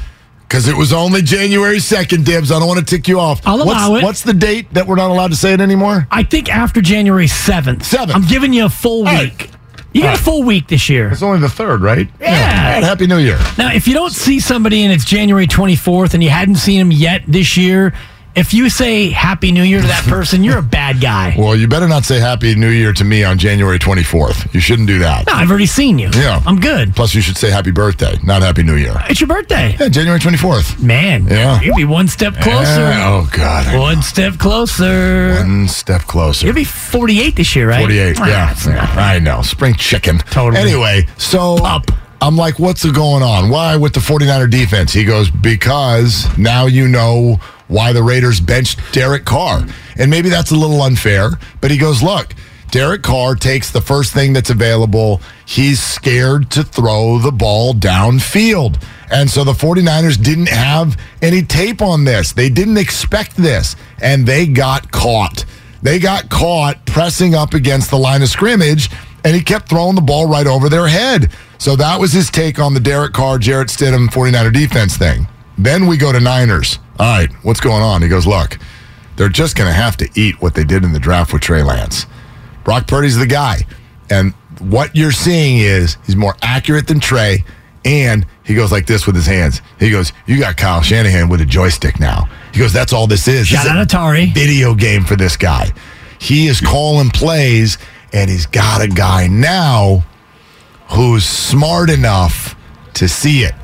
because 0.53 0.69
it 0.69 0.77
was 0.77 0.93
only 0.93 1.23
January 1.23 1.79
second. 1.81 2.27
Dibs. 2.27 2.53
I 2.53 2.59
don't 2.59 2.69
want 2.69 2.79
to 2.79 2.85
tick 2.85 3.09
you 3.09 3.19
off. 3.19 3.41
I'll 3.47 3.57
what's, 3.57 3.71
allow 3.71 3.95
it. 3.95 4.03
What's 4.03 4.21
the 4.21 4.35
date 4.35 4.71
that 4.75 4.87
we're 4.87 4.97
not 4.97 5.11
allowed 5.11 5.31
to 5.31 5.37
say 5.37 5.55
it 5.55 5.63
anymore? 5.63 6.07
I 6.11 6.25
think 6.25 6.55
after 6.55 6.83
January 6.83 7.25
7th. 7.25 7.79
7th. 7.79 8.15
I'm 8.15 8.27
giving 8.27 8.53
you 8.53 8.67
a 8.67 8.69
full 8.69 8.99
All 9.09 9.15
right. 9.15 9.31
week. 9.31 9.51
You 9.95 10.03
got 10.03 10.19
a 10.19 10.23
full 10.23 10.43
week 10.43 10.69
this 10.69 10.91
year. 10.91 11.09
It's 11.09 11.23
only 11.23 11.39
the 11.39 11.49
third, 11.49 11.81
right? 11.81 12.07
Yeah. 12.21 12.27
All 12.27 12.73
right, 12.75 12.85
Happy 12.85 13.07
New 13.07 13.17
Year. 13.17 13.39
Now, 13.57 13.73
if 13.73 13.89
you 13.89 13.95
don't 13.95 14.13
see 14.13 14.41
somebody 14.41 14.83
and 14.85 14.93
it's 14.93 15.07
January 15.07 15.47
24th 15.47 16.13
and 16.13 16.23
you 16.23 16.29
hadn't 16.29 16.57
seen 16.57 16.79
them 16.79 16.93
yet 16.93 17.23
this 17.27 17.57
year, 17.57 17.95
if 18.35 18.55
you 18.55 18.71
say 18.71 19.11
Happy 19.11 19.53
New 19.53 19.63
Year 19.63 19.81
to 19.83 19.87
that 19.87 20.05
person, 20.05 20.43
you're 20.43 20.59
a 20.59 20.63
bad 20.63 21.01
guy. 21.01 21.35
Well, 21.43 21.57
you 21.57 21.67
better 21.67 21.89
not 21.89 22.05
say 22.05 22.21
Happy 22.21 22.55
New 22.55 22.69
Year 22.71 22.93
to 22.93 23.05
me 23.05 23.25
on 23.25 23.37
January 23.37 23.79
24th. 23.79 24.53
You 24.55 24.61
shouldn't 24.61 24.87
do 24.87 24.99
that. 25.01 25.27
No, 25.27 25.33
I've 25.33 25.51
already 25.51 25.67
seen 25.67 25.99
you. 25.99 26.09
Yeah. 26.15 26.41
I'm 26.47 26.61
good. 26.61 26.95
Plus, 26.95 27.15
you 27.15 27.21
should 27.21 27.37
say 27.37 27.51
Happy 27.51 27.71
Birthday, 27.73 28.19
not 28.23 28.43
Happy 28.43 28.63
New 28.63 28.77
Year. 28.77 28.95
It's 29.11 29.21
your 29.21 29.29
birthday. 29.29 29.77
Yeah, 29.79 29.89
January 29.89 30.21
24th. 30.21 30.81
Man, 30.81 31.27
Yeah. 31.27 31.61
you'll 31.61 31.77
be 31.77 31.85
one 31.85 32.07
step 32.09 32.35
closer. 32.35 32.81
Yeah, 32.81 33.09
oh, 33.09 33.29
God. 33.33 33.67
I 33.67 33.73
know. 33.75 33.81
One 33.81 34.03
step 34.03 34.39
closer. 34.39 35.35
One 35.35 35.67
step 35.69 36.03
closer. 36.03 36.47
You'll 36.47 36.55
be 36.55 36.65
48 36.65 37.37
this 37.37 37.57
year, 37.57 37.69
right? 37.69 37.81
48. 37.81 38.17
Ah, 38.21 38.27
Yeah, 38.27 38.51
it's. 38.53 38.67
I 38.67 39.19
know. 39.19 39.43
Spring 39.43 39.75
chicken. 39.75 40.19
Totally. 40.31 40.61
Anyway, 40.63 41.07
so 41.19 41.57
Pup. 41.59 41.91
I'm 42.21 42.37
like, 42.37 42.59
what's 42.61 42.85
going 42.89 43.23
on? 43.25 43.49
Why 43.51 43.77
with 43.77 43.95
the 43.95 44.01
49er 44.01 44.49
defense? 44.49 44.93
He 44.93 45.05
goes, 45.05 45.29
because 45.31 46.27
now 46.39 46.67
you 46.67 46.87
know 46.87 47.41
why 47.69 47.93
the 47.93 48.03
Raiders 48.03 48.41
benched 48.41 48.81
Derek 48.93 49.25
Carr. 49.25 49.67
And 49.97 50.11
maybe 50.11 50.29
that's 50.29 50.51
a 50.51 50.57
little 50.57 50.83
unfair, 50.83 51.31
but 51.61 51.71
he 51.71 51.79
goes, 51.79 52.03
look, 52.03 52.35
Derek 52.71 53.03
Carr 53.03 53.35
takes 53.35 53.71
the 53.71 53.83
first 53.83 54.15
thing 54.15 54.33
that's 54.33 54.49
available. 54.49 55.21
He's 55.47 55.83
scared 55.83 56.51
to 56.53 56.65
throw 56.65 57.19
the 57.19 57.31
ball 57.31 57.75
downfield. 57.75 58.83
And 59.11 59.31
so 59.31 59.45
the 59.45 59.53
49ers 59.53 60.23
didn't 60.23 60.49
have 60.49 60.99
any 61.21 61.43
tape 61.43 61.83
on 61.83 62.05
this. 62.05 62.33
They 62.33 62.49
didn't 62.49 62.79
expect 62.79 63.37
this, 63.37 63.77
and 64.01 64.27
they 64.27 64.47
got 64.47 64.91
caught. 64.91 65.45
They 65.83 65.99
got 65.99 66.31
caught 66.31 66.87
pressing 66.87 67.35
up 67.35 67.53
against 67.53 67.91
the 67.91 67.99
line 67.99 68.23
of 68.23 68.31
scrimmage, 68.31 68.89
and 69.23 69.37
he 69.37 69.43
kept 69.43 69.69
throwing 69.69 69.95
the 69.95 70.01
ball 70.01 70.27
right 70.27 70.47
over 70.47 70.71
their 70.71 70.89
head. 70.89 71.31
So 71.59 71.77
that 71.77 72.01
was 72.01 72.13
his 72.13 72.31
take 72.31 72.59
on 72.59 72.73
the 72.73 72.81
Derek 72.81 73.13
Carr, 73.13 73.39
Jarrett 73.39 73.69
Stidham 73.69 74.09
49er 74.09 74.53
defense 74.53 74.97
thing. 74.97 75.29
Then 75.63 75.87
we 75.87 75.97
go 75.97 76.13
to 76.13 76.21
Niners. 76.21 76.79
All 76.99 77.07
right, 77.07 77.33
what's 77.43 77.61
going 77.61 77.83
on? 77.83 78.03
He 78.03 78.09
goes, 78.09 78.27
look, 78.27 78.59
they're 79.17 79.29
just 79.29 79.57
going 79.57 79.69
to 79.69 79.75
have 79.75 79.97
to 79.99 80.09
eat 80.15 80.41
what 80.43 80.55
they 80.55 80.65
did 80.65 80.85
in 80.85 80.93
the 80.93 80.99
draft 80.99 81.33
with 81.33 81.43
Trey 81.43 81.63
Lance. 81.63 82.07
Brock 82.65 82.87
Purdy's 82.87 83.17
the 83.17 83.27
guy. 83.27 83.59
And 84.11 84.33
what 84.59 84.95
you're 84.95 85.13
seeing 85.13 85.59
is 85.59 85.97
he's 86.05 86.17
more 86.17 86.37
accurate 86.43 86.87
than 86.87 87.01
Trey. 87.01 87.45
And 87.85 88.27
he 88.45 88.55
goes 88.55 88.71
like 88.71 88.87
this 88.87 89.07
with 89.07 89.17
his 89.17 89.27
hands. 89.27 89.61
He 89.79 89.91
goes, 89.91 90.13
You 90.27 90.39
got 90.39 90.57
Kyle 90.57 90.83
Shanahan 90.83 91.29
with 91.29 91.41
a 91.41 91.45
joystick 91.45 91.99
now. 91.99 92.29
He 92.53 92.61
goes, 92.61 92.73
That's 92.73 92.93
all 92.93 93.07
this 93.07 93.27
is. 93.27 93.49
Shout 93.49 93.65
This 93.65 93.73
is 93.73 93.77
out 93.77 93.83
a 93.83 93.97
Atari. 93.97 94.33
Video 94.35 94.75
game 94.75 95.05
for 95.05 95.17
this 95.17 95.37
guy. 95.37 95.71
He 96.21 96.47
is 96.47 96.61
calling 96.61 97.11
plays, 97.11 97.79
and 98.13 98.31
he's 98.31 98.47
got 98.47 98.83
a 98.83 98.89
guy 98.89 99.27
now 99.27 100.05
who's 100.91 101.25
smart 101.25 101.91
enough 101.91 102.55
to 102.95 103.09
see 103.09 103.43
it. 103.43 103.55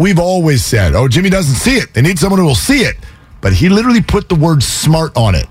We've 0.00 0.18
always 0.18 0.64
said, 0.64 0.94
Oh, 0.94 1.08
Jimmy 1.08 1.28
doesn't 1.28 1.56
see 1.56 1.74
it. 1.74 1.92
They 1.92 2.00
need 2.00 2.18
someone 2.18 2.40
who 2.40 2.46
will 2.46 2.54
see 2.54 2.80
it. 2.84 2.96
But 3.42 3.52
he 3.52 3.68
literally 3.68 4.00
put 4.00 4.30
the 4.30 4.34
word 4.34 4.62
smart 4.62 5.14
on 5.14 5.34
it. 5.34 5.46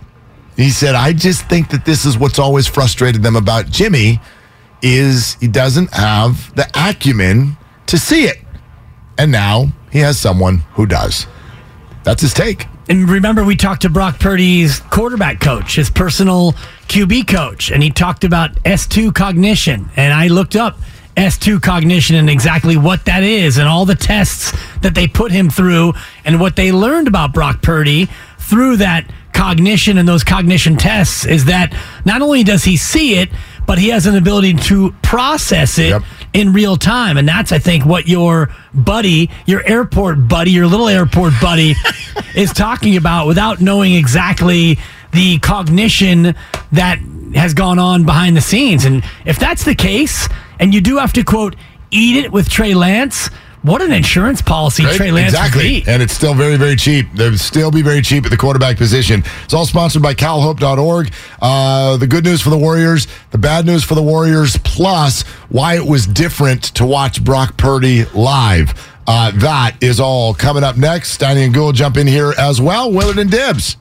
He 0.57 0.71
said, 0.71 0.95
I 0.95 1.13
just 1.13 1.47
think 1.47 1.69
that 1.69 1.85
this 1.85 2.03
is 2.03 2.17
what's 2.17 2.39
always 2.39 2.65
frustrated 2.65 3.21
them 3.21 3.35
about 3.35 3.69
Jimmy 3.69 4.19
is 4.81 5.35
he 5.35 5.47
doesn't 5.47 5.93
have 5.93 6.55
the 6.55 6.67
acumen 6.73 7.57
to 7.85 7.99
see 7.99 8.23
it. 8.23 8.39
And 9.19 9.31
now 9.31 9.67
he 9.91 9.99
has 9.99 10.19
someone 10.19 10.63
who 10.73 10.87
does. 10.87 11.27
That's 12.03 12.23
his 12.23 12.33
take. 12.33 12.65
And 12.89 13.07
remember, 13.07 13.43
we 13.43 13.55
talked 13.55 13.83
to 13.83 13.89
Brock 13.89 14.19
Purdy's 14.19 14.79
quarterback 14.79 15.39
coach, 15.39 15.75
his 15.75 15.91
personal 15.91 16.53
QB 16.87 17.27
coach, 17.27 17.69
and 17.69 17.83
he 17.83 17.91
talked 17.91 18.23
about 18.23 18.55
S2 18.63 19.13
cognition. 19.13 19.91
And 19.95 20.11
I 20.11 20.25
looked 20.25 20.55
up 20.55 20.79
S2 21.19 21.61
cognition 21.61 22.15
and 22.15 22.29
exactly 22.29 22.77
what 22.77 23.03
that 23.05 23.23
is 23.23 23.57
and 23.57 23.67
all 23.67 23.85
the 23.85 23.93
tests 23.95 24.53
that 24.81 24.95
they 24.95 25.05
put 25.05 25.31
him 25.33 25.49
through 25.49 25.93
and 26.23 26.39
what 26.39 26.55
they 26.55 26.71
learned 26.71 27.09
about 27.09 27.33
Brock 27.33 27.61
Purdy 27.61 28.07
through 28.37 28.77
that 28.77 29.05
cognition 29.33 29.97
and 29.97 30.07
those 30.07 30.23
cognition 30.23 30.77
tests 30.77 31.25
is 31.25 31.45
that 31.45 31.75
not 32.05 32.21
only 32.21 32.41
does 32.43 32.63
he 32.63 32.77
see 32.77 33.15
it, 33.15 33.29
but 33.67 33.77
he 33.77 33.89
has 33.89 34.05
an 34.05 34.15
ability 34.15 34.53
to 34.53 34.91
process 35.01 35.77
it 35.77 35.89
Yep. 35.89 36.03
in 36.33 36.53
real 36.53 36.77
time. 36.77 37.17
And 37.17 37.27
that's, 37.27 37.51
I 37.51 37.59
think, 37.59 37.85
what 37.85 38.07
your 38.07 38.49
buddy, 38.73 39.29
your 39.45 39.61
airport 39.67 40.27
buddy, 40.29 40.51
your 40.51 40.67
little 40.67 40.87
airport 40.87 41.33
buddy 41.41 41.75
is 42.35 42.53
talking 42.53 42.95
about 42.95 43.27
without 43.27 43.59
knowing 43.61 43.93
exactly 43.93 44.79
the 45.11 45.37
cognition 45.39 46.33
that 46.71 46.99
has 47.35 47.53
gone 47.53 47.77
on 47.77 48.05
behind 48.05 48.37
the 48.37 48.41
scenes. 48.41 48.85
And 48.85 49.03
if 49.25 49.37
that's 49.37 49.63
the 49.65 49.75
case, 49.75 50.27
and 50.59 50.73
you 50.73 50.81
do 50.81 50.97
have 50.97 51.13
to, 51.13 51.23
quote, 51.23 51.55
eat 51.91 52.23
it 52.23 52.31
with 52.31 52.49
Trey 52.49 52.73
Lance, 52.73 53.29
what 53.61 53.81
an 53.81 53.91
insurance 53.91 54.41
policy 54.41 54.85
Right? 54.85 54.95
Trey 54.95 55.11
Lance 55.11 55.33
exactly. 55.33 55.63
would 55.63 55.85
be. 55.85 55.91
And 55.91 56.01
it's 56.01 56.13
still 56.13 56.33
very, 56.33 56.55
very 56.55 56.75
cheap. 56.75 57.07
They'll 57.13 57.37
still 57.37 57.71
be 57.71 57.81
very 57.81 58.01
cheap 58.01 58.23
at 58.25 58.31
the 58.31 58.37
quarterback 58.37 58.77
position. 58.77 59.23
It's 59.43 59.53
all 59.53 59.65
sponsored 59.65 60.01
by 60.01 60.13
calhope.org. 60.13 61.11
Uh, 61.41 61.97
the 61.97 62.07
good 62.07 62.23
news 62.23 62.41
for 62.41 62.51
the 62.51 62.57
Warriors, 62.57 63.07
the 63.31 63.37
bad 63.37 63.65
news 63.65 63.83
for 63.83 63.95
the 63.95 64.03
Warriors, 64.03 64.57
plus 64.63 65.23
why 65.49 65.75
it 65.75 65.85
was 65.85 66.07
different 66.07 66.63
to 66.75 66.85
watch 66.85 67.23
Brock 67.23 67.57
Purdy 67.57 68.05
live. 68.13 68.73
Uh, 69.05 69.31
that 69.31 69.75
is 69.81 69.99
all 69.99 70.33
coming 70.33 70.63
up 70.63 70.77
next. 70.77 71.19
Steiny 71.19 71.43
and 71.43 71.53
Gould 71.53 71.75
jump 71.75 71.97
in 71.97 72.07
here 72.07 72.33
as 72.37 72.61
well. 72.61 72.91
Willard 72.91 73.17
and 73.17 73.29
Dibbs. 73.29 73.75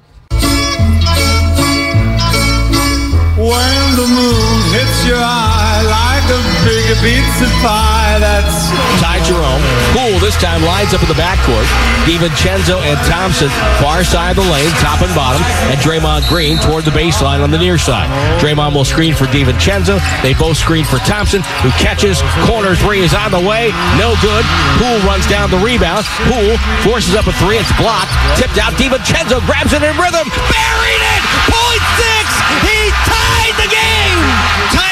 When 3.36 3.94
the 3.94 4.06
moon 4.08 4.72
hits 4.72 5.06
your 5.06 5.18
eye 5.18 5.57
like 5.86 6.26
a 6.32 6.40
big 6.66 6.88
pizza 6.98 7.46
pie, 7.62 8.18
that's 8.18 8.70
Ty 8.98 9.22
Jerome. 9.22 9.62
Poole 9.94 10.18
this 10.18 10.36
time 10.36 10.62
lines 10.62 10.94
up 10.94 11.02
in 11.02 11.08
the 11.08 11.18
backcourt. 11.18 11.66
DiVincenzo 12.08 12.80
and 12.82 12.98
Thompson 13.06 13.48
far 13.78 14.02
side 14.02 14.36
of 14.36 14.44
the 14.44 14.50
lane, 14.50 14.70
top 14.82 15.02
and 15.02 15.12
bottom, 15.14 15.42
and 15.70 15.78
Draymond 15.80 16.28
Green 16.28 16.58
toward 16.58 16.84
the 16.84 16.90
baseline 16.90 17.42
on 17.42 17.50
the 17.50 17.58
near 17.58 17.78
side. 17.78 18.08
Draymond 18.40 18.74
will 18.74 18.84
screen 18.84 19.14
for 19.14 19.26
DiVincenzo. 19.26 20.00
They 20.22 20.34
both 20.34 20.56
screen 20.56 20.84
for 20.84 20.98
Thompson, 21.06 21.42
who 21.62 21.70
catches. 21.78 22.20
Corner 22.48 22.74
three 22.74 23.00
is 23.00 23.14
on 23.14 23.30
the 23.30 23.40
way. 23.40 23.70
No 24.00 24.16
good. 24.20 24.44
Poole 24.80 25.00
runs 25.06 25.26
down 25.26 25.50
the 25.50 25.60
rebound. 25.60 26.04
Poole 26.26 26.56
forces 26.82 27.14
up 27.14 27.26
a 27.26 27.32
three. 27.38 27.58
It's 27.58 27.72
blocked. 27.78 28.12
Tipped 28.36 28.58
out. 28.58 28.72
DiVincenzo 28.74 29.44
grabs 29.46 29.72
it 29.72 29.82
in 29.82 29.94
rhythm. 29.96 30.26
Buried 30.26 31.02
it. 31.14 31.22
Point 31.46 31.84
six. 32.00 32.26
He 32.66 32.90
tied 33.06 33.54
the 33.60 33.68
game. 33.70 34.18
Atlanta. 34.74 34.87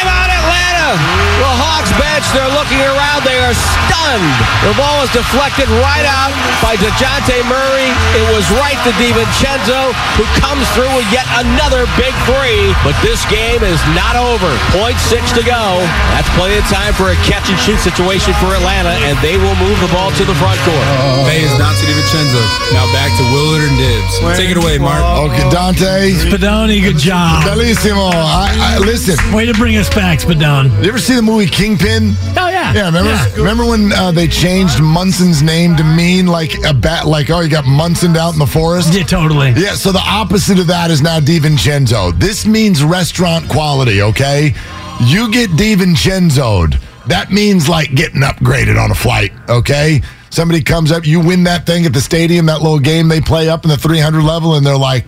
The 0.94 1.52
Hawks 1.62 1.90
bench. 1.98 2.22
They're 2.30 2.54
looking 2.54 2.78
around. 2.78 3.26
They 3.26 3.38
are 3.42 3.54
stunned. 3.56 4.34
The 4.62 4.74
ball 4.78 5.02
is 5.02 5.10
deflected 5.10 5.66
right 5.82 6.06
out 6.06 6.30
by 6.62 6.78
DeJounte 6.78 7.42
Murray. 7.50 7.90
It 8.14 8.24
was 8.30 8.46
right 8.62 8.78
to 8.86 8.92
DiVincenzo, 8.94 9.90
who 10.14 10.24
comes 10.38 10.62
through 10.78 10.90
with 10.94 11.08
yet 11.10 11.26
another 11.42 11.90
big 11.98 12.14
three. 12.28 12.70
But 12.86 12.94
this 13.02 13.26
game 13.26 13.66
is 13.66 13.82
not 13.98 14.14
over. 14.14 14.46
Point 14.74 14.98
six 15.10 15.34
to 15.34 15.42
go. 15.42 15.82
That's 16.14 16.30
plenty 16.38 16.58
of 16.58 16.66
time 16.70 16.94
for 16.94 17.10
a 17.10 17.18
catch 17.26 17.50
and 17.50 17.58
shoot 17.58 17.82
situation 17.82 18.30
for 18.38 18.54
Atlanta, 18.54 18.94
and 19.10 19.18
they 19.26 19.34
will 19.36 19.56
move 19.58 19.78
the 19.82 19.90
ball 19.90 20.14
to 20.14 20.24
the 20.24 20.36
front 20.38 20.58
court. 20.62 20.86
Bay 21.26 21.42
is 21.42 21.50
Donte 21.58 21.82
DiVincenzo. 21.82 22.42
Now 22.72 22.86
back 22.94 23.10
to 23.18 23.24
Willard 23.34 23.66
and 23.66 23.76
Dibbs. 23.78 24.14
Take 24.38 24.50
it 24.54 24.58
away, 24.58 24.78
Mark. 24.78 25.02
Okay, 25.30 25.42
Dante. 25.50 26.14
Spadoni, 26.14 26.78
good 26.82 26.98
job. 26.98 27.42
Bellissimo. 27.42 28.10
I, 28.14 28.54
I, 28.54 28.78
listen, 28.78 29.16
Way 29.34 29.46
to 29.46 29.54
bring 29.54 29.76
us 29.76 29.88
back, 29.90 30.20
Spadoni. 30.20 30.70
You 30.82 30.88
ever 30.88 30.98
see 30.98 31.14
the 31.14 31.22
movie 31.22 31.46
Kingpin? 31.46 32.12
Oh, 32.36 32.48
yeah. 32.48 32.72
Yeah, 32.72 32.86
remember? 32.86 33.10
Yeah. 33.10 33.34
Remember 33.36 33.64
when 33.64 33.92
uh, 33.92 34.12
they 34.12 34.28
changed 34.28 34.80
Munson's 34.80 35.42
name 35.42 35.76
to 35.76 35.84
mean 35.84 36.26
like 36.26 36.52
a 36.64 36.74
bat? 36.74 37.06
Like, 37.06 37.30
oh, 37.30 37.40
you 37.40 37.48
got 37.48 37.64
Munson 37.66 38.16
out 38.16 38.34
in 38.34 38.38
the 38.38 38.46
forest. 38.46 38.94
Yeah, 38.94 39.04
totally. 39.04 39.50
Yeah, 39.56 39.74
so 39.74 39.92
the 39.92 40.04
opposite 40.04 40.58
of 40.58 40.66
that 40.66 40.90
is 40.90 41.00
now 41.00 41.18
DiVincenzo. 41.18 42.18
This 42.18 42.46
means 42.46 42.82
restaurant 42.84 43.48
quality, 43.48 44.02
okay? 44.02 44.54
You 45.00 45.30
get 45.32 45.50
DiVincenzo'd. 45.50 46.78
That 47.06 47.30
means 47.30 47.68
like 47.68 47.94
getting 47.94 48.20
upgraded 48.20 48.82
on 48.82 48.90
a 48.90 48.94
flight, 48.94 49.32
okay? 49.48 50.02
Somebody 50.30 50.62
comes 50.62 50.92
up, 50.92 51.06
you 51.06 51.20
win 51.20 51.44
that 51.44 51.64
thing 51.64 51.86
at 51.86 51.92
the 51.92 52.00
stadium, 52.00 52.46
that 52.46 52.60
little 52.60 52.80
game 52.80 53.08
they 53.08 53.20
play 53.20 53.48
up 53.48 53.64
in 53.64 53.70
the 53.70 53.76
300 53.76 54.22
level, 54.22 54.56
and 54.56 54.66
they're 54.66 54.76
like, 54.76 55.04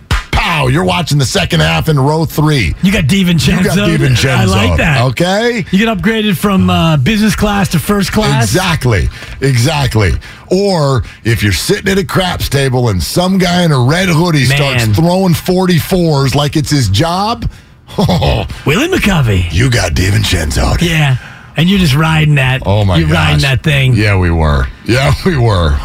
pow, 0.59 0.67
you're 0.67 0.85
watching 0.85 1.17
the 1.17 1.25
second 1.25 1.59
half 1.59 1.89
in 1.89 1.99
row 1.99 2.25
three. 2.25 2.73
You 2.83 2.91
got 2.91 3.05
DiVincenzo. 3.05 3.57
You 3.57 3.63
got 3.63 3.77
DiVincenzo. 3.77 4.29
I 4.29 4.45
like 4.45 4.77
that. 4.77 5.01
Okay? 5.11 5.65
You 5.71 5.85
get 5.85 5.97
upgraded 5.97 6.37
from 6.37 6.69
uh, 6.69 6.97
business 6.97 7.35
class 7.35 7.69
to 7.69 7.79
first 7.79 8.11
class. 8.11 8.43
Exactly. 8.43 9.07
Exactly. 9.41 10.11
Or 10.51 11.03
if 11.23 11.43
you're 11.43 11.51
sitting 11.51 11.91
at 11.91 11.97
a 11.97 12.05
craps 12.05 12.49
table 12.49 12.89
and 12.89 13.01
some 13.01 13.37
guy 13.37 13.63
in 13.63 13.71
a 13.71 13.79
red 13.79 14.09
hoodie 14.09 14.45
starts 14.45 14.85
throwing 14.87 15.33
44s 15.33 16.35
like 16.35 16.55
it's 16.55 16.69
his 16.71 16.89
job, 16.89 17.49
oh, 17.97 18.45
Willie 18.65 18.87
McCovey. 18.87 19.51
you 19.51 19.69
got 19.69 19.93
DiVincenzo. 19.93 20.81
Yeah. 20.81 21.17
And 21.57 21.69
you're 21.69 21.79
just 21.79 21.95
riding 21.95 22.35
that. 22.35 22.61
Oh 22.65 22.85
my 22.85 22.97
You're 22.97 23.09
gosh. 23.09 23.17
riding 23.17 23.41
that 23.41 23.63
thing. 23.63 23.93
Yeah, 23.93 24.17
we 24.17 24.31
were. 24.31 24.65
Yeah, 24.85 25.11
we 25.25 25.35
were. 25.37 25.77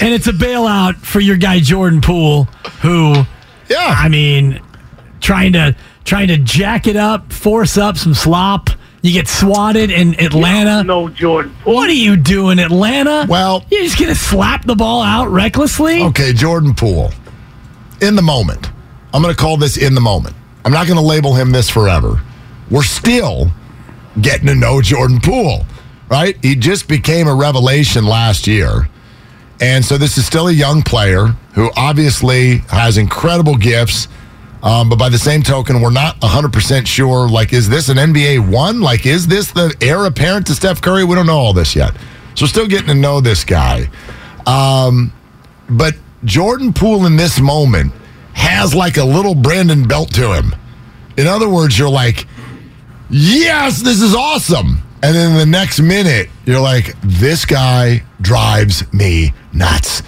And 0.00 0.12
it's 0.12 0.26
a 0.26 0.32
bailout 0.32 0.96
for 0.96 1.20
your 1.20 1.36
guy 1.36 1.60
Jordan 1.60 2.00
Poole, 2.00 2.44
who 2.82 3.24
yeah. 3.70 3.94
I 3.96 4.08
mean, 4.08 4.60
trying 5.20 5.52
to 5.54 5.74
trying 6.04 6.28
to 6.28 6.36
jack 6.36 6.86
it 6.86 6.96
up, 6.96 7.32
force 7.32 7.78
up 7.78 7.96
some 7.96 8.14
slop, 8.14 8.68
You 9.02 9.12
get 9.12 9.28
swatted 9.28 9.90
in 9.90 10.18
Atlanta. 10.20 10.82
No, 10.84 11.08
Jordan. 11.08 11.54
Poole. 11.62 11.74
What 11.74 11.88
are 11.88 11.94
you 11.94 12.16
doing, 12.16 12.58
Atlanta? 12.58 13.24
Well- 13.28 13.64
you're 13.70 13.84
just 13.84 13.98
gonna 13.98 14.14
slap 14.14 14.64
the 14.66 14.74
ball 14.74 15.02
out 15.02 15.28
recklessly. 15.30 16.02
Okay, 16.02 16.32
Jordan 16.34 16.74
Poole. 16.74 17.10
In 18.02 18.16
the 18.16 18.22
moment. 18.22 18.68
I'm 19.12 19.22
going 19.22 19.34
to 19.34 19.40
call 19.40 19.56
this 19.56 19.76
in 19.76 19.94
the 19.96 20.00
moment. 20.00 20.36
I'm 20.64 20.72
not 20.72 20.86
going 20.86 20.96
to 20.98 21.04
label 21.04 21.34
him 21.34 21.50
this 21.50 21.68
forever. 21.68 22.22
We're 22.70 22.84
still 22.84 23.50
getting 24.20 24.46
to 24.46 24.54
know 24.54 24.80
Jordan 24.80 25.20
Poole, 25.20 25.66
right? 26.08 26.36
He 26.42 26.54
just 26.54 26.86
became 26.86 27.26
a 27.26 27.34
revelation 27.34 28.04
last 28.06 28.46
year. 28.46 28.88
And 29.60 29.84
so 29.84 29.98
this 29.98 30.16
is 30.16 30.26
still 30.26 30.48
a 30.48 30.52
young 30.52 30.82
player 30.82 31.26
who 31.54 31.70
obviously 31.76 32.58
has 32.68 32.96
incredible 32.96 33.56
gifts. 33.56 34.08
Um, 34.62 34.88
but 34.88 34.98
by 34.98 35.08
the 35.08 35.18
same 35.18 35.42
token, 35.42 35.80
we're 35.80 35.90
not 35.90 36.18
100% 36.20 36.86
sure. 36.86 37.28
Like, 37.28 37.52
is 37.52 37.68
this 37.68 37.88
an 37.88 37.96
NBA 37.96 38.50
one? 38.50 38.80
Like, 38.80 39.06
is 39.06 39.26
this 39.26 39.52
the 39.52 39.74
heir 39.80 40.06
apparent 40.06 40.46
to 40.48 40.54
Steph 40.54 40.80
Curry? 40.80 41.04
We 41.04 41.14
don't 41.14 41.26
know 41.26 41.38
all 41.38 41.52
this 41.52 41.76
yet. 41.76 41.94
So, 42.34 42.46
still 42.46 42.66
getting 42.66 42.88
to 42.88 42.94
know 42.94 43.20
this 43.20 43.44
guy. 43.44 43.90
Um, 44.46 45.12
but 45.68 45.94
Jordan 46.24 46.72
Poole 46.72 47.06
in 47.06 47.16
this 47.16 47.40
moment 47.40 47.92
has 48.32 48.74
like 48.74 48.96
a 48.96 49.04
little 49.04 49.34
Brandon 49.34 49.86
Belt 49.86 50.12
to 50.14 50.34
him. 50.34 50.54
In 51.16 51.26
other 51.26 51.48
words, 51.48 51.78
you're 51.78 51.90
like, 51.90 52.26
yes, 53.10 53.82
this 53.82 54.00
is 54.00 54.14
awesome. 54.14 54.82
And 55.02 55.14
then 55.14 55.36
the 55.36 55.46
next 55.46 55.80
minute, 55.80 56.28
you're 56.44 56.60
like, 56.60 56.94
this 57.00 57.44
guy 57.46 58.02
drives 58.20 58.90
me 58.92 59.32
nuts. 59.52 60.02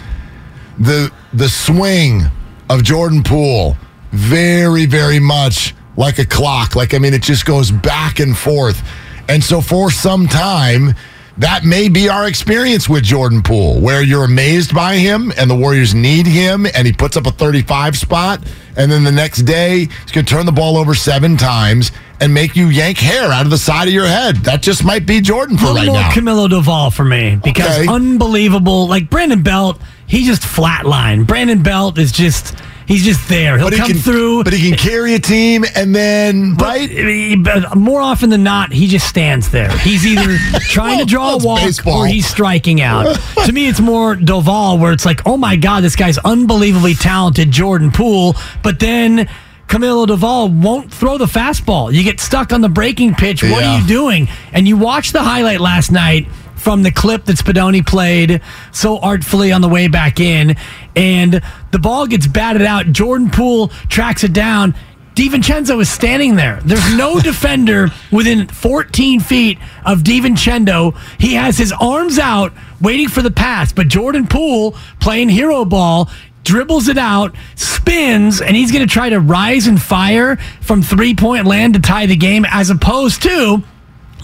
The 0.78 1.10
the 1.32 1.48
swing 1.48 2.24
of 2.68 2.82
Jordan 2.82 3.22
Poole, 3.22 3.76
very, 4.10 4.86
very 4.86 5.18
much 5.18 5.74
like 5.96 6.18
a 6.18 6.26
clock. 6.26 6.76
Like, 6.76 6.94
I 6.94 6.98
mean, 6.98 7.14
it 7.14 7.22
just 7.22 7.46
goes 7.46 7.70
back 7.70 8.20
and 8.20 8.36
forth. 8.36 8.82
And 9.28 9.42
so 9.42 9.60
for 9.60 9.90
some 9.90 10.26
time, 10.26 10.94
that 11.38 11.64
may 11.64 11.88
be 11.88 12.08
our 12.08 12.28
experience 12.28 12.88
with 12.88 13.04
Jordan 13.04 13.42
Poole, 13.42 13.80
where 13.80 14.02
you're 14.02 14.24
amazed 14.24 14.74
by 14.74 14.96
him 14.96 15.32
and 15.38 15.50
the 15.50 15.54
Warriors 15.54 15.94
need 15.94 16.26
him 16.26 16.66
and 16.74 16.86
he 16.86 16.92
puts 16.92 17.16
up 17.16 17.26
a 17.26 17.30
35 17.32 17.96
spot. 17.96 18.40
And 18.76 18.90
then 18.92 19.02
the 19.04 19.12
next 19.12 19.42
day, 19.42 19.80
he's 19.86 20.12
going 20.12 20.24
to 20.26 20.34
turn 20.34 20.46
the 20.46 20.52
ball 20.52 20.76
over 20.76 20.94
seven 20.94 21.36
times 21.36 21.90
and 22.20 22.32
make 22.32 22.54
you 22.54 22.68
yank 22.68 22.98
hair 22.98 23.30
out 23.32 23.44
of 23.44 23.50
the 23.50 23.58
side 23.58 23.88
of 23.88 23.94
your 23.94 24.06
head. 24.06 24.36
That 24.44 24.62
just 24.62 24.84
might 24.84 25.06
be 25.06 25.20
Jordan 25.20 25.56
for 25.58 25.66
A 25.68 25.74
right 25.74 25.86
more 25.86 25.96
now. 25.96 26.10
Camilo 26.10 26.48
Doval 26.48 26.92
for 26.92 27.04
me 27.04 27.38
because 27.42 27.78
Okay. 27.78 27.88
unbelievable. 27.88 28.86
Like 28.86 29.10
Brandon 29.10 29.42
Belt, 29.42 29.80
he 30.06 30.24
just 30.24 30.42
flatline. 30.42 31.26
Brandon 31.26 31.62
Belt 31.62 31.98
is 31.98 32.12
just 32.12 32.54
he's 32.86 33.04
just 33.04 33.28
there. 33.28 33.56
He'll 33.58 33.66
but 33.66 33.72
he 33.74 33.78
come 33.78 33.88
can, 33.92 33.98
through. 33.98 34.44
But 34.44 34.52
he 34.52 34.68
can 34.70 34.78
carry 34.78 35.14
a 35.14 35.18
team 35.18 35.64
and 35.74 35.94
then, 35.94 36.54
But, 36.54 36.66
right? 36.66 36.90
he- 36.90 37.36
but 37.36 37.74
more 37.76 38.00
often 38.00 38.30
than 38.30 38.42
not, 38.42 38.72
he 38.72 38.86
just 38.86 39.06
stands 39.08 39.50
there. 39.50 39.70
He's 39.78 40.06
either 40.06 40.36
trying 40.60 40.98
to 40.98 41.04
draw 41.04 41.34
a 41.34 41.38
walk 41.38 41.60
baseball. 41.60 42.00
or 42.02 42.06
he's 42.06 42.26
striking 42.26 42.80
out. 42.80 43.16
to 43.44 43.52
me, 43.52 43.68
it's 43.68 43.80
more 43.80 44.16
Doval, 44.16 44.78
where 44.78 44.92
it's 44.92 45.04
like, 45.06 45.20
oh 45.26 45.36
my 45.36 45.56
God, 45.56 45.82
this 45.82 45.96
guy's 45.96 46.18
unbelievably 46.18 46.94
talented, 46.94 47.50
Jordan 47.50 47.90
Poole. 47.90 48.34
But 48.62 48.78
then 48.80 49.28
Camilo 49.68 50.06
Doval 50.06 50.62
won't 50.62 50.92
throw 50.92 51.16
the 51.18 51.24
fastball. 51.26 51.92
You 51.92 52.02
get 52.04 52.20
stuck 52.20 52.52
on 52.52 52.60
the 52.60 52.68
breaking 52.68 53.14
pitch. 53.14 53.42
What 53.42 53.62
Yeah. 53.62 53.76
are 53.76 53.80
you 53.80 53.86
doing? 53.86 54.28
And 54.52 54.68
you 54.68 54.76
watch 54.76 55.12
the 55.12 55.22
highlight 55.22 55.60
last 55.60 55.90
night 55.90 56.26
from 56.56 56.82
the 56.84 56.90
clip 56.92 57.24
that 57.24 57.36
Spadoni 57.36 57.84
played 57.84 58.40
so 58.70 58.98
artfully 58.98 59.50
on 59.50 59.62
the 59.62 59.68
way 59.68 59.88
back 59.88 60.20
in, 60.20 60.54
and 60.94 61.42
the 61.72 61.78
ball 61.78 62.06
gets 62.06 62.26
batted 62.26 62.62
out. 62.62 62.86
Jordan 62.92 63.30
Poole 63.30 63.68
tracks 63.88 64.22
it 64.22 64.32
down. 64.32 64.74
DiVincenzo 65.14 65.80
is 65.80 65.90
standing 65.90 66.36
there. 66.36 66.60
There's 66.64 66.94
no 66.96 67.20
defender 67.20 67.88
within 68.10 68.46
14 68.46 69.20
feet 69.20 69.58
of 69.84 70.00
DiVincenzo. 70.00 70.96
He 71.18 71.34
has 71.34 71.58
his 71.58 71.72
arms 71.72 72.18
out, 72.18 72.52
waiting 72.80 73.08
for 73.08 73.22
the 73.22 73.30
pass. 73.30 73.72
But 73.72 73.88
Jordan 73.88 74.26
Poole, 74.26 74.76
playing 75.00 75.28
hero 75.28 75.64
ball, 75.64 76.08
dribbles 76.44 76.88
it 76.88 76.98
out, 76.98 77.34
spins, 77.56 78.40
and 78.40 78.56
he's 78.56 78.72
going 78.72 78.86
to 78.86 78.92
try 78.92 79.10
to 79.10 79.20
rise 79.20 79.66
and 79.66 79.80
fire 79.80 80.36
from 80.60 80.82
three 80.82 81.14
point 81.14 81.46
land 81.46 81.74
to 81.74 81.80
tie 81.80 82.06
the 82.06 82.16
game, 82.16 82.46
as 82.48 82.70
opposed 82.70 83.22
to 83.22 83.62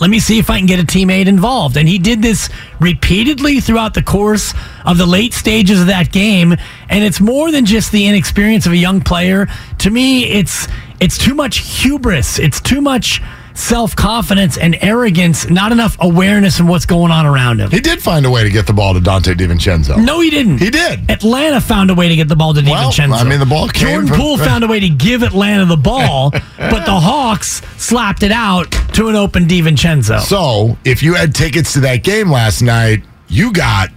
let 0.01 0.11
me 0.11 0.21
see 0.21 0.39
if 0.39 0.51
I 0.51 0.59
can 0.59 0.67
get 0.67 0.81
a 0.81 0.85
teammate 0.85 1.27
involved. 1.27 1.77
And 1.77 1.89
he 1.89 1.99
did 1.99 2.23
this 2.23 2.49
repeatedly 2.81 3.61
throughout 3.61 3.95
the 3.95 4.03
course 4.03 4.55
of 4.85 4.99
the 4.99 5.07
late 5.07 5.35
stages 5.35 5.81
of 5.81 5.87
that 5.89 6.13
game. 6.13 6.55
And 6.89 7.05
it's 7.05 7.21
more 7.21 7.51
than 7.51 7.65
just 7.65 7.93
the 7.93 8.07
inexperience 8.07 8.67
of 8.67 8.73
a 8.73 8.77
young 8.77 9.01
player. 9.01 9.49
To 9.79 9.91
me, 9.91 10.25
it's 10.25 10.69
it's 11.01 11.19
too 11.19 11.35
much 11.35 11.59
hubris. 11.59 12.39
It's 12.39 12.61
too 12.61 12.81
much 12.81 13.21
self-confidence 13.59 14.57
and 14.57 14.77
arrogance, 14.81 15.51
not 15.51 15.73
enough 15.73 15.97
awareness 16.01 16.61
of 16.61 16.69
what's 16.69 16.87
going 16.87 17.11
on 17.11 17.27
around 17.27 17.61
him. 17.61 17.71
He 17.71 17.81
did 17.81 18.01
find 18.01 18.25
a 18.25 18.31
way 18.31 18.45
to 18.45 18.51
get 18.51 18.67
the 18.67 18.73
ball 18.73 18.95
to 18.95 19.01
Donte 19.01 19.35
DiVincenzo. 19.35 20.03
No, 20.03 20.21
he 20.21 20.31
didn't. 20.31 20.59
He 20.59 20.71
did. 20.71 21.11
Atlanta 21.11 21.61
found 21.61 21.91
a 21.91 21.95
way 21.95 22.09
to 22.09 22.17
get 22.17 22.29
the 22.29 22.37
ball 22.37 22.55
to 22.55 22.63
Well, 22.63 22.91
DiVincenzo. 22.93 23.13
I 23.21 23.25
mean, 23.25 23.41
the 23.41 23.47
ball 23.47 23.69
came 23.69 23.89
Jordan 23.89 24.09
from- 24.09 24.17
Poole 24.19 24.39
found 24.39 24.65
a 24.65 24.69
way 24.69 24.81
to 24.81 24.89
give 24.89 25.23
Atlanta 25.23 25.65
the 25.67 25.77
ball, 25.77 26.31
but 26.59 26.85
the 26.87 27.01
Hawks 27.01 27.61
slapped 27.77 28.23
it 28.23 28.33
out 28.33 28.71
to 28.95 29.09
an 29.09 29.17
open 29.17 29.47
DiVincenzo. 29.47 30.21
So, 30.21 30.79
if 30.85 31.03
you 31.03 31.15
had 31.15 31.35
tickets 31.35 31.73
to 31.75 31.81
that 31.81 32.05
game 32.05 32.31
last 32.31 32.63
night, 32.63 33.03
you 33.29 33.53
got 33.53 33.91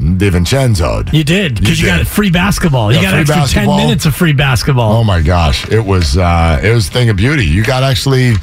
DiVincenzo. 0.00 1.12
You 1.12 1.24
did 1.24 1.54
because 1.60 1.80
you, 1.80 1.88
did. 1.88 1.98
got 1.98 2.06
free 2.06 2.30
basketball. 2.30 2.92
You 2.92 2.98
Yeah, 2.98 3.02
got 3.04 3.10
free 3.12 3.20
extra 3.20 3.36
basketball. 3.36 3.78
ten 3.78 3.86
minutes 3.86 4.06
of 4.06 4.14
free 4.14 4.32
basketball. 4.32 4.92
Oh 4.92 5.04
my 5.04 5.22
gosh, 5.22 5.68
it 5.70 5.84
was 5.84 6.16
uh, 6.18 6.60
it 6.62 6.72
was 6.72 6.88
a 6.88 6.90
thing 6.90 7.08
of 7.08 7.16
beauty. 7.16 7.46
You 7.46 7.62
got 7.64 7.82
actually 7.82 8.34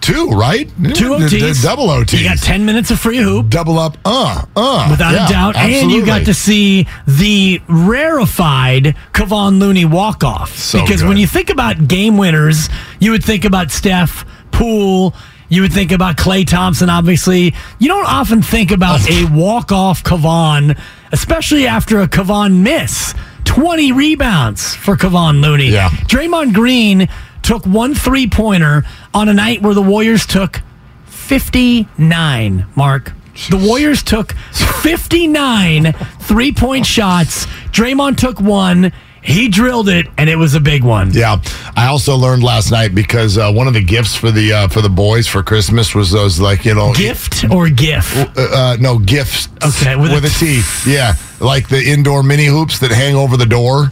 two, 0.00 0.28
right? 0.30 0.68
Two 0.94 1.18
The- 1.18 1.28
the 1.28 1.40
OTs, 1.40 1.62
double 1.62 1.90
OTs. 1.90 2.18
You 2.18 2.24
got 2.28 2.38
ten 2.38 2.64
minutes 2.64 2.90
of 2.90 2.98
free 3.00 3.18
hoop, 3.18 3.48
double 3.48 3.78
up. 3.78 3.96
Uh, 4.04 4.42
uh, 4.54 4.86
without 4.90 5.12
yeah, 5.12 5.26
a 5.26 5.30
doubt, 5.30 5.56
and 5.56 5.90
you 5.90 6.04
got 6.06 6.24
to 6.26 6.34
see 6.34 6.86
the 7.06 7.60
rarefied 7.68 8.94
Kevon 9.12 9.58
Looney 9.58 9.84
walk 9.84 10.24
off. 10.24 10.56
So 10.56 10.80
because 10.82 11.02
good. 11.02 11.08
when 11.08 11.16
you 11.16 11.26
think 11.26 11.50
about 11.50 11.88
game 11.88 12.16
winners, 12.16 12.68
you 13.00 13.10
would 13.12 13.24
think 13.24 13.44
about 13.44 13.70
Steph, 13.70 14.24
Poole. 14.52 15.14
You 15.48 15.62
would 15.62 15.72
think 15.72 15.92
about 15.92 16.16
Klay 16.16 16.44
Thompson, 16.46 16.90
obviously. 16.90 17.54
You 17.78 17.88
don't 17.88 18.06
often 18.06 18.42
think 18.42 18.72
about 18.72 19.08
a 19.08 19.26
walk 19.26 19.70
off 19.70 20.02
Kevon, 20.02 20.76
especially 21.12 21.66
after 21.68 22.00
a 22.00 22.08
Kevon 22.08 22.62
miss. 22.62 23.14
20 23.44 23.92
rebounds 23.92 24.74
for 24.74 24.96
Kevon 24.96 25.40
Looney. 25.40 25.68
Yeah. 25.70 25.88
Draymond 25.88 26.52
Green 26.52 27.08
took 27.46 27.64
one 27.64 27.94
three 27.94 28.26
pointer 28.26 28.82
on 29.14 29.28
a 29.28 29.34
night 29.34 29.62
where 29.62 29.72
the 29.72 29.82
Warriors 29.82 30.26
took 30.26 30.60
59, 31.06 32.66
Mark. 32.74 33.12
The 33.50 33.56
Warriors 33.56 34.02
took 34.02 34.32
59 34.32 35.92
three 36.20 36.52
point 36.52 36.86
shots. 36.86 37.46
Draymond 37.70 38.16
took 38.18 38.40
one. 38.40 38.92
He 39.22 39.48
drilled 39.48 39.88
it, 39.88 40.06
and 40.18 40.30
it 40.30 40.36
was 40.36 40.54
a 40.54 40.60
big 40.60 40.84
one. 40.84 41.12
Yeah, 41.12 41.40
I 41.76 41.86
also 41.86 42.16
learned 42.16 42.44
last 42.44 42.70
night 42.70 42.94
because 42.94 43.36
uh, 43.36 43.52
one 43.52 43.66
of 43.66 43.74
the 43.74 43.82
gifts 43.82 44.14
for 44.14 44.30
the 44.30 44.52
uh, 44.52 44.68
for 44.68 44.80
the 44.80 44.88
boys 44.88 45.26
for 45.26 45.42
Christmas 45.42 45.94
was 45.94 46.12
those 46.12 46.38
like 46.40 46.64
you 46.64 46.74
know 46.74 46.94
Gift 46.94 47.44
or 47.50 47.68
GIF? 47.68 48.16
Uh, 48.16 48.30
uh, 48.38 48.76
no 48.78 48.98
gifts. 48.98 49.48
Okay, 49.64 49.96
with 49.96 50.12
with, 50.12 50.24
a 50.24 50.28
a 50.28 50.30
T. 50.30 50.62
Yeah, 50.88 51.14
like 51.40 51.68
the 51.68 51.84
indoor 51.84 52.22
mini 52.22 52.46
hoops 52.46 52.78
that 52.78 52.92
hang 52.92 53.16
over 53.16 53.36
the 53.36 53.46
door. 53.46 53.90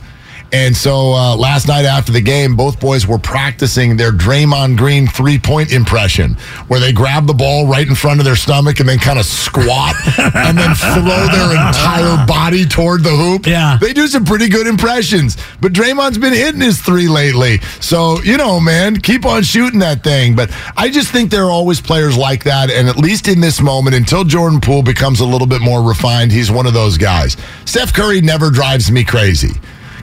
And 0.55 0.77
so 0.77 1.13
uh, 1.13 1.35
last 1.35 1.67
night 1.67 1.85
after 1.85 2.13
the 2.13 2.21
game, 2.21 2.55
both 2.55 2.79
boys 2.79 3.09
were 3.09 3.19
practicing 3.19 3.97
their 3.97 4.13
Draymond 4.13 4.77
Green 4.77 5.09
three 5.09 5.37
point 5.37 5.73
impression, 5.73 6.35
where 6.69 6.79
they 6.79 6.93
grab 6.93 7.27
the 7.27 7.35
ball 7.35 7.67
right 7.67 7.85
in 7.89 7.97
front 7.97 8.21
of 8.21 8.25
their 8.25 8.37
stomach 8.37 8.79
and 8.79 8.89
then 8.89 9.01
kind 9.01 9.19
of 9.19 9.27
squat 9.27 9.97
and 10.37 10.57
then 10.57 10.73
throw 10.77 11.27
their 11.27 11.51
entire 11.51 12.25
body 12.25 12.65
toward 12.65 13.03
the 13.03 13.11
hoop. 13.11 13.49
Yeah. 13.49 13.79
They 13.81 13.93
do 13.93 14.07
some 14.07 14.25
pretty 14.25 14.49
good 14.49 14.69
impressions. 14.69 15.37
But 15.61 15.73
Draymond's 15.73 16.19
been 16.19 16.33
hitting 16.33 16.61
his 16.61 16.81
three 16.81 17.09
lately. 17.09 17.59
So, 17.81 18.23
you 18.23 18.37
know, 18.37 18.61
man, 18.61 19.01
keep 19.01 19.27
on 19.27 19.43
shooting 19.43 19.81
that 19.81 20.05
thing. 20.05 20.37
But 20.37 20.57
I 20.77 20.89
just 20.89 21.11
think 21.11 21.33
there 21.33 21.47
are 21.47 21.51
always 21.51 21.81
players 21.81 22.17
like 22.17 22.45
that. 22.45 22.71
And 22.71 22.89
at 22.89 22.97
least 22.97 23.27
in 23.27 23.41
this 23.41 23.61
moment, 23.61 23.97
until 23.97 24.23
Jordan 24.23 24.61
Poole 24.61 24.85
becomes 24.85 25.19
a 25.19 25.27
little 25.27 25.49
bit 25.49 25.63
more 25.63 25.83
refined, 25.83 26.31
he's 26.31 26.53
one 26.53 26.67
of 26.67 26.75
those 26.75 26.97
guys. 26.97 27.37
Steph 27.65 27.93
Curry 27.93 28.21
never 28.21 28.53
drives 28.53 28.93
me 28.93 29.03
crazy. 29.03 29.51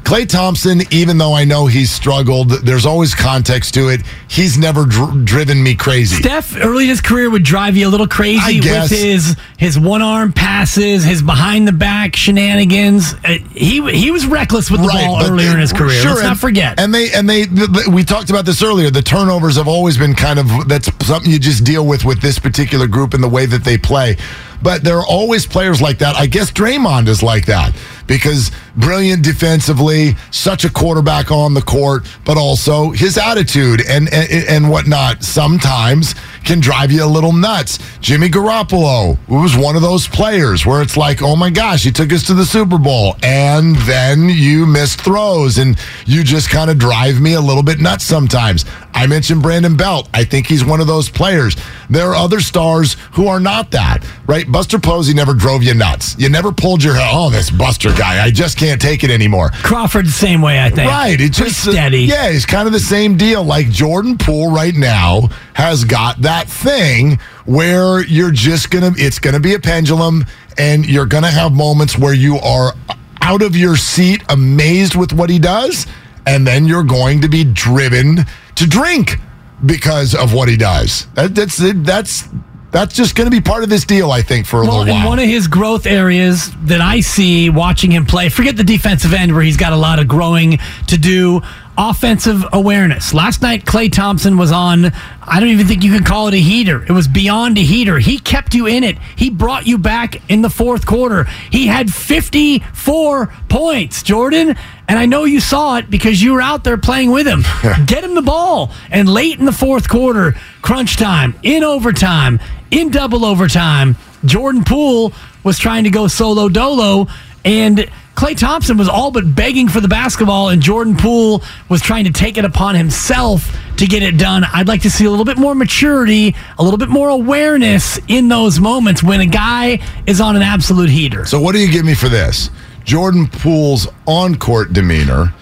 Klay 0.04 0.28
Thompson, 0.28 0.82
even 0.92 1.18
though 1.18 1.34
I 1.34 1.46
know 1.46 1.68
he's 1.68 1.90
struggled, 1.92 2.50
there's 2.50 2.86
always 2.86 3.16
context 3.16 3.74
to 3.76 3.88
it. 3.90 4.02
He's 4.28 4.58
never 4.58 4.86
dr- 4.86 5.24
driven 5.24 5.62
me 5.64 5.76
crazy. 5.76 6.16
Steph 6.18 6.56
early 6.58 6.84
in 6.86 6.90
his 6.90 7.00
career 7.02 7.30
would 7.30 7.44
drive 7.44 7.78
you 7.78 7.88
a 7.88 7.90
little 7.90 8.08
crazy 8.08 8.60
with 8.60 8.90
his 8.90 9.38
his 9.58 9.80
one 9.80 10.02
arm 10.02 10.34
passes, 10.34 11.04
his 11.06 11.22
behind 11.22 11.68
the 11.68 11.72
back 11.72 12.16
shenanigans. 12.16 13.14
Uh, 13.24 13.38
he 13.54 13.82
he 13.92 14.12
was 14.12 14.26
reckless 14.26 14.70
with 14.72 14.82
the 14.82 14.88
ball 14.88 15.20
but 15.20 15.30
earlier 15.30 15.52
in 15.52 15.60
his 15.60 15.72
career. 15.72 16.02
sure, 16.02 16.12
Let's 16.12 16.24
not 16.24 16.32
and- 16.32 16.40
forget. 16.40 16.80
And 16.80 16.94
they 16.94 17.12
and 17.14 17.30
they 17.30 17.46
th- 17.46 17.72
th- 17.72 17.88
we 17.88 18.04
talked 18.04 18.30
about 18.30 18.46
this 18.46 18.62
earlier. 18.64 18.90
The 18.90 19.02
turnovers 19.04 19.56
have 19.56 19.68
always 19.68 19.98
been 19.98 20.16
kind 20.16 20.40
of 20.40 20.68
that's 20.68 20.90
something 21.06 21.32
you 21.32 21.40
just 21.40 21.64
deal 21.64 21.86
with 21.86 22.04
with 22.04 22.22
this 22.22 22.40
particular 22.40 22.88
group 22.88 23.14
and 23.14 23.24
the 23.24 23.30
way 23.30 23.46
that 23.46 23.64
they 23.64 23.78
play. 23.78 24.18
But 24.62 24.84
there 24.84 24.98
are 24.98 25.06
always 25.06 25.46
players 25.46 25.82
like 25.82 25.98
that. 26.00 26.16
I 26.16 26.28
guess 26.28 26.52
Draymond 26.52 27.08
is 27.08 27.24
like 27.24 27.46
that 27.48 27.76
because 28.08 28.52
brilliant 28.76 29.24
defensively, 29.24 30.16
such 30.32 30.66
a 30.66 30.70
quarterback 30.70 31.32
on 31.32 31.54
the 31.54 31.62
court, 31.62 32.06
but 32.26 32.38
also 32.38 32.92
his 32.92 33.18
attitude 33.18 33.82
and 33.88 34.12
and, 34.14 34.46
and 34.48 34.70
whatnot. 34.70 35.24
Sometimes 35.24 36.16
can 36.44 36.60
drive 36.60 36.92
you 36.92 37.04
a 37.04 37.06
little 37.06 37.34
nuts. 37.34 37.80
Jimmy 38.00 38.30
Garoppolo 38.30 39.18
was 39.28 39.56
one 39.56 39.76
of 39.76 39.82
those 39.82 40.08
players 40.08 40.66
where 40.66 40.82
it's 40.82 40.98
like, 40.98 41.22
oh 41.22 41.36
my 41.36 41.50
gosh, 41.50 41.84
he 41.84 41.92
took 41.92 42.12
us 42.12 42.24
to 42.28 42.34
the 42.34 42.46
Super 42.46 42.78
Bowl, 42.78 43.16
and 43.24 43.76
then 43.78 44.28
you 44.30 44.66
missed 44.66 45.02
throws, 45.02 45.58
and 45.58 45.78
you 46.06 46.24
just 46.24 46.50
kind 46.50 46.70
of 46.70 46.78
drive 46.80 47.22
me 47.22 47.34
a 47.34 47.42
little 47.42 47.64
bit 47.64 47.80
nuts 47.80 48.06
sometimes. 48.06 48.66
I 48.94 49.08
mentioned 49.08 49.42
Brandon 49.42 49.76
Belt. 49.78 50.10
I 50.14 50.24
think 50.24 50.48
he's 50.48 50.66
one 50.66 50.82
of 50.82 50.88
those 50.88 51.10
players. 51.10 51.56
There 51.90 52.08
are 52.10 52.16
other 52.16 52.40
stars 52.42 52.96
who 53.14 53.28
are 53.28 53.40
not 53.40 53.72
that, 53.72 54.06
right? 54.28 54.50
Buster 54.52 54.80
Posey 54.80 55.14
never 55.14 55.34
drove 55.34 55.64
you 55.64 55.74
nuts. 55.74 56.16
You 56.20 56.30
never 56.30 56.52
pulled 56.52 56.84
your 56.84 56.96
oh, 56.98 57.30
this 57.30 57.50
Buster 57.50 57.90
guy, 57.94 58.24
I 58.24 58.32
just 58.32 58.58
can't 58.58 58.82
take 58.82 59.04
it 59.04 59.10
anymore. 59.12 59.50
Crawford, 59.64 60.08
the 60.08 60.12
same 60.12 60.42
way, 60.42 60.62
I 60.62 60.70
think. 60.70 60.90
Right. 60.90 61.20
It's 61.20 61.38
Pretty 61.38 61.52
just 61.52 61.68
uh, 61.68 61.72
steady. 61.72 62.02
yeah, 62.02 62.28
it's 62.28 62.46
kind 62.46 62.68
of 62.68 62.74
the 62.74 62.80
same 62.80 63.18
deal. 63.18 63.44
Like 63.44 63.70
Jordan 63.70 64.18
Poole 64.18 64.52
right 64.52 64.76
now 64.76 65.30
has 65.54 65.84
got 65.84 66.22
that 66.22 66.31
thing 66.40 67.20
where 67.46 68.04
you're 68.06 68.32
just 68.32 68.72
gonna 68.72 68.92
it's 68.98 69.20
gonna 69.20 69.40
be 69.40 69.54
a 69.54 69.60
pendulum 69.60 70.26
and 70.58 70.86
you're 70.86 71.06
gonna 71.06 71.32
have 71.32 71.52
moments 71.54 71.98
where 71.98 72.14
you 72.14 72.38
are 72.38 72.74
out 73.22 73.42
of 73.42 73.56
your 73.56 73.76
seat, 73.78 74.24
amazed 74.30 74.96
with 74.96 75.14
what 75.14 75.30
he 75.30 75.38
does, 75.40 75.86
and 76.26 76.46
then 76.48 76.66
you're 76.66 76.84
going 76.84 77.22
to 77.22 77.28
be 77.30 77.44
driven 77.44 78.26
to 78.56 78.68
drink 78.68 79.18
because 79.66 80.16
of 80.16 80.34
what 80.34 80.50
he 80.50 80.58
does. 80.58 81.06
That, 81.14 81.36
that's 81.36 81.58
that's 81.84 82.28
that's 82.72 82.96
just 82.96 83.16
going 83.16 83.30
to 83.30 83.32
be 83.32 83.42
part 83.42 83.64
of 83.64 83.70
this 83.70 83.84
deal, 83.84 84.12
I 84.12 84.22
think, 84.22 84.48
for 84.48 84.62
a 84.62 84.66
Well, 84.66 84.80
little 84.80 84.94
while. 84.96 85.08
one 85.10 85.20
of 85.20 85.26
his 85.28 85.46
growth 85.48 85.86
areas 85.86 86.52
that 86.64 86.80
I 86.80 87.02
see 87.02 87.50
watching 87.50 87.92
him 87.92 88.06
play, 88.06 88.30
forget 88.30 88.56
the 88.56 88.64
defensive 88.64 89.14
end 89.14 89.34
where 89.34 89.44
he's 89.44 89.58
got 89.58 89.74
a 89.74 89.78
lot 89.78 90.00
of 90.00 90.08
growing 90.08 90.58
to 90.88 90.98
do. 90.98 91.42
Offensive 91.84 92.46
awareness. 92.54 93.12
Last 93.12 93.42
night, 93.42 93.66
Klay 93.66 93.92
Thompson 93.92 94.38
was 94.38 94.52
on. 94.52 94.94
I 95.24 95.40
don't 95.40 95.50
even 95.50 95.66
think 95.66 95.84
you 95.84 95.92
can 95.92 96.04
call 96.04 96.28
it 96.28 96.36
a 96.36 96.40
heater. 96.40 96.84
It 96.84 96.92
was 96.92 97.08
beyond 97.08 97.58
a 97.58 97.62
heater. 97.62 97.98
He 97.98 98.20
kept 98.20 98.54
you 98.54 98.68
in 98.68 98.84
it. 98.84 99.00
He 99.16 99.32
brought 99.32 99.66
you 99.66 99.80
back 99.80 100.22
in 100.30 100.44
the 100.44 100.50
fourth 100.52 100.86
quarter. 100.86 101.24
He 101.50 101.66
had 101.66 101.92
54 101.92 103.34
points, 103.50 104.04
Jordan. 104.04 104.56
And 104.88 105.00
I 105.00 105.08
know 105.08 105.24
you 105.24 105.40
saw 105.40 105.78
it 105.78 105.90
because 105.90 106.22
you 106.22 106.34
were 106.34 106.42
out 106.42 106.64
there 106.64 106.78
playing 106.78 107.10
with 107.10 107.26
him. 107.26 107.42
Get 107.88 108.04
him 108.04 108.14
the 108.14 108.22
ball. 108.22 108.72
And 108.92 109.10
late 109.10 109.40
in 109.40 109.46
the 109.46 109.52
fourth 109.52 109.90
quarter, 109.90 110.36
crunch 110.62 110.98
time, 110.98 111.34
in 111.42 111.64
overtime, 111.64 112.40
in 112.70 112.92
double 112.92 113.26
overtime, 113.26 113.96
Jordan 114.24 114.64
Poole 114.64 115.14
was 115.44 115.58
trying 115.58 115.86
to 115.86 115.90
go 115.90 116.08
solo 116.08 116.48
dolo, 116.48 117.08
and 117.44 117.90
Klay 118.22 118.38
Thompson 118.38 118.78
was 118.78 118.88
all 118.88 119.10
but 119.10 119.34
begging 119.34 119.68
for 119.68 119.80
the 119.82 119.88
basketball, 119.88 120.50
and 120.50 120.62
Jordan 120.62 120.96
Poole 120.96 121.42
was 121.70 121.82
trying 121.82 122.06
to 122.06 122.12
take 122.12 122.38
it 122.38 122.46
upon 122.46 122.76
himself 122.76 123.52
to 123.78 123.88
get 123.88 124.04
it 124.04 124.20
done. 124.20 124.44
I'd 124.44 124.68
like 124.68 124.84
to 124.84 124.92
see 124.92 125.06
a 125.06 125.10
little 125.10 125.26
bit 125.26 125.40
more 125.40 125.56
maturity, 125.56 126.36
a 126.60 126.64
little 126.64 126.78
bit 126.78 126.90
more 126.90 127.10
awareness 127.10 127.98
in 128.08 128.28
those 128.28 128.60
moments 128.60 129.02
when 129.02 129.22
a 129.22 129.26
guy 129.26 129.80
is 130.06 130.22
on 130.22 130.36
an 130.36 130.44
absolute 130.44 130.92
heater. 130.92 131.26
So 131.26 131.42
what 131.42 131.54
do 131.54 131.60
you 131.66 131.72
give 131.72 131.84
me 131.84 131.96
for 131.96 132.10
this? 132.10 132.52
Jordan 132.84 133.28
Poole's 133.28 133.88
on-court 134.06 134.72
demeanor 134.72 135.34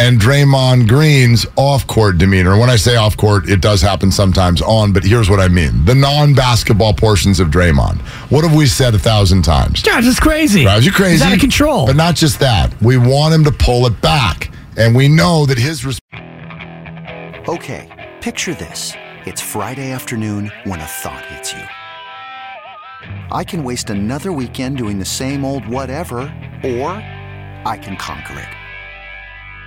and 0.00 0.18
Draymond 0.18 0.88
Green's 0.88 1.44
off-court 1.56 2.16
demeanor. 2.16 2.58
When 2.58 2.70
I 2.70 2.76
say 2.76 2.96
off-court, 2.96 3.50
it 3.50 3.60
does 3.60 3.82
happen 3.82 4.10
sometimes 4.10 4.62
on, 4.62 4.92
but 4.94 5.04
here's 5.04 5.28
what 5.28 5.40
I 5.40 5.48
mean. 5.48 5.84
The 5.84 5.94
non-basketball 5.94 6.94
portions 6.94 7.38
of 7.38 7.48
Draymond. 7.48 8.00
What 8.30 8.42
have 8.44 8.54
we 8.56 8.66
said 8.66 8.94
a 8.94 8.98
thousand 8.98 9.42
times? 9.42 9.82
Drives 9.82 10.08
us 10.08 10.18
crazy. 10.18 10.62
Drives 10.62 10.86
you 10.86 10.92
crazy. 10.92 11.12
He's 11.12 11.22
out 11.22 11.34
of 11.34 11.38
control. 11.40 11.86
But 11.86 11.96
not 11.96 12.16
just 12.16 12.40
that. 12.40 12.72
We 12.80 12.96
want 12.96 13.34
him 13.34 13.44
to 13.44 13.52
pull 13.52 13.84
it 13.86 14.00
back. 14.00 14.50
And 14.78 14.96
we 14.96 15.06
know 15.06 15.44
that 15.44 15.58
his 15.58 15.84
res- 15.84 15.98
Okay, 17.46 18.16
picture 18.22 18.54
this. 18.54 18.94
It's 19.26 19.42
Friday 19.42 19.90
afternoon 19.92 20.50
when 20.64 20.80
a 20.80 20.86
thought 20.86 21.26
hits 21.26 21.52
you. 21.52 21.62
I 23.30 23.44
can 23.44 23.64
waste 23.64 23.90
another 23.90 24.32
weekend 24.32 24.78
doing 24.78 24.98
the 24.98 25.04
same 25.04 25.44
old 25.44 25.66
whatever, 25.68 26.20
or 26.64 26.88
I 27.66 27.78
can 27.82 27.96
conquer 27.98 28.38
it. 28.38 28.48